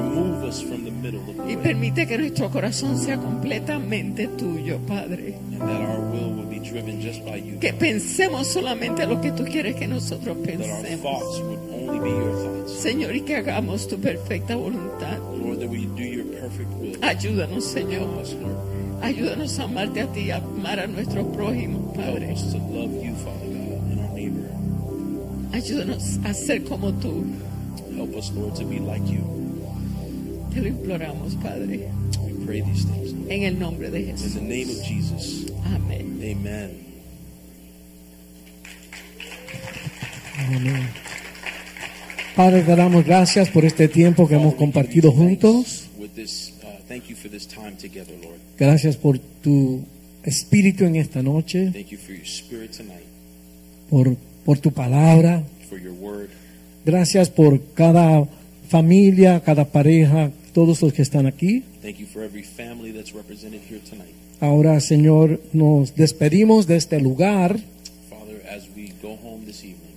Y 1.48 1.58
permite 1.58 2.08
que 2.08 2.18
nuestro 2.18 2.50
corazón 2.50 2.98
sea 2.98 3.18
completamente 3.18 4.28
tuyo, 4.28 4.80
Padre. 4.88 5.36
and 5.52 5.62
that 5.62 5.82
our 5.82 6.00
will 6.12 6.34
will 6.36 6.46
be 6.50 6.60
driven 6.60 7.02
just 7.02 7.24
by 7.26 7.38
you. 7.38 7.60
Que 7.60 7.74
pensemos 7.74 8.48
solamente 8.48 9.06
lo 9.06 9.22
que 9.22 9.32
tú 9.32 9.44
quieres 9.46 9.76
que 9.76 9.88
nosotros 9.88 10.38
pensemos. 10.44 11.02
thoughts 11.02 11.40
would 11.42 11.60
only 11.72 12.00
be 12.00 12.10
your 12.10 12.34
thoughts. 12.34 12.72
Señor, 12.82 13.16
y 13.16 13.22
que 13.22 13.36
hagamos 13.36 13.88
tu 13.88 13.98
perfecta 14.00 14.56
voluntad. 14.56 15.20
Lord, 15.38 15.60
that 15.60 15.70
we 15.70 15.86
do 15.96 16.04
your 16.04 16.26
perfect 16.26 16.70
will. 16.80 16.98
Ayúdanos, 17.02 17.64
Señor. 17.66 18.08
Ayúdanos 19.02 19.60
a 19.60 19.64
amarte 19.64 20.02
a 20.02 20.08
ti 20.08 20.22
y 20.22 20.32
a 20.32 20.38
amar 20.38 20.80
a 20.80 20.88
nuestros 20.88 21.26
prójimos, 21.36 21.96
Help 21.96 21.96
Padre. 21.96 22.36
Ayúdanos 25.54 26.20
a 26.26 26.34
ser 26.34 26.64
como 26.64 26.92
tú. 26.94 27.24
Help 27.96 28.16
us, 28.16 28.32
Lord, 28.32 28.56
to 28.56 28.66
be 28.66 28.80
like 28.80 29.06
you. 29.08 29.45
Te 30.56 30.62
lo 30.62 30.68
imploramos, 30.70 31.36
Padre. 31.36 31.90
We 32.24 32.46
pray 32.46 32.62
these 32.62 32.86
things. 32.86 33.14
En 33.30 33.44
el 33.44 33.60
nombre 33.60 33.92
de 33.92 34.00
in 34.00 34.08
Jesús. 34.18 34.36
the 34.36 34.42
name 34.42 34.72
of 34.72 34.82
Jesus. 34.82 35.52
Amén. 35.66 36.18
Amen. 36.24 36.72
Amén. 40.38 40.88
Padre, 42.38 42.62
te 42.64 42.76
damos 42.76 43.06
gracias 43.06 43.50
por 43.50 43.66
este 43.66 43.90
tiempo 43.90 44.28
que 44.30 44.36
hemos 44.36 44.56
compartido 44.56 45.12
juntos. 45.12 45.90
Uh, 46.00 46.08
thank 46.88 47.08
you 47.10 47.16
for 47.18 47.30
this 47.30 47.46
time 47.46 47.74
together, 47.74 48.16
Lord. 48.24 48.40
Gracias 48.58 48.96
por 48.96 49.20
tu 49.20 49.84
espíritu 50.24 50.86
en 50.86 50.96
esta 50.96 51.22
noche, 51.22 51.72
Thank 51.74 51.88
you 51.90 51.98
for 51.98 52.16
your 52.16 52.26
spirit 52.26 52.72
tonight, 52.72 53.04
por, 53.90 54.16
por 54.46 54.58
tu 54.60 54.72
palabra. 54.72 55.44
for 55.70 55.78
your 55.78 55.94
word. 55.94 56.30
Gracias 56.86 57.30
por 57.30 57.62
cada 57.74 58.26
familia, 58.70 59.42
cada 59.42 59.66
pareja, 59.66 60.32
todos 60.56 60.82
los 60.82 60.92
que 60.94 61.04
están 61.04 61.28
aquí. 61.28 61.62
Thank 61.84 61.98
you 62.00 62.08
for 62.08 62.24
every 62.24 62.42
family 62.44 62.92
that's 62.92 63.14
represented 63.14 63.62
here 63.70 63.80
tonight. 63.88 64.16
Ahora, 64.40 64.80
Señor, 64.80 65.40
nos 65.54 65.94
despedimos 65.96 66.66
de 66.66 66.78
este 66.78 67.00
lugar, 67.00 67.60
Father, 68.10 68.42
as 68.50 68.64
we 68.76 68.92
go 69.04 69.18
home 69.24 69.46
this 69.46 69.60
evening, 69.64 69.94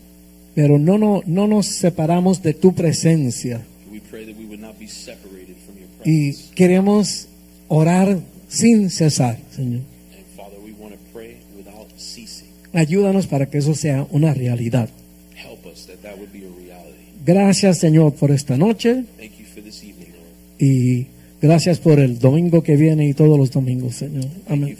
pero 0.55 0.79
no, 0.79 0.99
no, 0.99 1.23
no 1.27 1.47
nos 1.47 1.67
separamos 1.67 2.43
de 2.43 2.53
tu 2.53 2.75
presencia. 2.75 3.65
we 3.91 4.01
pray 4.01 4.27
that 4.27 4.37
we 4.37 4.45
would 4.45 4.61
not 4.61 4.79
be 4.79 4.87
separated 4.89 5.57
from 5.65 5.77
your 5.79 5.89
Y 6.05 6.33
presence. 6.33 6.55
queremos 6.55 7.29
orar 7.69 8.19
sin 8.49 8.91
cesar, 8.91 9.39
Señor. 9.55 9.81
And 10.16 10.24
Father, 10.37 10.59
we 10.65 10.73
want 10.73 10.93
to 10.95 10.99
pray 11.12 11.37
without 11.57 11.89
ceasing. 11.97 12.49
Ayúdanos 12.73 13.27
para 13.27 13.47
que 13.47 13.59
eso 13.59 13.74
sea 13.74 14.07
una 14.11 14.35
realidad. 14.35 14.89
Help 15.37 15.66
us 15.66 15.87
that 15.87 16.03
that 16.03 16.16
would 16.19 16.32
be 16.32 16.45
a 16.45 16.51
reality. 16.51 16.95
Gracias, 17.24 17.78
Señor, 17.78 18.15
por 18.15 18.31
esta 18.31 18.57
noche 18.57 19.05
Thank 19.19 19.39
you 19.39 19.47
for 19.47 19.62
this 19.62 19.82
evening, 19.82 20.12
Lord. 20.12 20.19
Y 20.59 21.06
Gracias 21.40 21.78
por 21.78 22.01
el 22.01 22.18
domingo 22.18 22.62
que 22.62 22.74
viene 22.74 23.09
y 23.09 23.14
todos 23.14 23.39
los 23.39 23.52
domingos, 23.52 23.94
Señor. 23.94 24.24
Amén. 24.48 24.76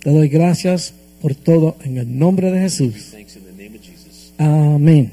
Te 0.00 0.10
doy 0.10 0.28
gracias 0.28 0.94
por 1.22 1.34
todo 1.34 1.76
en 1.82 1.96
el 1.96 2.18
nombre 2.18 2.50
de 2.50 2.60
Jesús. 2.60 3.14
Amén. 4.36 5.12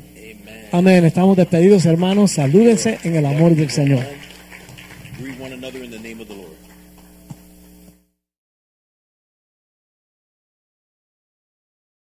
Amén. 0.72 1.06
Estamos 1.06 1.38
despedidos, 1.38 1.86
hermanos. 1.86 2.32
Salúdense 2.32 3.00
en 3.04 3.16
el 3.16 3.26
amor 3.26 3.56
del 3.56 3.70
Señor. 3.70 4.04